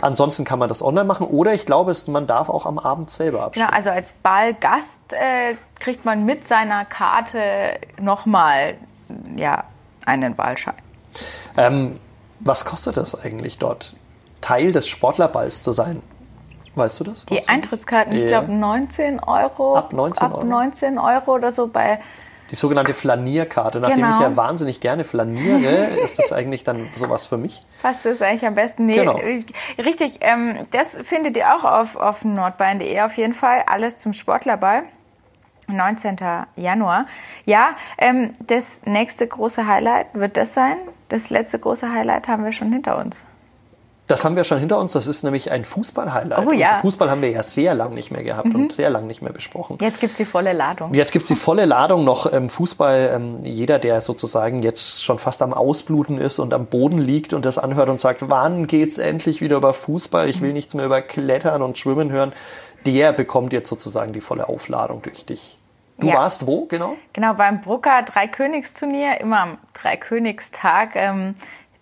Ansonsten 0.00 0.44
kann 0.44 0.58
man 0.58 0.68
das 0.68 0.82
online 0.82 1.04
machen 1.04 1.26
oder 1.26 1.52
ich 1.52 1.66
glaube, 1.66 1.94
man 2.06 2.26
darf 2.26 2.48
auch 2.48 2.66
am 2.66 2.78
Abend 2.78 3.10
selber 3.10 3.42
abstimmen. 3.42 3.66
Genau, 3.66 3.76
also 3.76 3.90
als 3.90 4.14
Ballgast 4.14 5.12
äh, 5.12 5.56
kriegt 5.78 6.04
man 6.04 6.24
mit 6.24 6.46
seiner 6.48 6.84
Karte 6.84 7.78
nochmal 8.00 8.76
ja, 9.36 9.64
einen 10.06 10.36
Wahlschein. 10.38 10.74
Ähm, 11.56 12.00
was 12.40 12.64
kostet 12.64 12.96
das 12.96 13.18
eigentlich 13.18 13.58
dort, 13.58 13.94
Teil 14.40 14.72
des 14.72 14.88
Sportlerballs 14.88 15.62
zu 15.62 15.72
sein? 15.72 16.02
Weißt 16.74 17.00
du 17.00 17.04
das? 17.04 17.24
Die 17.26 17.48
Eintrittskarten, 17.48 18.14
ich 18.14 18.26
glaube 18.26 18.52
19 18.52 19.20
Euro. 19.20 19.76
Ab 19.76 19.92
19 19.92 20.26
Euro? 20.28 20.40
Ab 20.40 20.44
19 20.44 20.98
Euro 20.98 21.34
oder 21.34 21.52
so 21.52 21.68
bei 21.68 22.00
die 22.50 22.56
sogenannte 22.56 22.94
Flanierkarte. 22.94 23.80
Nachdem 23.80 23.96
genau. 23.96 24.14
ich 24.16 24.20
ja 24.20 24.36
wahnsinnig 24.36 24.80
gerne 24.80 25.04
flaniere, 25.04 25.86
ist 26.04 26.18
das 26.18 26.32
eigentlich 26.32 26.62
dann 26.62 26.88
sowas 26.94 27.26
für 27.26 27.36
mich? 27.36 27.64
Passt 27.82 28.04
das 28.04 28.20
eigentlich 28.22 28.46
am 28.46 28.54
besten? 28.54 28.86
Nee, 28.86 28.96
genau. 28.96 29.18
richtig. 29.78 30.18
Ähm, 30.20 30.66
das 30.70 30.96
findet 31.02 31.36
ihr 31.36 31.54
auch 31.54 31.64
auf, 31.64 31.96
auf 31.96 32.24
nordbayern.de 32.24 33.00
auf 33.00 33.16
jeden 33.16 33.34
Fall. 33.34 33.64
Alles 33.66 33.96
zum 33.96 34.12
Sportlerball. 34.12 34.84
19. 35.66 36.16
Januar. 36.56 37.06
Ja, 37.46 37.70
ähm, 37.96 38.34
das 38.38 38.82
nächste 38.84 39.26
große 39.26 39.66
Highlight 39.66 40.08
wird 40.12 40.36
das 40.36 40.52
sein. 40.52 40.76
Das 41.08 41.30
letzte 41.30 41.58
große 41.58 41.90
Highlight 41.90 42.28
haben 42.28 42.44
wir 42.44 42.52
schon 42.52 42.70
hinter 42.70 42.98
uns. 42.98 43.24
Das 44.06 44.22
haben 44.24 44.36
wir 44.36 44.44
schon 44.44 44.58
hinter 44.58 44.78
uns. 44.78 44.92
Das 44.92 45.06
ist 45.06 45.22
nämlich 45.22 45.50
ein 45.50 45.64
Fußball-Highlight. 45.64 46.46
Oh 46.46 46.52
ja. 46.52 46.76
Fußball 46.76 47.10
haben 47.10 47.22
wir 47.22 47.30
ja 47.30 47.42
sehr 47.42 47.72
lang 47.74 47.94
nicht 47.94 48.10
mehr 48.10 48.22
gehabt 48.22 48.48
mhm. 48.48 48.56
und 48.56 48.72
sehr 48.72 48.90
lang 48.90 49.06
nicht 49.06 49.22
mehr 49.22 49.32
besprochen. 49.32 49.78
Jetzt 49.80 49.98
gibt's 49.98 50.18
die 50.18 50.26
volle 50.26 50.52
Ladung. 50.52 50.92
Jetzt 50.92 51.12
gibt's 51.12 51.28
die 51.28 51.34
volle 51.34 51.64
Ladung 51.64 52.04
noch 52.04 52.30
ähm, 52.30 52.50
Fußball. 52.50 53.12
Ähm, 53.14 53.38
jeder, 53.44 53.78
der 53.78 54.02
sozusagen 54.02 54.62
jetzt 54.62 55.02
schon 55.02 55.18
fast 55.18 55.40
am 55.40 55.54
Ausbluten 55.54 56.18
ist 56.18 56.38
und 56.38 56.52
am 56.52 56.66
Boden 56.66 56.98
liegt 56.98 57.32
und 57.32 57.46
das 57.46 57.56
anhört 57.56 57.88
und 57.88 57.98
sagt, 57.98 58.28
wann 58.28 58.66
geht's 58.66 58.98
endlich 58.98 59.40
wieder 59.40 59.56
über 59.56 59.72
Fußball? 59.72 60.28
Ich 60.28 60.42
will 60.42 60.48
mhm. 60.48 60.54
nichts 60.54 60.74
mehr 60.74 60.84
über 60.84 61.00
Klettern 61.00 61.62
und 61.62 61.78
Schwimmen 61.78 62.10
hören. 62.10 62.34
Der 62.84 63.14
bekommt 63.14 63.54
jetzt 63.54 63.70
sozusagen 63.70 64.12
die 64.12 64.20
volle 64.20 64.50
Aufladung 64.50 65.00
durch 65.00 65.24
dich. 65.24 65.58
Du 65.98 66.08
ja. 66.08 66.16
warst 66.16 66.46
wo 66.46 66.66
genau? 66.66 66.96
Genau, 67.14 67.34
beim 67.34 67.62
Brucker 67.62 68.02
Dreikönigsturnier, 68.02 69.20
immer 69.20 69.40
am 69.40 69.58
Dreikönigstag. 69.72 70.90
Ähm, 70.96 71.34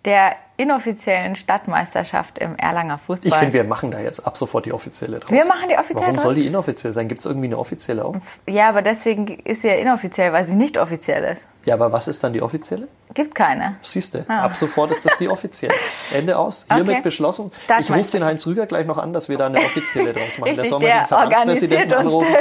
der 0.05 0.37
inoffiziellen 0.63 1.37
Stadtmeisterschaft 1.37 2.39
im 2.39 2.57
Erlanger 2.57 2.99
Fußball. 2.99 3.29
Ich 3.29 3.35
finde, 3.35 3.55
wir 3.55 3.65
machen 3.65 3.91
da 3.91 4.01
jetzt 4.01 4.27
ab 4.27 4.37
sofort 4.37 4.67
die 4.67 4.73
offizielle 4.73 5.19
draus. 5.19 5.31
Wir 5.31 5.45
machen 5.45 5.69
die 5.69 5.77
offizielle 5.77 6.01
Warum 6.01 6.15
draus? 6.15 6.23
soll 6.23 6.35
die 6.35 6.47
inoffiziell 6.47 6.93
sein? 6.93 7.09
Gibt 7.09 7.21
es 7.21 7.27
irgendwie 7.27 7.47
eine 7.47 7.59
offizielle 7.59 8.05
auch? 8.05 8.17
Ja, 8.47 8.69
aber 8.69 8.83
deswegen 8.83 9.27
ist 9.27 9.63
sie 9.63 9.69
ja 9.69 9.75
inoffiziell, 9.75 10.33
weil 10.33 10.45
sie 10.45 10.57
nicht 10.57 10.79
offiziell 10.79 11.25
ist. 11.25 11.49
Ja, 11.65 11.75
aber 11.75 11.93
was 11.93 12.09
ist 12.09 12.23
dann 12.25 12.33
die 12.33 12.43
offizielle? 12.43 12.89
Gibt 13.15 13.35
keine. 13.35 13.77
Siehst 13.83 14.15
du, 14.15 14.25
ah. 14.29 14.45
ab 14.45 14.57
sofort 14.57 14.91
ist 14.91 15.05
das 15.05 15.19
die 15.19 15.29
offizielle. 15.29 15.75
Ende 16.13 16.39
aus. 16.39 16.67
Hiermit 16.73 16.91
okay. 16.91 17.03
beschlossen. 17.03 17.53
Ich 17.79 17.93
rufe 17.93 18.11
den 18.11 18.25
Heinz 18.25 18.47
Rüger 18.47 18.67
gleich 18.67 18.87
noch 18.87 18.99
an, 18.99 19.13
dass 19.13 19.29
wir 19.29 19.37
da 19.37 19.47
eine 19.47 19.59
offizielle 19.59 20.13
draus 20.13 20.39
machen. 20.39 20.49
Richtig, 20.49 20.71
der 20.71 20.71
soll 20.71 20.81
mal 20.81 20.99
den 20.99 21.07
Vereinspräsidenten 21.07 21.99
anrufen 21.99 22.35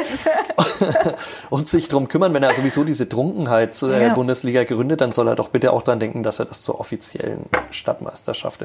und 1.49 1.67
sich 1.67 1.89
darum 1.89 2.07
kümmern, 2.07 2.34
wenn 2.34 2.43
er 2.43 2.55
sowieso 2.55 2.84
diese 2.84 3.07
Trunkenheits-Bundesliga 3.07 4.63
gründet, 4.63 5.01
dann 5.01 5.12
soll 5.12 5.27
er 5.27 5.36
doch 5.36 5.49
bitte 5.49 5.73
auch 5.73 5.81
daran 5.81 5.99
denken, 5.99 6.23
dass 6.23 6.39
er 6.39 6.45
das 6.45 6.63
zur 6.63 6.79
offiziellen 6.79 7.45
Stadtmeisterschaft 7.71 8.11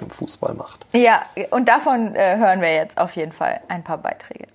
im 0.01 0.11
Fußball 0.11 0.55
macht. 0.55 0.87
Ja, 0.93 1.23
und 1.51 1.69
davon 1.69 2.15
äh, 2.15 2.37
hören 2.37 2.61
wir 2.61 2.75
jetzt 2.75 2.99
auf 2.99 3.13
jeden 3.13 3.33
Fall 3.33 3.61
ein 3.69 3.85
paar 3.85 3.99
Beiträge. 3.99 4.47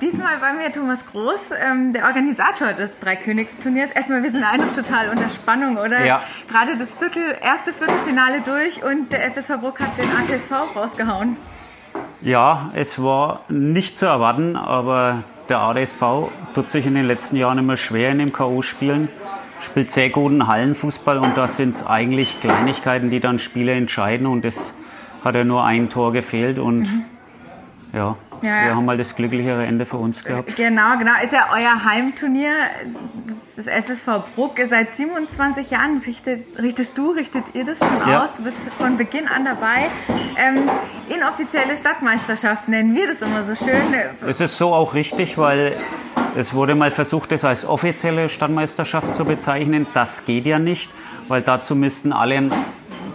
Diesmal 0.00 0.40
war 0.40 0.54
mir 0.54 0.72
Thomas 0.72 1.04
Groß, 1.12 1.50
ähm, 1.62 1.92
der 1.92 2.04
Organisator 2.06 2.72
des 2.72 2.98
Dreikönigsturniers. 2.98 3.90
Erstmal, 3.90 4.22
wir 4.22 4.30
sind 4.30 4.42
einfach 4.42 4.72
total 4.74 5.10
unter 5.10 5.28
Spannung, 5.28 5.76
oder? 5.76 6.04
Ja. 6.04 6.22
Gerade 6.48 6.76
das 6.76 6.94
Viertel, 6.94 7.36
erste 7.42 7.72
Viertelfinale 7.72 8.40
durch 8.40 8.82
und 8.82 9.12
der 9.12 9.30
FSV 9.30 9.60
Bruck 9.60 9.80
hat 9.80 9.98
den 9.98 10.10
ATSV 10.10 10.74
rausgehauen. 10.74 11.36
Ja, 12.22 12.70
es 12.74 13.02
war 13.02 13.40
nicht 13.48 13.96
zu 13.96 14.06
erwarten, 14.06 14.56
aber 14.56 15.24
der 15.48 15.60
ADSV 15.60 16.30
tut 16.54 16.70
sich 16.70 16.86
in 16.86 16.94
den 16.94 17.06
letzten 17.06 17.36
Jahren 17.36 17.58
immer 17.58 17.76
schwer 17.76 18.10
in 18.10 18.18
dem 18.18 18.32
K.O.-Spielen, 18.32 19.08
spielt 19.60 19.90
sehr 19.90 20.10
guten 20.10 20.46
Hallenfußball 20.46 21.18
und 21.18 21.36
da 21.36 21.48
sind 21.48 21.76
es 21.76 21.86
eigentlich 21.86 22.40
Kleinigkeiten, 22.40 23.10
die 23.10 23.20
dann 23.20 23.38
Spiele 23.38 23.72
entscheiden 23.72 24.26
und 24.26 24.44
es 24.44 24.74
hat 25.24 25.34
ja 25.34 25.44
nur 25.44 25.64
ein 25.64 25.88
Tor 25.88 26.12
gefehlt 26.12 26.58
und 26.58 26.82
mhm. 26.82 27.04
ja, 27.92 28.16
ja, 28.42 28.64
wir 28.64 28.76
haben 28.76 28.84
mal 28.84 28.98
das 28.98 29.16
glücklichere 29.16 29.64
Ende 29.64 29.86
für 29.86 29.96
uns 29.96 30.24
gehabt. 30.24 30.56
Genau, 30.56 30.98
genau. 30.98 31.12
Ist 31.22 31.32
ja 31.32 31.46
euer 31.52 31.84
Heimturnier, 31.84 32.52
das 33.56 33.66
FSV 33.66 34.34
Bruck. 34.34 34.58
Seit 34.68 34.94
27 34.94 35.70
Jahren 35.70 35.98
richtet, 35.98 36.58
richtest 36.58 36.98
du, 36.98 37.10
richtet 37.10 37.54
ihr 37.54 37.64
das 37.64 37.78
schon 37.78 38.08
ja. 38.08 38.22
aus. 38.22 38.34
Du 38.34 38.42
bist 38.42 38.58
von 38.78 38.96
Beginn 38.96 39.28
an 39.28 39.44
dabei. 39.44 39.86
Ähm, 40.36 40.68
inoffizielle 41.08 41.76
Stadtmeisterschaft 41.76 42.68
nennen 42.68 42.94
wir 42.94 43.06
das 43.06 43.22
immer 43.22 43.42
so 43.42 43.54
schön. 43.54 43.82
Es 44.26 44.40
ist 44.40 44.58
so 44.58 44.74
auch 44.74 44.94
richtig, 44.94 45.38
weil 45.38 45.78
es 46.36 46.52
wurde 46.52 46.74
mal 46.74 46.90
versucht, 46.90 47.32
das 47.32 47.46
als 47.46 47.64
offizielle 47.64 48.28
Stadtmeisterschaft 48.28 49.14
zu 49.14 49.24
bezeichnen. 49.24 49.86
Das 49.94 50.26
geht 50.26 50.46
ja 50.46 50.58
nicht, 50.58 50.90
weil 51.28 51.40
dazu 51.40 51.74
müssten 51.74 52.12
alle 52.12 52.50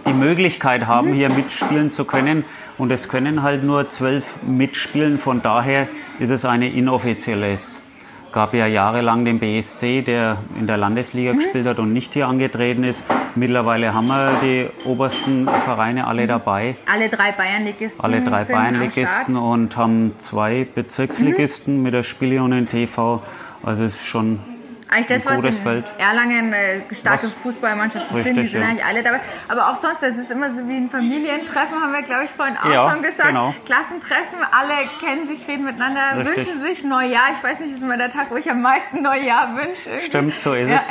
die 0.06 0.12
Möglichkeit 0.12 0.86
haben, 0.88 1.12
hier 1.12 1.30
mitspielen 1.30 1.90
zu 1.90 2.04
können. 2.04 2.44
Und 2.78 2.90
es 2.90 3.08
können 3.08 3.44
halt 3.44 3.62
nur 3.62 3.88
zwölf 3.88 4.42
mitspielen. 4.42 5.18
Von 5.18 5.40
daher 5.40 5.86
ist 6.18 6.30
es 6.30 6.44
eine 6.44 6.72
inoffizielles. 6.72 7.81
Gab 8.32 8.54
ja 8.54 8.66
jahrelang 8.66 9.26
den 9.26 9.38
BSC, 9.38 10.00
der 10.00 10.38
in 10.58 10.66
der 10.66 10.78
Landesliga 10.78 11.34
mhm. 11.34 11.38
gespielt 11.38 11.66
hat 11.66 11.78
und 11.78 11.92
nicht 11.92 12.14
hier 12.14 12.28
angetreten 12.28 12.82
ist. 12.82 13.04
Mittlerweile 13.34 13.92
haben 13.92 14.06
wir 14.06 14.40
die 14.42 14.70
obersten 14.86 15.46
Vereine 15.46 16.06
alle 16.06 16.26
dabei. 16.26 16.76
Alle 16.90 17.10
drei 17.10 17.32
Bayernligisten. 17.32 18.02
Alle 18.02 18.22
drei 18.22 18.44
Bayernligisten 18.44 19.36
und 19.36 19.76
haben 19.76 20.14
zwei 20.18 20.66
Bezirksligisten 20.74 21.76
mhm. 21.76 21.82
mit 21.82 21.94
der 21.94 22.02
Spielunion 22.02 22.68
TV. 22.68 23.22
Also 23.62 23.84
es 23.84 23.96
ist 23.96 24.06
schon 24.06 24.40
eigentlich 24.92 25.06
das, 25.06 25.26
was 25.26 25.42
in. 25.42 25.84
Erlangen 25.98 26.52
äh, 26.52 26.82
starke 26.94 27.24
was? 27.24 27.32
Fußballmannschaften 27.32 28.14
Richtig, 28.14 28.34
sind, 28.34 28.42
die 28.42 28.48
sind 28.48 28.62
ja. 28.62 28.68
eigentlich 28.68 28.84
alle 28.84 29.02
dabei. 29.02 29.20
Aber 29.48 29.70
auch 29.70 29.76
sonst, 29.76 30.02
es 30.02 30.18
ist 30.18 30.30
immer 30.30 30.50
so 30.50 30.68
wie 30.68 30.76
ein 30.76 30.90
Familientreffen, 30.90 31.80
haben 31.80 31.92
wir, 31.92 32.02
glaube 32.02 32.24
ich, 32.24 32.30
vorhin 32.30 32.56
auch 32.56 32.70
ja, 32.70 32.90
schon 32.90 33.02
gesagt. 33.02 33.28
Genau. 33.28 33.54
Klassentreffen, 33.64 34.38
alle 34.52 34.74
kennen 35.00 35.26
sich, 35.26 35.46
reden 35.48 35.64
miteinander, 35.64 36.18
Richtig. 36.18 36.36
wünschen 36.36 36.62
sich 36.62 36.84
Neujahr. 36.84 37.30
Ich 37.36 37.42
weiß 37.42 37.60
nicht, 37.60 37.70
das 37.70 37.78
ist 37.78 37.82
immer 37.82 37.96
der 37.96 38.10
Tag, 38.10 38.30
wo 38.30 38.36
ich 38.36 38.50
am 38.50 38.62
meisten 38.62 39.02
Neujahr 39.02 39.56
wünsche. 39.56 39.90
Irgendwie. 39.90 40.06
Stimmt, 40.06 40.38
so 40.38 40.54
ist 40.54 40.68
ja, 40.68 40.76
es. 40.76 40.90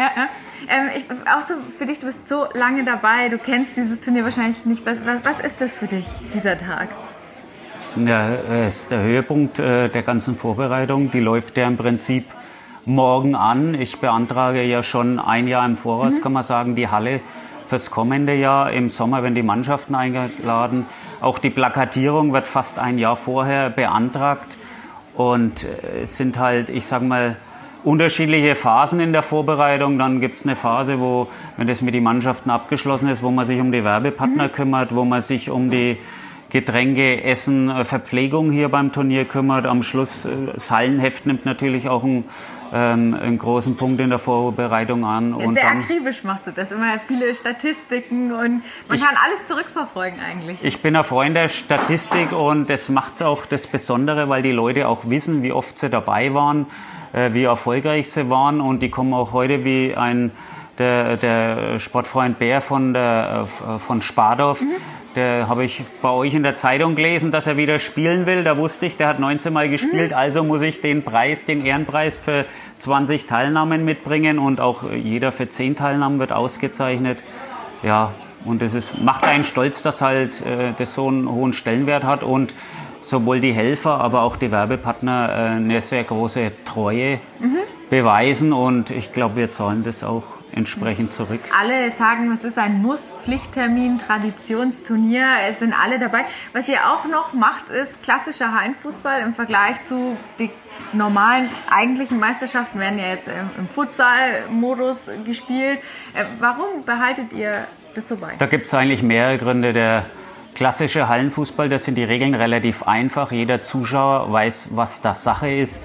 Ähm, 0.68 0.90
ich, 0.96 1.06
auch 1.28 1.42
so 1.42 1.56
für 1.78 1.86
dich, 1.86 2.00
du 2.00 2.06
bist 2.06 2.28
so 2.28 2.48
lange 2.54 2.84
dabei, 2.84 3.30
du 3.30 3.38
kennst 3.38 3.78
dieses 3.78 4.02
Turnier 4.02 4.24
wahrscheinlich 4.24 4.66
nicht. 4.66 4.86
Was, 4.86 5.06
was, 5.06 5.24
was 5.24 5.40
ist 5.40 5.62
das 5.62 5.76
für 5.76 5.88
dich, 5.88 6.08
dieser 6.34 6.58
Tag? 6.58 6.90
Ja, 7.96 8.30
es 8.30 8.84
ist 8.84 8.92
der 8.92 9.02
Höhepunkt 9.02 9.60
äh, 9.60 9.90
der 9.90 10.04
ganzen 10.04 10.38
Vorbereitung. 10.38 11.12
Die 11.12 11.20
läuft 11.20 11.58
ja 11.58 11.68
im 11.68 11.78
Prinzip 11.78 12.26
morgen 12.86 13.36
an. 13.36 13.74
Ich 13.76 14.00
beantrage 14.00 14.64
ja 14.64 14.84
schon 14.84 15.20
ein 15.20 15.48
Jahr 15.48 15.66
im 15.66 15.78
Voraus, 15.78 16.16
mhm. 16.16 16.22
kann 16.22 16.34
man 16.34 16.44
sagen, 16.44 16.76
die 16.76 16.88
Halle 16.88 17.22
fürs 17.66 17.90
kommende 17.90 18.36
Jahr. 18.36 18.72
Im 18.72 18.90
Sommer 18.90 19.24
werden 19.24 19.36
die 19.36 19.44
Mannschaften 19.44 19.96
eingeladen. 19.96 20.86
Auch 21.22 21.40
die 21.40 21.50
Plakatierung 21.50 22.34
wird 22.34 22.48
fast 22.48 22.80
ein 22.80 22.98
Jahr 22.98 23.16
vorher 23.16 23.70
beantragt. 23.70 24.56
Und 25.16 25.64
äh, 25.64 26.02
es 26.04 26.18
sind 26.18 26.38
halt, 26.38 26.70
ich 26.70 26.86
sag 26.86 27.02
mal, 27.02 27.38
unterschiedliche 27.84 28.56
Phasen 28.56 29.00
in 29.00 29.14
der 29.14 29.22
Vorbereitung. 29.22 29.98
Dann 29.98 30.20
gibt 30.20 30.36
es 30.36 30.44
eine 30.44 30.56
Phase, 30.56 31.00
wo, 31.00 31.28
wenn 31.58 31.68
das 31.68 31.82
mit 31.82 31.94
den 31.94 32.04
Mannschaften 32.04 32.50
abgeschlossen 32.50 33.10
ist, 33.10 33.24
wo 33.24 33.32
man 33.32 33.46
sich 33.46 33.60
um 33.60 33.72
die 33.72 33.84
Werbepartner 33.84 34.48
mhm. 34.48 34.52
kümmert, 34.52 34.96
wo 34.96 35.06
man 35.06 35.22
sich 35.22 35.50
um 35.50 35.70
die 35.70 35.98
Getränke, 36.50 37.24
Essen, 37.24 37.70
äh, 37.70 37.86
Verpflegung 37.86 38.52
hier 38.52 38.68
beim 38.70 38.92
Turnier 38.92 39.26
kümmert. 39.26 39.66
Am 39.66 39.84
Schluss, 39.84 40.26
äh, 40.26 40.32
das 40.54 40.70
Hallenheft 40.70 41.26
nimmt 41.26 41.46
natürlich 41.46 41.88
auch 41.88 42.04
einen, 42.04 42.26
ähm, 42.72 43.14
einen 43.14 43.38
großen 43.38 43.76
Punkt 43.76 44.00
in 44.00 44.10
der 44.10 44.20
Vorbereitung 44.20 45.06
an. 45.06 45.34
Und 45.34 45.56
sehr 45.56 45.64
dann, 45.64 45.80
akribisch 45.80 46.24
machst 46.24 46.48
du 46.48 46.52
das, 46.52 46.72
immer 46.72 47.00
viele 47.00 47.36
Statistiken 47.36 48.32
und 48.32 48.64
man 48.88 48.98
ich, 48.98 49.04
kann 49.04 49.16
alles 49.24 49.46
zurückverfolgen 49.46 50.20
eigentlich. 50.20 50.60
Ich 50.64 50.82
bin 50.82 50.96
ein 50.96 51.04
Freund 51.04 51.36
der 51.36 51.50
Statistik 51.50 52.32
und 52.32 52.70
das 52.70 52.90
macht 52.90 53.16
es 53.16 53.22
auch 53.22 53.46
das 53.46 53.68
Besondere, 53.68 54.30
weil 54.30 54.42
die 54.42 54.52
Leute 54.52 54.88
auch 54.88 55.10
wissen, 55.10 55.44
wie 55.44 55.52
oft 55.52 55.78
sie 55.78 55.90
dabei 55.90 56.34
waren, 56.34 56.68
äh, 57.14 57.34
wie 57.34 57.44
erfolgreich 57.44 58.10
sie 58.10 58.30
waren 58.30 58.62
und 58.62 58.82
die 58.82 58.90
kommen 58.90 59.14
auch 59.14 59.34
heute 59.34 59.66
wie 59.66 59.96
ein 59.96 60.32
der, 60.78 61.18
der 61.18 61.80
Sportfreund 61.80 62.40
Bär 62.40 62.62
von, 62.62 62.94
der, 62.94 63.46
von 63.78 64.02
Spardorf, 64.02 64.62
mhm 64.62 64.72
der 65.16 65.48
habe 65.48 65.64
ich 65.64 65.84
bei 66.02 66.10
euch 66.10 66.34
in 66.34 66.44
der 66.44 66.56
Zeitung 66.56 66.96
gelesen, 66.96 67.32
dass 67.32 67.48
er 67.48 67.58
wieder 67.58 67.80
spielen 67.80 68.26
will. 68.26 68.44
Da 68.44 68.58
wusste 68.58 68.86
ich, 68.86 68.98
der 68.98 69.08
hat 69.08 69.20
19 69.20 69.52
Mal 69.52 69.70
gespielt, 69.70 70.12
mhm. 70.12 70.18
also 70.18 70.44
muss 70.44 70.62
ich 70.62 70.82
den 70.82 71.04
Preis, 71.04 71.46
den 71.46 71.66
Ehrenpreis 71.66 72.18
für 72.18 72.46
20 72.80 73.26
Teilnahmen 73.26 73.86
mitbringen 73.86 74.40
und 74.40 74.62
auch 74.62 74.84
jeder 74.92 75.32
für 75.32 75.50
10 75.50 75.76
Teilnahmen 75.76 76.20
wird 76.20 76.32
ausgezeichnet. 76.32 77.20
Ja, 77.84 78.14
und 78.46 78.62
es 78.62 78.76
ist, 78.76 79.00
macht 79.02 79.24
einen 79.24 79.44
stolz, 79.44 79.84
dass 79.84 80.02
halt 80.02 80.42
äh, 80.46 80.74
das 80.78 80.94
so 80.94 81.08
einen 81.08 81.30
hohen 81.30 81.54
Stellenwert 81.54 82.04
hat 82.04 82.24
und 82.24 82.54
sowohl 83.02 83.40
die 83.40 83.54
Helfer, 83.54 84.00
aber 84.00 84.22
auch 84.22 84.36
die 84.36 84.52
Werbepartner 84.52 85.30
äh, 85.30 85.34
eine 85.56 85.82
sehr 85.82 86.04
große 86.04 86.52
Treue 86.66 87.20
mhm. 87.40 87.58
beweisen 87.90 88.54
und 88.54 88.92
ich 88.92 89.12
glaube, 89.12 89.36
wir 89.38 89.52
zahlen 89.52 89.84
das 89.84 90.04
auch 90.04 90.41
entsprechend 90.54 91.14
zurück. 91.14 91.42
Alle 91.58 91.90
sagen, 91.92 92.32
es 92.32 92.44
ist 92.44 92.58
ein 92.58 92.82
Muss, 92.82 93.12
Pflichttermin, 93.24 93.98
Traditionsturnier, 93.98 95.26
es 95.50 95.60
sind 95.60 95.74
alle 95.74 96.00
dabei. 96.00 96.26
Was 96.54 96.68
ihr 96.68 96.80
auch 96.92 97.06
noch 97.06 97.34
macht, 97.34 97.70
ist 97.70 98.02
klassischer 98.04 98.54
Hallenfußball 98.54 99.22
im 99.22 99.34
Vergleich 99.34 99.84
zu 99.86 100.18
die 100.40 100.50
normalen 100.94 101.50
eigentlichen 101.70 102.20
Meisterschaften 102.20 102.80
werden 102.80 103.00
ja 103.00 103.08
jetzt 103.08 103.30
im 103.58 103.68
Futsal-Modus 103.68 105.12
gespielt. 105.26 105.80
Äh, 106.14 106.26
warum 106.40 106.84
behaltet 106.86 107.34
ihr 107.34 107.68
das 107.94 108.08
so 108.08 108.18
bei? 108.18 108.34
Da 108.38 108.46
gibt 108.46 108.66
es 108.66 108.74
eigentlich 108.74 109.04
mehrere 109.04 109.38
Gründe. 109.38 109.74
Der 109.74 110.06
klassische 110.56 111.08
Hallenfußball, 111.08 111.70
da 111.70 111.80
sind 111.80 111.96
die 111.96 112.04
Regeln 112.04 112.34
relativ 112.34 112.84
einfach. 112.84 113.32
Jeder 113.32 113.62
Zuschauer 113.62 114.32
weiß, 114.32 114.72
was 114.76 115.02
das 115.02 115.24
Sache 115.24 115.50
ist. 115.50 115.82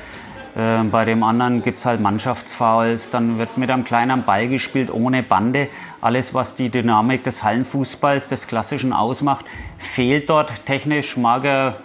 Äh, 0.57 0.85
bei 0.85 1.05
dem 1.05 1.23
anderen 1.23 1.63
gibt 1.63 1.79
es 1.79 1.87
halt 1.87 2.01
Mannschaftsfouls, 2.01 3.11
dann 3.11 3.39
wird 3.39 3.59
mit 3.59 3.71
einem 3.71 3.85
kleinen 3.85 4.25
Ball 4.25 4.49
gespielt, 4.49 4.91
ohne 4.93 5.23
Bande. 5.23 5.69
Alles, 6.01 6.33
was 6.33 6.55
die 6.55 6.71
Dynamik 6.71 7.25
des 7.25 7.43
Hallenfußballs, 7.43 8.29
des 8.29 8.47
klassischen 8.47 8.93
ausmacht, 8.93 9.45
fehlt 9.77 10.31
dort. 10.31 10.65
Technisch 10.65 11.17
mag 11.17 11.45
er 11.45 11.77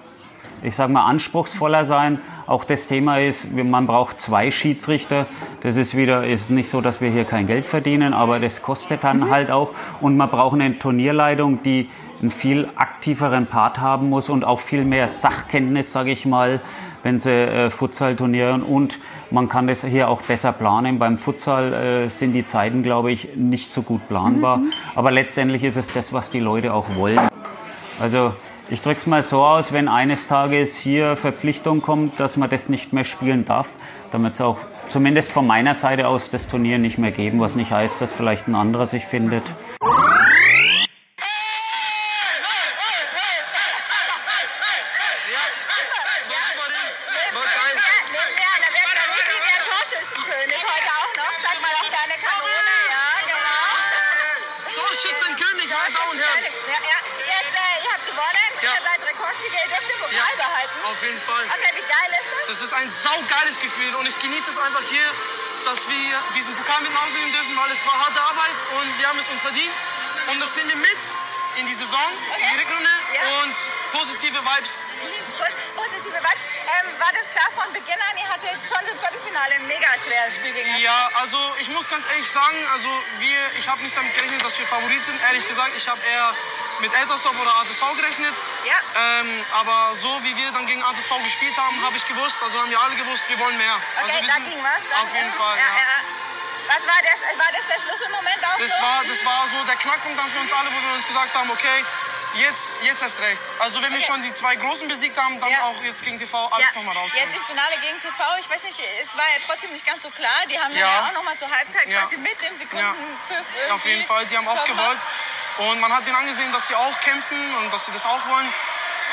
ich 0.64 0.76
sage 0.76 0.94
mal, 0.94 1.06
anspruchsvoller 1.06 1.86
sein. 1.86 2.20
Auch 2.46 2.64
das 2.64 2.88
Thema 2.88 3.20
ist, 3.20 3.52
man 3.52 3.88
braucht 3.88 4.22
zwei 4.22 4.52
Schiedsrichter. 4.52 5.26
Das 5.62 5.76
ist 5.76 5.98
wieder, 5.98 6.26
ist 6.26 6.52
nicht 6.52 6.70
so, 6.70 6.82
dass 6.82 7.02
wir 7.02 7.10
hier 7.10 7.26
kein 7.26 7.48
Geld 7.48 7.66
verdienen, 7.66 8.14
aber 8.14 8.40
das 8.40 8.62
kostet 8.62 9.04
dann 9.04 9.22
mhm. 9.22 9.30
halt 9.32 9.52
auch. 9.52 9.72
Und 10.02 10.18
man 10.18 10.30
braucht 10.30 10.54
eine 10.54 10.78
Turnierleitung, 10.78 11.64
die 11.64 11.90
einen 12.22 12.30
viel 12.30 12.70
aktiveren 12.76 13.48
Part 13.48 13.80
haben 13.80 14.10
muss 14.10 14.30
und 14.30 14.46
auch 14.46 14.60
viel 14.60 14.86
mehr 14.86 15.08
Sachkenntnis, 15.08 15.92
sage 15.92 16.12
ich 16.12 16.28
mal, 16.28 16.62
wenn 17.04 17.20
sie 17.20 17.32
äh, 17.32 17.70
Futsal 17.70 18.16
turnieren 18.16 18.62
und 18.64 19.00
man 19.30 19.50
kann 19.50 19.68
das 19.68 19.84
hier 19.84 20.10
auch 20.10 20.22
besser 20.22 20.54
planen. 20.54 21.00
Beim 21.00 21.18
Futsal 21.18 21.74
äh, 21.74 22.10
sind 22.10 22.34
die 22.34 22.44
Zeiten, 22.44 22.84
glaube 22.84 23.12
ich, 23.12 23.36
nicht 23.36 23.72
so 23.72 23.82
gut 23.82 24.08
planbar. 24.08 24.58
Mhm. 24.58 24.74
Aber 24.96 25.12
letztendlich 25.12 25.64
ist 25.64 25.78
es 25.78 25.92
das, 25.92 26.14
was 26.14 26.32
die 26.32 26.40
Leute 26.40 26.74
auch 26.74 26.96
wollen. 26.96 27.20
Also 28.00 28.34
ich 28.70 28.82
drücke 28.82 29.00
es 29.00 29.08
mal 29.08 29.22
so 29.22 29.44
aus, 29.44 29.74
wenn 29.74 29.88
eines 29.88 30.28
Tages 30.28 30.78
hier 30.78 31.16
Verpflichtung 31.16 31.82
kommt, 31.82 32.20
dass 32.20 32.38
man 32.38 32.50
das 32.50 32.70
nicht 32.70 32.94
mehr 32.94 33.04
spielen 33.04 33.44
darf, 33.46 33.70
damit 34.12 34.36
es 34.36 34.42
auch 34.42 34.60
zumindest 34.88 35.32
von 35.32 35.46
meiner 35.46 35.76
Seite 35.76 36.08
aus 36.08 36.30
das 36.30 36.48
Turnier 36.48 36.78
nicht 36.78 36.98
mehr 36.98 37.12
geben, 37.12 37.40
was 37.40 37.56
nicht 37.56 37.72
heißt, 37.72 38.00
dass 38.00 38.14
vielleicht 38.14 38.48
ein 38.48 38.56
anderer 38.56 38.88
sich 38.88 39.06
findet. 39.06 39.44
Dass 65.65 65.88
wir 65.88 66.24
diesen 66.36 66.55
Pokal 66.55 66.82
mit 66.82 66.93
nach 66.93 67.05
Hause 67.05 67.17
nehmen 67.17 67.32
dürfen, 67.32 67.55
weil 67.55 67.72
es 67.72 67.86
war 67.86 67.97
harte 67.97 68.22
Arbeit 68.22 68.59
und 68.76 68.99
wir 68.99 69.07
haben 69.07 69.19
es 69.19 69.28
uns 69.30 69.41
verdient. 69.41 69.74
Und 70.28 70.39
das 70.39 70.55
nehmen 70.55 70.69
wir 70.69 70.76
mit 70.78 71.01
in 71.57 71.65
die 71.67 71.74
Saison, 71.74 72.11
okay. 72.11 72.43
in 72.43 72.49
die 72.49 72.59
Rückrunde 72.63 72.91
ja. 73.13 73.43
und 73.43 73.55
positive 73.91 74.39
Vibes. 74.39 74.86
Positive 75.76 76.15
Vibes. 76.15 76.43
Ähm, 76.43 76.99
war 76.99 77.11
das 77.11 77.28
klar 77.32 77.49
von 77.55 77.74
Beginn 77.74 77.99
an? 77.99 78.17
Ihr 78.17 78.28
hattet 78.28 78.59
schon 78.63 78.84
im 78.88 78.99
Viertelfinale 78.99 79.55
ein 79.55 79.67
mega 79.67 79.88
schweres 79.97 80.36
Spiel 80.36 80.53
gegen 80.53 80.76
Ja, 80.78 81.09
also 81.19 81.38
ich 81.59 81.69
muss 81.69 81.89
ganz 81.89 82.05
ehrlich 82.07 82.30
sagen, 82.30 82.57
also 82.74 82.88
wir, 83.19 83.39
ich 83.57 83.67
habe 83.67 83.82
nicht 83.82 83.95
damit 83.95 84.13
gerechnet, 84.13 84.43
dass 84.43 84.57
wir 84.59 84.67
Favorit 84.67 85.03
sind. 85.03 85.19
Ehrlich 85.24 85.47
gesagt, 85.47 85.72
ich 85.76 85.88
habe 85.89 85.99
eher 86.05 86.34
mit 86.82 86.94
Eltersdorf 86.94 87.40
oder 87.40 87.54
ATSV 87.62 87.96
gerechnet. 87.96 88.34
Ja. 88.66 88.80
Ähm, 89.22 89.46
aber 89.54 89.96
so 89.96 90.24
wie 90.24 90.36
wir 90.36 90.52
dann 90.52 90.66
gegen 90.66 90.84
ATSV 90.84 91.24
gespielt 91.24 91.56
haben, 91.56 91.82
habe 91.86 91.96
ich 91.96 92.06
gewusst, 92.08 92.36
also 92.44 92.60
haben 92.60 92.70
wir 92.70 92.82
alle 92.82 92.96
gewusst, 92.96 93.24
wir 93.30 93.40
wollen 93.40 93.58
mehr. 93.58 93.78
Okay, 94.04 94.12
also 94.12 94.28
da 94.28 94.38
ging 94.50 94.60
was. 94.64 94.82
Dann 94.90 95.02
auf 95.02 95.14
jeden 95.14 95.32
Fall, 95.34 95.58
ja. 95.58 95.64
ja. 95.78 96.02
Was 96.68 96.88
war, 96.88 97.02
der, 97.04 97.16
war 97.38 97.52
das 97.52 97.66
der 97.68 97.80
Schlüsselmoment 97.84 98.42
auch 98.48 98.58
das 98.58 98.72
so? 98.72 98.82
War, 98.82 99.04
das 99.04 99.26
war 99.26 99.48
so 99.48 99.64
der 99.66 99.76
Knackpunkt 99.76 100.18
dann 100.18 100.30
für 100.30 100.40
uns 100.40 100.54
alle, 100.54 100.70
wo 100.72 100.80
wir 100.80 100.94
uns 100.96 101.08
gesagt 101.08 101.34
haben, 101.36 101.52
okay, 101.52 101.84
jetzt, 102.36 102.72
jetzt 102.82 103.02
erst 103.02 103.20
recht. 103.20 103.42
Also 103.60 103.82
wenn 103.82 103.92
wir 103.92 104.00
schon 104.00 104.22
die 104.22 104.34
zwei 104.34 104.56
Großen 104.56 104.88
besiegt 104.88 105.18
haben, 105.18 105.40
dann 105.40 105.52
ja. 105.52 105.64
auch 105.64 105.84
jetzt 105.84 106.04
gegen 106.04 106.18
TV 106.18 106.48
alles 106.48 106.68
ja. 106.74 106.80
nochmal 106.80 106.96
raus. 106.96 107.12
Jetzt 107.14 107.36
im 107.36 107.44
Finale 107.44 107.76
gegen 107.82 108.00
TV, 108.00 108.24
ich 108.40 108.50
weiß 108.50 108.64
nicht, 108.64 108.80
es 109.02 109.18
war 109.18 109.26
ja 109.26 109.44
trotzdem 109.46 109.72
nicht 109.74 109.86
ganz 109.86 110.02
so 110.04 110.10
klar. 110.12 110.46
Die 110.50 110.60
haben 110.60 110.74
ja, 110.74 110.80
ja 110.80 111.08
auch 111.08 111.14
nochmal 111.14 111.38
zur 111.38 111.50
Halbzeit 111.50 111.90
quasi 111.90 112.18
mit 112.18 112.42
dem 112.42 112.56
Sekundenpfiff 112.56 113.48
ja. 113.68 113.74
Auf 113.74 113.86
jeden 113.86 114.06
Fall, 114.06 114.26
die 114.28 114.38
haben 114.38 114.48
auch 114.48 114.66
gewollt. 114.66 115.00
Und 115.58 115.80
man 115.80 115.93
hat 115.93 116.06
denen 116.08 116.16
angesehen, 116.16 116.52
dass 116.52 116.68
sie 116.68 116.76
auch 116.76 116.99
kämpfen 117.02 117.56
und 117.58 117.74
dass 117.74 117.86
sie 117.86 117.91
das 117.91 118.06
auch 118.06 118.26
wollen. 118.28 118.54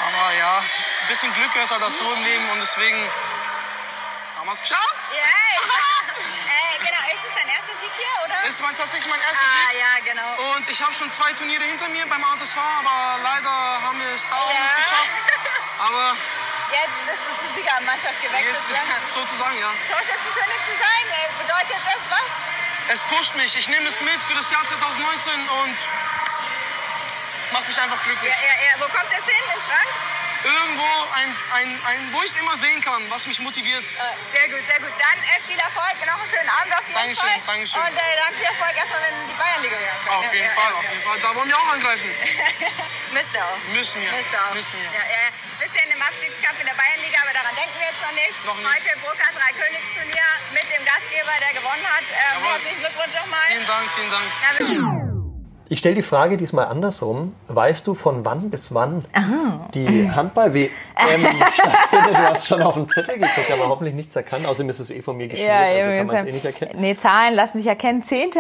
Aber 0.07 0.33
ja, 0.35 0.59
ein 0.59 1.09
bisschen 1.09 1.33
Glück 1.33 1.53
gehört 1.53 1.71
da 1.71 1.79
dazu 1.79 2.05
im 2.13 2.25
Leben 2.25 2.49
und 2.51 2.61
deswegen 2.61 2.97
haben 4.37 4.47
wir 4.47 4.53
es 4.53 4.61
geschafft. 4.61 4.95
Yeah. 5.13 5.25
äh, 5.27 6.79
genau, 6.79 7.03
ist 7.11 7.25
es 7.27 7.35
dein 7.35 7.49
erster 7.49 7.75
Sieg 7.81 7.91
hier, 7.97 8.25
oder? 8.25 8.37
Es 8.47 8.63
war 8.63 8.71
tatsächlich 8.77 9.11
mein 9.11 9.21
erster 9.21 9.43
ah, 9.43 9.71
Sieg. 9.71 9.83
Ah, 9.83 9.99
ja, 9.99 10.13
genau. 10.13 10.55
Und 10.55 10.71
ich 10.71 10.81
habe 10.81 10.95
schon 10.95 11.11
zwei 11.11 11.33
Turniere 11.33 11.65
hinter 11.65 11.89
mir 11.89 12.07
beim 12.07 12.23
ATSV, 12.23 12.57
aber 12.57 13.19
leider 13.23 13.51
haben 13.51 13.99
wir 13.99 14.11
es 14.15 14.23
da 14.29 14.37
auch 14.37 14.53
ja. 14.53 14.63
nicht 14.63 14.77
geschafft. 14.77 15.11
Aber 15.79 16.17
Jetzt 16.69 17.01
bist 17.07 17.23
du 17.25 17.33
zur 17.41 17.55
Siegermannschaft 17.55 18.21
gewechselt. 18.21 18.53
Jetzt, 18.53 18.69
ja? 18.69 18.85
Sozusagen, 19.09 19.57
ja. 19.59 19.73
Torschützenkönig 19.89 20.61
zu 20.69 20.75
sein, 20.77 21.05
bedeutet 21.39 21.81
das 21.87 22.03
was? 22.13 22.29
Es 22.89 23.01
pusht 23.09 23.35
mich. 23.37 23.57
Ich 23.57 23.69
nehme 23.69 23.89
es 23.89 24.01
mit 24.01 24.21
für 24.23 24.35
das 24.35 24.51
Jahr 24.51 24.65
2019 24.65 25.49
und 25.49 25.77
es 27.49 27.53
macht 27.53 27.65
mich 27.67 27.81
einfach 27.81 28.03
glücklich. 28.05 28.29
Ja, 28.29 28.45
ja, 28.45 28.57
ja. 28.61 28.73
Wo 28.77 28.85
kommt 28.93 29.09
das 29.09 29.25
hin, 29.25 29.41
in 29.41 29.61
Schrank? 29.65 29.89
Irgendwo, 30.45 30.87
ein, 31.17 31.35
ein, 31.57 31.69
ein, 31.83 32.13
wo 32.13 32.23
ich 32.23 32.31
es 32.31 32.37
immer 32.37 32.55
sehen 32.61 32.79
kann, 32.85 33.03
was 33.11 33.27
mich 33.27 33.41
motiviert. 33.41 33.83
Äh, 33.83 34.37
sehr 34.37 34.47
gut, 34.53 34.63
sehr 34.69 34.79
gut. 34.79 34.93
Dann 34.95 35.19
äh, 35.25 35.41
viel 35.43 35.59
Erfolg, 35.59 35.97
noch 36.07 36.21
einen 36.21 36.31
schönen 36.31 36.53
Abend 36.53 36.71
auf 36.77 36.87
jeden 36.87 36.95
Dankeschön, 36.95 37.27
Fall. 37.27 37.57
Dankeschön. 37.57 37.81
Und 37.81 37.97
äh, 37.97 38.15
dann 38.21 38.33
viel 38.37 38.47
Erfolg 38.53 38.75
erstmal, 38.77 39.03
wenn 39.03 39.17
die 39.27 39.35
Bayernliga 39.35 39.77
wieder 39.81 39.97
Auf 40.13 40.31
jeden 40.31 40.45
ja, 40.47 40.55
Fall, 40.55 40.71
ja, 40.71 40.79
auf 40.79 40.89
jeden 40.93 41.03
Fall. 41.03 41.19
Da 41.25 41.29
wollen 41.35 41.49
wir 41.49 41.59
auch 41.59 41.73
angreifen. 41.73 42.11
Müsst 43.17 43.33
ihr 43.35 43.43
auch. 43.43 43.59
Müssen 43.73 43.99
wir. 43.99 44.13
Müsst 44.13 44.31
ihr 44.31 44.41
auch. 44.45 44.55
Müssen 44.55 44.77
wir. 44.79 44.91
Ja, 44.93 45.05
ja. 45.09 45.25
Bisschen 45.59 45.89
im 45.91 46.03
Abstiegskampf 46.05 46.61
in 46.61 46.69
der 46.69 46.79
Bayernliga, 46.79 47.19
aber 47.25 47.33
daran 47.33 47.55
denken 47.57 47.75
wir 47.81 47.89
jetzt 47.89 48.03
noch 48.05 48.15
nicht. 48.15 48.37
Noch 48.45 48.61
nicht. 48.61 48.69
Heute 48.69 48.93
Burkhard 49.01 49.35
Königsturnier 49.57 50.29
mit 50.53 50.69
dem 50.71 50.85
Gastgeber, 50.85 51.35
der 51.41 51.51
gewonnen 51.57 51.89
hat. 51.89 52.07
Ähm, 52.15 52.45
herzlichen 52.45 52.79
Glückwunsch 52.79 53.15
nochmal. 53.17 53.49
Vielen 53.49 53.67
Dank, 53.67 53.91
vielen 53.97 54.13
Dank. 54.13 54.29
Ich 55.71 55.81
stelle 55.81 55.97
die 55.97 56.03
Frage 56.03 56.39
diesmal 56.39 56.67
andersrum. 56.67 57.35
Weißt 57.49 57.87
du, 57.87 57.93
von 57.93 58.25
wann 58.25 58.49
bis 58.49 58.73
wann 58.73 59.03
Aha. 59.13 59.69
die 59.75 60.11
Handball-WM 60.15 60.71
stattfindet? 61.53 62.13
Du 62.15 62.19
hast 62.19 62.47
schon 62.47 62.63
auf 62.63 62.75
den 62.75 62.89
Zettel 62.89 63.17
geguckt, 63.17 63.51
aber 63.53 63.69
hoffentlich 63.69 63.95
nichts 63.95 64.17
erkannt. 64.17 64.47
Außerdem 64.47 64.71
ist 64.71 64.81
es 64.81 64.91
eh 64.91 65.03
von 65.03 65.19
mir 65.19 65.29
geschrieben, 65.29 65.49
ja, 65.49 65.61
also 65.61 65.91
kann 65.91 66.07
man 66.07 66.17
es 66.17 66.27
eh 66.27 66.33
nicht 66.33 66.45
erkennen. 66.47 66.81
Nee, 66.81 66.97
Zahlen 66.97 67.35
lassen 67.35 67.59
sich 67.59 67.67
erkennen. 67.67 68.03
10. 68.03 68.31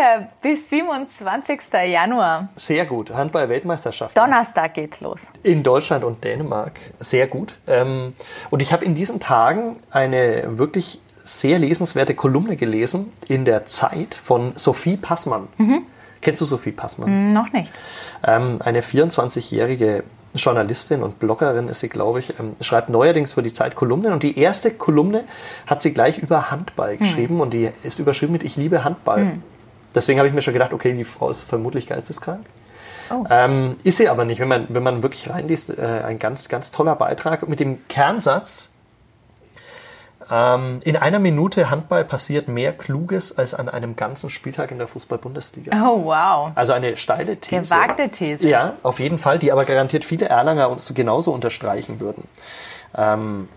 bis 0.40 0.70
27. 0.70 1.60
Januar. 1.86 2.48
Sehr 2.56 2.86
gut. 2.86 3.10
Handball-Weltmeisterschaft. 3.10 4.16
Donnerstag 4.16 4.72
geht's 4.72 5.02
los. 5.02 5.20
In 5.42 5.62
Deutschland 5.62 6.04
und 6.04 6.24
Dänemark. 6.24 6.80
Sehr 6.98 7.26
gut. 7.26 7.58
Ähm, 7.66 8.14
und 8.48 8.62
ich 8.62 8.72
habe 8.72 8.86
in 8.86 8.94
diesen 8.94 9.20
Tagen 9.20 9.76
eine 9.90 10.58
wirklich 10.58 10.98
sehr 11.24 11.58
lesenswerte 11.58 12.14
Kolumne 12.14 12.56
gelesen 12.56 13.12
in 13.28 13.44
der 13.44 13.66
Zeit 13.66 14.14
von 14.14 14.52
Sophie 14.56 14.96
Passmann. 14.96 15.48
Mhm 15.58 15.84
Kennst 16.28 16.42
du 16.42 16.44
Sophie 16.44 16.72
Passmann? 16.72 17.08
Hm, 17.08 17.28
noch 17.30 17.54
nicht. 17.54 17.72
Ähm, 18.22 18.58
eine 18.62 18.82
24-jährige 18.82 20.04
Journalistin 20.34 21.02
und 21.02 21.18
Bloggerin 21.18 21.68
ist 21.68 21.80
sie, 21.80 21.88
glaube 21.88 22.18
ich, 22.18 22.38
ähm, 22.38 22.54
schreibt 22.60 22.90
neuerdings 22.90 23.32
für 23.32 23.42
die 23.42 23.54
Zeit 23.54 23.74
Kolumnen. 23.74 24.12
Und 24.12 24.22
die 24.22 24.38
erste 24.38 24.70
Kolumne 24.70 25.24
hat 25.66 25.80
sie 25.80 25.94
gleich 25.94 26.18
über 26.18 26.50
Handball 26.50 26.90
hm. 26.90 26.98
geschrieben 26.98 27.36
mhm. 27.36 27.40
und 27.40 27.54
die 27.54 27.70
ist 27.82 27.98
überschrieben 27.98 28.34
mit 28.34 28.42
Ich 28.42 28.56
liebe 28.56 28.84
Handball. 28.84 29.24
Mhm. 29.24 29.42
Deswegen 29.94 30.18
habe 30.18 30.28
ich 30.28 30.34
mir 30.34 30.42
schon 30.42 30.52
gedacht, 30.52 30.74
okay, 30.74 30.92
die 30.92 31.04
Frau 31.04 31.30
ist 31.30 31.44
vermutlich 31.44 31.86
geisteskrank. 31.86 32.44
Oh. 33.08 33.24
Ähm, 33.30 33.76
ist 33.82 33.96
sie 33.96 34.10
aber 34.10 34.26
nicht, 34.26 34.38
wenn 34.38 34.48
man, 34.48 34.66
wenn 34.68 34.82
man 34.82 35.02
wirklich 35.02 35.30
reinliest, 35.30 35.78
äh, 35.78 36.02
ein 36.04 36.18
ganz, 36.18 36.50
ganz 36.50 36.72
toller 36.72 36.94
Beitrag 36.94 37.48
mit 37.48 37.58
dem 37.58 37.88
Kernsatz, 37.88 38.74
ähm, 40.30 40.80
in 40.84 40.96
einer 40.96 41.18
Minute 41.18 41.70
Handball 41.70 42.04
passiert 42.04 42.48
mehr 42.48 42.72
Kluges 42.72 43.38
als 43.38 43.54
an 43.54 43.68
einem 43.68 43.96
ganzen 43.96 44.30
Spieltag 44.30 44.70
in 44.70 44.78
der 44.78 44.86
Fußball-Bundesliga. 44.86 45.72
Oh, 45.84 46.04
wow. 46.04 46.52
Also 46.54 46.72
eine 46.72 46.96
steile 46.96 47.36
These. 47.36 47.62
Gewagte 47.62 48.08
These. 48.10 48.46
Ja, 48.46 48.74
auf 48.82 49.00
jeden 49.00 49.18
Fall, 49.18 49.38
die 49.38 49.52
aber 49.52 49.64
garantiert 49.64 50.04
viele 50.04 50.28
Erlanger 50.28 50.68
uns 50.70 50.92
genauso 50.94 51.32
unterstreichen 51.32 52.00
würden. 52.00 52.24
Ähm, 52.96 53.48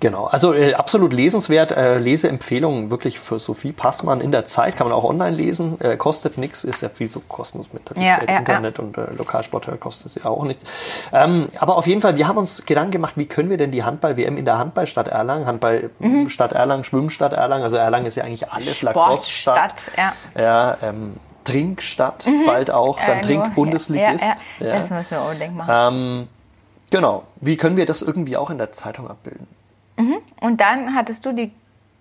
Genau, 0.00 0.26
also 0.26 0.54
äh, 0.54 0.74
absolut 0.74 1.12
lesenswert. 1.12 1.72
Äh, 1.72 1.98
Leseempfehlung 1.98 2.90
wirklich 2.90 3.18
für 3.18 3.40
Sophie 3.40 3.72
Passmann 3.72 4.20
in 4.20 4.30
der 4.30 4.46
Zeit. 4.46 4.76
Kann 4.76 4.88
man 4.88 4.96
auch 4.96 5.02
online 5.02 5.34
lesen. 5.34 5.80
Äh, 5.80 5.96
kostet 5.96 6.38
nichts, 6.38 6.62
ist 6.62 6.82
ja 6.82 6.88
viel 6.88 7.08
so 7.08 7.20
kostenlos 7.20 7.72
mit 7.72 7.82
ja, 7.96 8.22
ja, 8.22 8.38
Internet 8.38 8.78
ja. 8.78 8.84
und 8.84 8.96
äh, 8.96 9.12
Lokalsport 9.16 9.68
kostet 9.80 10.14
ja 10.14 10.26
auch 10.26 10.44
nichts. 10.44 10.64
Ähm, 11.12 11.48
aber 11.58 11.76
auf 11.76 11.86
jeden 11.88 12.00
Fall, 12.00 12.16
wir 12.16 12.28
haben 12.28 12.38
uns 12.38 12.64
Gedanken 12.64 12.92
gemacht, 12.92 13.14
wie 13.16 13.26
können 13.26 13.50
wir 13.50 13.56
denn 13.56 13.72
die 13.72 13.82
Handball-WM 13.82 14.36
in 14.36 14.44
der 14.44 14.58
Handballstadt 14.58 15.08
Erlangen, 15.08 15.46
Handballstadt 15.46 16.52
mhm. 16.52 16.56
Erlangen, 16.56 16.84
Schwimmstadt 16.84 17.32
Erlangen, 17.32 17.64
also 17.64 17.76
Erlangen 17.76 18.06
ist 18.06 18.16
ja 18.16 18.22
eigentlich 18.22 18.50
alles 18.52 18.82
Lacrosse-Stadt. 18.82 19.90
Ja, 19.96 20.12
ja 20.36 20.76
ähm, 20.82 21.16
Trinkstadt 21.42 22.26
mhm. 22.26 22.46
bald 22.46 22.70
auch, 22.70 23.00
dann 23.04 23.22
Trink-Bundesligist. 23.22 24.44
Ja, 24.60 24.66
ja, 24.66 24.76
Das 24.76 24.90
müssen 24.90 25.10
wir 25.10 25.22
unbedingt 25.22 25.56
machen. 25.56 25.94
Ähm, 25.96 26.28
genau, 26.90 27.24
wie 27.40 27.56
können 27.56 27.76
wir 27.76 27.86
das 27.86 28.02
irgendwie 28.02 28.36
auch 28.36 28.50
in 28.50 28.58
der 28.58 28.70
Zeitung 28.70 29.08
abbilden? 29.10 29.57
Mhm. 29.98 30.16
Und 30.40 30.60
dann 30.60 30.94
hattest 30.94 31.26
du 31.26 31.32
die 31.32 31.52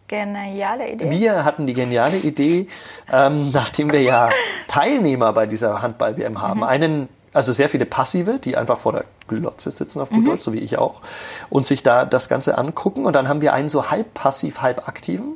geniale 0.08 0.92
Idee? 0.92 1.10
Wir 1.10 1.44
hatten 1.44 1.68
die 1.68 1.74
geniale 1.74 2.18
Idee, 2.18 2.68
ähm, 3.12 3.50
nachdem 3.54 3.92
wir 3.92 4.02
ja 4.02 4.30
Teilnehmer 4.68 5.34
bei 5.34 5.46
dieser 5.46 5.82
Handball-WM 5.82 6.42
haben. 6.42 6.60
Mhm. 6.60 6.64
Einen, 6.64 7.10
also 7.34 7.52
sehr 7.52 7.70
viele 7.70 7.86
Passive, 7.86 8.40
die 8.40 8.56
einfach 8.56 8.78
vor 8.78 8.94
der 8.94 9.06
Glotze 9.28 9.72
sitzen 9.72 10.00
auf 10.00 10.10
gut 10.10 10.20
mhm. 10.20 10.26
Deutsch, 10.26 10.44
so 10.44 10.54
wie 10.54 10.60
ich 10.60 10.78
auch, 10.78 11.02
und 11.50 11.66
sich 11.66 11.84
da 11.84 12.06
das 12.06 12.30
Ganze 12.30 12.58
angucken. 12.58 13.06
Und 13.06 13.14
dann 13.14 13.28
haben 13.28 13.42
wir 13.42 13.54
einen 13.54 13.70
so 13.70 13.92
halb 13.92 14.14
passiv, 14.14 14.62
halb 14.62 14.88
aktiven, 14.88 15.34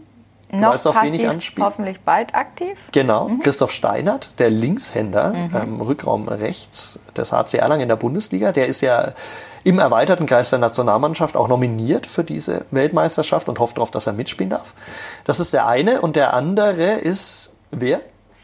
Du 0.51 0.57
Noch 0.57 0.73
weißt, 0.73 0.87
auf 0.87 0.95
wen 1.01 1.13
ich 1.13 1.21
passiv, 1.21 1.29
anspiele? 1.29 1.65
hoffentlich 1.65 1.99
bald 2.01 2.35
aktiv. 2.35 2.77
Genau, 2.91 3.29
Christoph 3.41 3.71
Steinert, 3.71 4.31
der 4.37 4.49
Linkshänder, 4.49 5.33
ähm, 5.33 5.79
Rückraum 5.79 6.27
rechts 6.27 6.99
des 7.15 7.31
HC 7.31 7.57
Erlangen 7.57 7.83
in 7.83 7.89
der 7.89 7.95
Bundesliga. 7.95 8.51
Der 8.51 8.67
ist 8.67 8.81
ja 8.81 9.13
im 9.63 9.79
erweiterten 9.79 10.25
Kreis 10.25 10.49
der 10.49 10.59
Nationalmannschaft 10.59 11.37
auch 11.37 11.47
nominiert 11.47 12.05
für 12.05 12.23
diese 12.23 12.65
Weltmeisterschaft 12.71 13.47
und 13.47 13.59
hofft 13.59 13.77
darauf, 13.77 13.91
dass 13.91 14.07
er 14.07 14.13
mitspielen 14.13 14.49
darf. 14.49 14.73
Das 15.23 15.39
ist 15.39 15.53
der 15.53 15.67
eine. 15.67 16.01
Und 16.01 16.15
der 16.15 16.33
andere 16.33 16.93
ist 16.95 17.53
wer? 17.71 18.01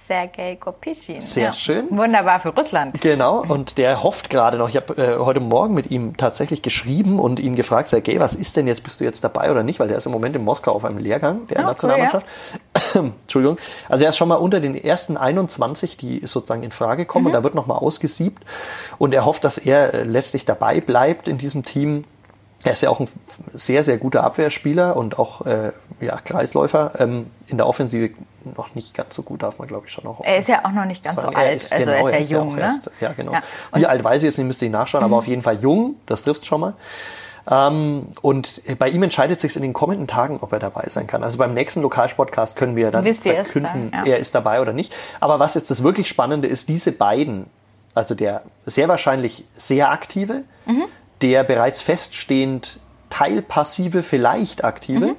Sergei 0.08 0.56
Kopischin. 0.56 1.20
Sehr 1.20 1.52
schön. 1.52 1.86
Wunderbar 1.90 2.40
für 2.40 2.50
Russland. 2.50 3.02
Genau, 3.02 3.42
und 3.42 3.78
der 3.78 4.04
hofft 4.04 4.30
gerade 4.30 4.58
noch. 4.58 4.70
Ich 4.70 4.78
habe 4.78 4.96
äh, 4.96 5.18
heute 5.18 5.42
Morgen 5.42 5.74
mit 5.74 5.92
ihm 5.92 6.16
tatsächlich 6.16 6.62
geschrieben 6.62 7.20
und 7.20 7.42
ihn 7.42 7.56
gefragt, 7.56 7.90
Sergej, 7.90 8.20
was 8.22 8.34
ist 8.34 8.56
denn 8.56 8.68
jetzt, 8.68 8.84
bist 8.84 9.02
du 9.02 9.04
jetzt 9.04 9.24
dabei 9.26 9.52
oder 9.52 9.64
nicht? 9.64 9.80
Weil 9.82 9.90
der 9.90 9.98
ist 9.98 10.06
im 10.06 10.14
Moment 10.14 10.36
in 10.38 10.46
Moskau 10.46 10.72
auf 10.72 10.86
einem 10.86 10.98
Lehrgang 10.98 11.46
der 11.48 11.58
Ah, 11.58 11.62
cool, 11.62 11.68
Nationalmannschaft. 11.68 12.26
Entschuldigung. 12.96 13.58
Also 13.90 14.06
er 14.06 14.12
ist 14.12 14.18
schon 14.18 14.30
mal 14.30 14.36
unter 14.36 14.62
den 14.62 14.76
ersten 14.76 15.18
21, 15.18 15.98
die 15.98 16.26
sozusagen 16.26 16.64
in 16.64 16.72
Frage 16.72 17.06
kommen 17.06 17.24
Mhm. 17.24 17.28
und 17.28 17.34
da 17.34 17.44
wird 17.44 17.56
nochmal 17.56 17.80
ausgesiebt. 17.80 18.44
Und 18.98 19.14
er 19.14 19.26
hofft, 19.26 19.44
dass 19.44 19.58
er 19.58 19.94
äh, 19.94 20.04
letztlich 20.04 20.46
dabei 20.46 20.80
bleibt 20.80 21.28
in 21.28 21.38
diesem 21.38 21.66
Team. 21.66 22.06
Er 22.64 22.72
ist 22.74 22.82
ja 22.82 22.90
auch 22.90 23.00
ein 23.02 23.10
sehr, 23.54 23.84
sehr 23.84 23.98
guter 23.98 24.24
Abwehrspieler 24.24 24.96
und 24.96 25.20
auch 25.20 25.46
äh, 25.46 25.74
ja, 26.00 26.18
Kreisläufer. 26.24 26.94
Ähm, 26.98 27.28
in 27.48 27.58
der 27.58 27.68
Offensive 27.68 28.12
noch 28.56 28.76
nicht 28.76 28.94
ganz 28.94 29.16
so 29.16 29.22
gut, 29.24 29.44
darf 29.44 29.58
man 29.60 29.68
glaube 29.68 29.88
ich 29.88 29.94
schon 29.94 30.04
noch 30.04 30.22
Er 30.24 30.38
ist 30.38 30.48
ja 30.48 30.64
auch 30.66 30.72
noch 30.72 30.86
nicht 30.86 31.04
ganz 31.04 31.16
so 31.18 31.24
sagen. 31.24 31.36
Er 31.36 31.42
alt. 31.42 31.56
ist- 31.56 31.74
also 31.74 31.86
genau, 31.92 32.08
er 32.08 32.20
ist 32.20 32.32
ja 32.32 32.38
jung, 32.40 32.56
ne? 32.56 32.62
erst- 32.62 32.92
ja, 33.02 33.12
genau. 33.14 33.34
Ja. 33.34 33.42
Wie 33.74 33.86
alt 33.86 34.04
weiß 34.04 34.22
ich 34.24 34.28
jetzt 34.28 34.38
nicht, 34.38 34.48
müsste 34.48 34.66
ich 34.66 34.72
nachschauen, 34.72 35.04
aber 35.04 35.18
auf 35.18 35.28
jeden 35.28 35.42
Fall 35.42 35.60
jung, 35.60 35.96
das 36.06 36.24
trifft 36.24 36.46
schon 36.46 36.62
mal. 36.62 36.74
Ähm, 37.50 38.08
und 38.22 38.62
bei 38.78 38.90
ihm 38.90 39.04
entscheidet 39.04 39.40
sich 39.40 39.56
in 39.56 39.62
den 39.62 39.72
kommenden 39.74 40.06
Tagen, 40.08 40.40
ob 40.42 40.52
er 40.52 40.60
dabei 40.60 40.84
sein 40.88 41.08
kann. 41.08 41.24
Also 41.24 41.38
beim 41.38 41.54
nächsten 41.54 41.82
Lokalsportcast 41.82 42.58
können 42.58 42.76
wir 42.76 42.92
dann 42.92 43.06
Wisst 43.06 43.24
verkünden, 43.24 43.92
dann, 43.92 44.06
ja. 44.06 44.12
er 44.14 44.18
ist 44.20 44.36
dabei 44.36 44.60
oder 44.62 44.74
nicht. 44.74 44.94
Aber 45.22 45.40
was 45.40 45.54
jetzt 45.54 45.72
das 45.72 45.82
wirklich 45.82 46.10
Spannende 46.10 46.48
ist, 46.48 46.68
diese 46.68 46.92
beiden, 46.92 47.46
also 47.96 48.16
der 48.16 48.42
sehr 48.66 48.90
wahrscheinlich 48.90 49.46
sehr 49.56 49.92
aktive, 49.92 50.44
Mhm. 50.66 50.84
der 51.22 51.44
bereits 51.46 51.80
feststehend 51.80 52.80
teilpassive, 53.10 54.02
vielleicht 54.04 54.66
aktive, 54.66 55.06
Mhm. 55.08 55.16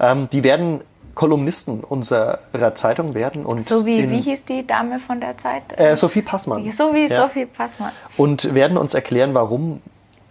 ähm, 0.00 0.28
die 0.30 0.42
werden 0.42 0.80
Kolumnisten 1.14 1.80
unserer 1.80 2.38
Zeitung 2.74 3.14
werden. 3.14 3.46
Und 3.46 3.62
So 3.64 3.86
wie, 3.86 3.98
in, 4.00 4.10
wie 4.10 4.20
hieß 4.20 4.44
die 4.44 4.66
Dame 4.66 4.98
von 4.98 5.20
der 5.20 5.36
Zeit? 5.38 5.62
äh, 5.78 5.96
Sophie 5.96 6.22
Passmann. 6.22 6.70
so 6.72 6.92
wie 6.94 7.06
Ja. 7.08 7.22
Sophie 7.22 7.46
Passmann. 7.46 7.92
Und 8.16 8.54
werden 8.54 8.76
uns 8.76 8.94
erklären, 8.94 9.34
warum 9.34 9.80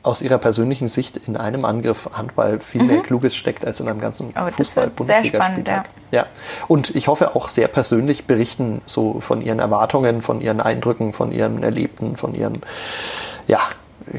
aus 0.01 0.21
ihrer 0.21 0.37
persönlichen 0.37 0.89
Sicht 0.89 1.15
in 1.15 1.37
einem 1.37 1.63
Angriff 1.63 2.09
Handball 2.11 2.59
viel 2.59 2.83
mehr 2.83 3.01
Kluges 3.01 3.37
steckt 3.37 3.65
als 3.65 3.79
in 3.79 3.87
einem 3.87 4.01
ganzen 4.01 4.27
Mhm. 4.27 4.31
Aber 4.35 4.47
das 4.49 4.57
fußball 4.57 4.89
bundesliga 4.89 5.83
Ja. 6.11 6.25
Und 6.67 6.93
ich 6.93 7.07
hoffe 7.07 7.37
auch 7.37 7.47
sehr 7.47 7.69
persönlich 7.69 8.25
berichten 8.25 8.81
so 8.85 9.21
von 9.21 9.41
ihren 9.41 9.59
Erwartungen, 9.59 10.21
von 10.21 10.41
ihren 10.41 10.59
Eindrücken, 10.59 11.13
von 11.13 11.31
ihren 11.31 11.63
Erlebten, 11.63 12.17
von 12.17 12.35
ihren 12.35 12.61
ja, 13.47 13.59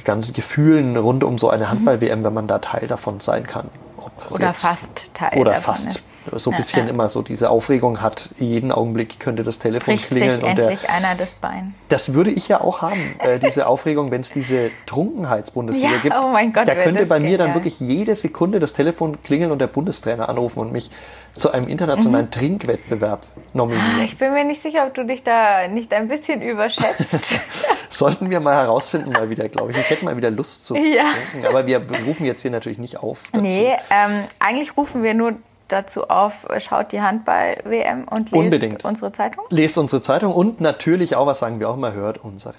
ganzen 0.04 0.32
Gefühlen 0.32 0.96
rund 0.96 1.22
um 1.22 1.36
so 1.36 1.50
eine 1.50 1.68
Handball-WM, 1.68 2.24
wenn 2.24 2.32
man 2.32 2.46
da 2.46 2.60
Teil 2.60 2.86
davon 2.86 3.20
sein 3.20 3.46
kann. 3.46 3.68
Ob 3.98 4.12
Oder 4.30 4.46
jetzt- 4.48 4.62
fast 4.62 5.02
Teil 5.12 5.38
Oder 5.38 5.50
davon 5.52 5.74
fast. 5.74 5.88
ist. 5.88 6.02
So 6.32 6.50
ein 6.50 6.52
Ja, 6.52 6.56
bisschen 6.58 6.86
ja. 6.86 6.90
immer 6.92 7.08
so 7.08 7.22
diese 7.22 7.50
Aufregung 7.50 8.00
hat, 8.00 8.30
jeden 8.38 8.72
Augenblick 8.72 9.20
könnte 9.20 9.42
das 9.42 9.58
Telefon 9.58 9.94
Bricht 9.94 10.08
klingeln. 10.08 10.36
sich 10.36 10.44
und 10.44 10.56
der, 10.58 10.68
endlich 10.70 10.88
einer 10.90 11.14
das 11.16 11.32
Bein. 11.34 11.74
das 11.88 12.14
würde 12.14 12.30
ich 12.30 12.48
ja 12.48 12.60
auch 12.60 12.80
haben, 12.82 13.14
äh, 13.18 13.38
diese 13.38 13.66
Aufregung, 13.66 14.10
wenn 14.10 14.22
es 14.22 14.32
diese 14.32 14.70
Trunkenheitsbundesliga 14.86 15.92
Ja, 15.94 15.98
gibt. 15.98 16.14
oh 16.16 16.28
mein 16.28 16.52
Gott, 16.52 16.66
da 16.66 16.74
könnte 16.74 17.06
bei 17.06 17.20
mir 17.20 17.36
dann 17.38 17.48
genial. 17.48 17.54
wirklich 17.56 17.80
jede 17.80 18.14
Sekunde 18.14 18.58
das 18.58 18.72
Telefon 18.72 19.22
klingeln 19.22 19.50
und 19.52 19.58
der 19.58 19.66
Bundestrainer 19.66 20.28
anrufen 20.28 20.60
und 20.60 20.72
mich 20.72 20.90
zu 21.32 21.50
einem 21.52 21.68
internationalen 21.68 22.30
Trinkwettbewerb 22.30 23.26
nominieren. 23.52 24.02
Ich 24.02 24.16
bin 24.18 24.32
mir 24.32 24.44
nicht 24.44 24.62
sicher, 24.62 24.86
ob 24.86 24.94
du 24.94 25.04
dich 25.04 25.22
da 25.24 25.66
nicht 25.68 25.92
ein 25.92 26.08
bisschen 26.08 26.42
überschätzt. 26.42 27.40
Sollten 27.90 28.30
wir 28.30 28.40
mal 28.40 28.54
herausfinden, 28.54 29.10
mal 29.12 29.30
wieder, 29.30 29.48
glaube 29.48 29.72
ich. 29.72 29.76
Ich 29.78 29.90
hätte 29.90 30.04
mal 30.04 30.16
wieder 30.16 30.30
Lust 30.30 30.66
zu 30.66 30.76
Ja. 30.76 31.04
trinken. 31.30 31.46
Aber 31.46 31.66
wir 31.66 31.82
rufen 32.06 32.24
jetzt 32.24 32.42
hier 32.42 32.50
natürlich 32.50 32.78
nicht 32.78 32.98
auf. 32.98 33.22
Dazu. 33.32 33.44
nee, 33.44 33.72
ähm, 33.90 34.24
eigentlich 34.38 34.76
rufen 34.76 35.02
wir 35.02 35.14
nur 35.14 35.34
dazu 35.68 36.08
auf, 36.08 36.46
schaut 36.58 36.92
die 36.92 37.00
Handball-WM 37.00 38.04
und 38.08 38.30
lest 38.30 38.32
Unbedingt. 38.32 38.84
unsere 38.84 39.12
Zeitung. 39.12 39.44
Lest 39.50 39.78
unsere 39.78 40.02
Zeitung 40.02 40.32
und 40.32 40.60
natürlich 40.60 41.16
auch, 41.16 41.26
was 41.26 41.38
sagen 41.38 41.60
wir 41.60 41.68
auch 41.70 41.74
immer, 41.74 41.92
hört 41.92 42.18
unseren 42.22 42.54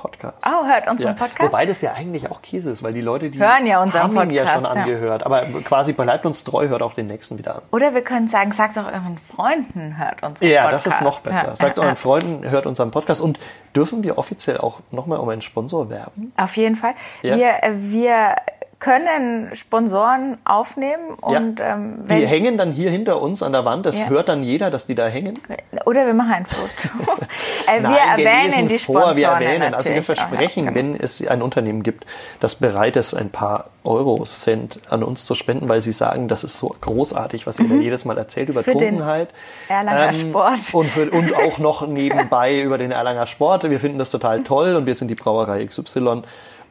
Podcast. 0.00 0.46
Oh, 0.46 0.66
hört 0.66 0.88
unseren 0.88 1.14
Podcast? 1.14 1.52
Wobei 1.52 1.66
das 1.66 1.82
ja 1.82 1.92
eigentlich 1.92 2.30
auch 2.30 2.40
Käse 2.40 2.70
ist, 2.70 2.82
weil 2.82 2.94
die 2.94 3.02
Leute, 3.02 3.28
die 3.28 3.38
Hören 3.38 3.66
ja 3.66 3.82
unseren 3.82 4.16
haben 4.16 4.30
ihn 4.30 4.30
ja 4.30 4.44
Podcast, 4.44 4.64
schon 4.66 4.76
ja. 4.76 4.82
angehört. 4.82 5.26
Aber 5.26 5.42
quasi 5.62 5.92
bleibt 5.92 6.24
uns 6.24 6.42
treu, 6.42 6.68
hört 6.68 6.80
auch 6.80 6.94
den 6.94 7.06
nächsten 7.06 7.36
wieder 7.36 7.56
an. 7.56 7.62
Oder 7.70 7.92
wir 7.92 8.02
können 8.02 8.30
sagen, 8.30 8.52
sagt 8.52 8.78
doch 8.78 8.86
euren 8.86 9.18
Freunden, 9.34 9.98
hört 9.98 10.22
unseren 10.22 10.48
Ja, 10.48 10.62
Podcast. 10.62 10.86
das 10.86 10.94
ist 10.94 11.02
noch 11.02 11.20
besser. 11.20 11.48
Ja, 11.48 11.56
Sagt 11.56 11.76
ja, 11.76 11.82
euren 11.82 11.92
ja. 11.92 11.96
Freunden, 11.96 12.48
hört 12.48 12.64
unseren 12.64 12.90
Podcast. 12.90 13.20
Und 13.20 13.38
dürfen 13.76 14.02
wir 14.02 14.16
offiziell 14.16 14.56
auch 14.58 14.80
nochmal 14.90 15.18
um 15.18 15.28
einen 15.28 15.42
Sponsor 15.42 15.90
werben? 15.90 16.32
Auf 16.38 16.56
jeden 16.56 16.76
Fall. 16.76 16.94
Ja. 17.20 17.36
Wir, 17.36 17.62
äh, 17.62 17.72
wir 17.74 18.36
können 18.80 19.54
Sponsoren 19.54 20.38
aufnehmen 20.44 21.14
und 21.20 21.60
ähm, 21.60 22.04
Die 22.08 22.26
hängen 22.26 22.56
dann 22.56 22.72
hier 22.72 22.90
hinter 22.90 23.20
uns 23.20 23.42
an 23.42 23.52
der 23.52 23.64
Wand. 23.66 23.84
Das 23.86 24.00
Ja. 24.00 24.08
hört 24.08 24.30
dann 24.30 24.42
jeder, 24.42 24.70
dass 24.70 24.86
die 24.86 24.94
da 24.94 25.06
hängen. 25.06 25.38
oder 25.84 26.06
wir 26.06 26.14
machen 26.14 26.32
ein 26.32 26.46
Foto. 26.46 27.12
äh, 27.66 27.74
wir 27.74 27.80
Nein, 27.82 27.94
erwähnen 28.10 28.44
lesen 28.46 28.68
die 28.68 28.78
vor, 28.78 29.02
Sponsoren 29.02 29.16
wir 29.16 29.28
erwähnen. 29.28 29.74
Also 29.74 29.86
wir 29.90 29.92
auch, 29.92 29.96
ja, 29.96 30.02
versprechen, 30.02 30.64
genau. 30.64 30.74
wenn 30.76 30.96
es 30.98 31.26
ein 31.26 31.42
Unternehmen 31.42 31.82
gibt, 31.82 32.06
das 32.40 32.54
bereit 32.54 32.96
ist, 32.96 33.12
ein 33.14 33.28
paar 33.30 33.66
Euro 33.84 34.24
Cent 34.24 34.80
an 34.88 35.02
uns 35.02 35.26
zu 35.26 35.34
spenden, 35.34 35.68
weil 35.68 35.82
sie 35.82 35.92
sagen, 35.92 36.26
das 36.28 36.42
ist 36.42 36.58
so 36.58 36.74
großartig, 36.80 37.46
was 37.46 37.58
ihr 37.60 37.68
da 37.68 37.74
jedes 37.74 38.04
Mal 38.06 38.16
erzählt 38.16 38.48
über 38.48 38.60
Mhm. 38.60 38.64
Für 38.64 38.72
Trunkenheit. 38.72 39.28
Erlanger 39.68 40.12
Sport. 40.14 40.58
Und, 40.72 40.86
für, 40.88 41.10
und 41.10 41.34
auch 41.46 41.58
noch 41.58 41.86
nebenbei 41.86 42.60
über 42.60 42.78
den 42.78 42.92
Erlanger 42.92 43.26
Sport. 43.26 43.68
Wir 43.68 43.78
finden 43.80 43.98
das 43.98 44.10
total 44.10 44.42
toll 44.42 44.74
und 44.74 44.86
wir 44.86 44.94
sind 44.94 45.08
die 45.08 45.14
Brauerei 45.14 45.66
XY 45.66 46.22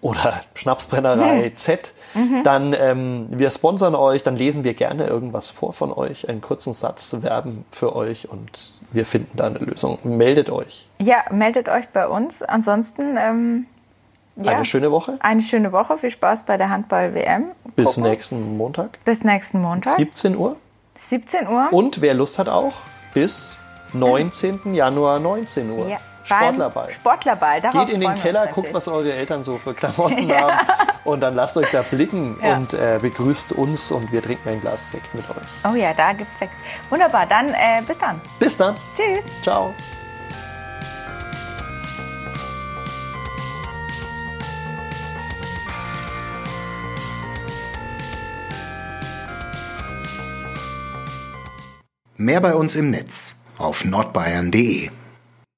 oder 0.02 0.42
Schnapsbrennerei 0.56 1.52
Z. 1.56 1.94
Dann 2.44 2.74
ähm, 2.74 3.28
wir 3.30 3.52
sponsern 3.52 3.96
euch, 3.96 4.24
dann 4.24 4.36
lesen 4.36 4.64
wir 4.64 4.74
gerne 4.74 5.06
irgendwas 5.08 5.50
vor 5.50 5.74
von 5.74 5.94
euch, 5.94 6.28
einen 6.28 6.42
kurzen 6.42 6.74
Satz 6.74 7.16
werben 7.22 7.66
für 7.72 7.96
euch 7.96 8.30
und 8.30 8.74
wir 8.92 9.06
finden 9.06 9.38
da 9.38 9.46
eine 9.48 9.60
Lösung. 9.60 10.00
Meldet 10.04 10.50
euch. 10.50 10.88
Ja, 11.00 11.24
meldet 11.30 11.70
euch 11.70 11.88
bei 11.90 12.08
uns. 12.08 12.42
Ansonsten 12.42 13.18
ähm, 13.20 13.66
ja, 14.36 14.54
Eine 14.54 14.66
schöne 14.66 14.92
Woche. 14.92 15.18
eine 15.20 15.42
schöne 15.42 15.72
Woche. 15.72 15.98
Viel 15.98 16.12
Spaß 16.12 16.44
bei 16.44 16.58
der 16.58 16.70
Handball-WM. 16.70 17.52
Bis 17.76 17.98
nächsten 17.98 18.58
Montag, 18.58 19.04
Bis 19.04 19.24
nächsten 19.24 19.62
Montag. 19.62 19.96
17 19.96 20.36
Uhr. 20.36 20.56
17 20.96 21.48
Uhr. 21.48 21.68
Und 21.72 22.02
wer 22.02 22.14
Lust 22.14 22.40
hat 22.40 22.50
auch, 22.50 22.74
bis 23.14 23.58
19. 23.94 24.74
Januar 24.74 25.20
19 25.20 25.70
Uhr. 25.72 25.88
ja, 25.90 25.98
Sportlerball. 26.38 26.92
Sportlerball. 26.92 27.62
Darauf 27.62 27.86
Geht 27.86 27.96
in 27.96 28.02
den 28.02 28.16
Keller, 28.16 28.48
guckt, 28.48 28.74
was 28.74 28.88
eure 28.88 29.14
Eltern 29.14 29.44
so 29.44 29.58
für 29.58 29.74
Klamotten 29.74 30.32
haben 30.36 30.58
und 31.04 31.22
dann 31.22 31.36
lasst 31.36 31.58
euch 31.58 31.70
da 31.72 31.82
blicken 31.82 32.38
Ja. 32.44 32.56
und 32.58 32.74
äh, 32.74 33.00
begrüßt 33.02 33.52
uns 33.54 33.92
und 33.92 34.12
wir 34.12 34.22
trinken 34.22 34.50
ein 34.50 34.62
Glas 34.62 34.92
Sekt 34.92 35.14
mit 35.14 35.28
euch. 35.30 35.72
Oh 35.72 35.76
ja, 35.76 35.94
da 35.94 36.14
gibt's 36.14 36.38
Sekt. 36.40 36.52
Wunderbar, 36.90 37.26
dann 37.26 37.50
äh, 37.50 37.82
bis 37.88 37.98
dann. 37.98 38.22
Bis 38.40 38.58
dann. 38.58 38.76
Tschüss. 38.96 39.26
Ciao. 39.42 39.74
Mehr 52.18 52.42
bei 52.42 52.54
uns 52.56 52.76
im 52.76 52.90
Netz 52.90 53.38
auf 53.58 53.86
nordbayern.de 53.86 54.90